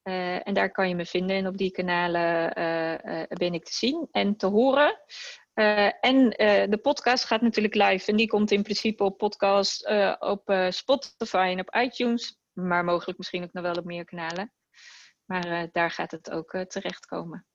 en 0.03 0.55
daar 0.55 0.70
kan 0.70 0.88
je 0.88 0.95
me 0.95 1.07
vinden 1.07 1.36
en 1.36 1.47
op 1.47 1.57
die 1.57 1.70
kanalen 1.70 2.53
ben 3.28 3.55
ik 3.55 3.64
te 3.64 3.72
zien 3.72 4.09
en 4.11 4.36
te 4.36 4.47
horen. 4.47 5.01
Uh, 5.55 6.05
en 6.05 6.16
uh, 6.16 6.70
de 6.70 6.78
podcast 6.82 7.24
gaat 7.24 7.40
natuurlijk 7.40 7.74
live. 7.74 8.11
En 8.11 8.16
die 8.16 8.26
komt 8.26 8.50
in 8.50 8.62
principe 8.62 9.05
op 9.05 9.18
podcast, 9.18 9.86
uh, 9.86 10.14
op 10.18 10.55
Spotify 10.68 11.55
en 11.57 11.61
op 11.61 11.74
iTunes. 11.74 12.40
Maar 12.52 12.84
mogelijk 12.84 13.18
misschien 13.18 13.42
ook 13.42 13.52
nog 13.52 13.62
wel 13.62 13.74
op 13.74 13.84
meer 13.84 14.05
kanalen. 14.05 14.52
Maar 15.24 15.68
daar 15.72 15.90
gaat 15.90 16.11
het 16.11 16.30
ook 16.30 16.64
terechtkomen. 16.68 17.46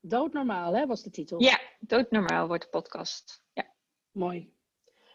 Doodnormaal, 0.00 0.74
hè, 0.74 0.86
was 0.86 1.02
de 1.02 1.10
titel? 1.10 1.42
Ja, 1.42 1.60
Doodnormaal 1.80 2.46
wordt 2.46 2.62
de 2.62 2.68
podcast. 2.68 3.42
Ja. 3.52 3.74
Mooi. 4.10 4.52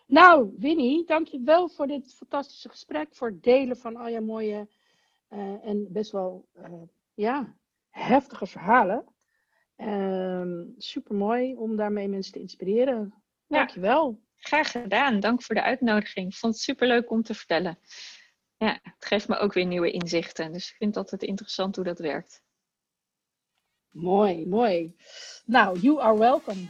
Nou, 0.06 0.54
Winnie, 0.58 1.06
dank 1.06 1.28
je 1.28 1.42
wel 1.44 1.70
voor 1.70 1.88
dit 1.88 2.14
fantastische 2.14 2.70
gesprek. 2.70 3.16
Voor 3.16 3.28
het 3.28 3.44
delen 3.44 3.78
van 3.78 3.96
al 3.96 4.08
je 4.08 4.22
mooie 4.22 4.70
en 5.62 5.88
best 5.92 6.12
wel 6.12 6.48
ja, 7.14 7.56
heftige 7.90 8.46
verhalen. 8.46 9.06
Um, 9.78 10.76
Super 10.78 11.16
mooi 11.16 11.56
om 11.56 11.76
daarmee 11.76 12.08
mensen 12.08 12.34
te 12.34 12.40
inspireren. 12.40 13.14
Ja. 13.48 13.58
Dankjewel. 13.58 14.22
Graag 14.36 14.72
gedaan. 14.72 15.20
Dank 15.20 15.44
voor 15.44 15.56
de 15.56 15.62
uitnodiging. 15.62 16.28
Ik 16.28 16.38
vond 16.38 16.54
het 16.54 16.64
super 16.64 16.88
leuk 16.88 17.10
om 17.12 17.24
te 17.24 17.34
vertellen. 17.34 17.80
ja, 18.58 18.80
het 18.82 19.06
geeft 19.06 19.28
me 19.28 19.38
ook 19.38 19.54
weer 19.54 19.66
nieuwe 19.66 19.92
inzichten. 19.92 20.52
Dus 20.52 20.70
ik 20.70 20.76
vind 20.76 20.96
het 20.96 21.04
altijd 21.04 21.24
interessant 21.24 21.76
hoe 21.76 21.86
dat 21.86 22.00
werkt. 22.00 22.44
Mooi, 23.90 24.48
mooi. 24.48 24.96
Nou, 25.46 25.80
you 25.80 26.00
are 26.00 26.18
welcome. 26.18 26.70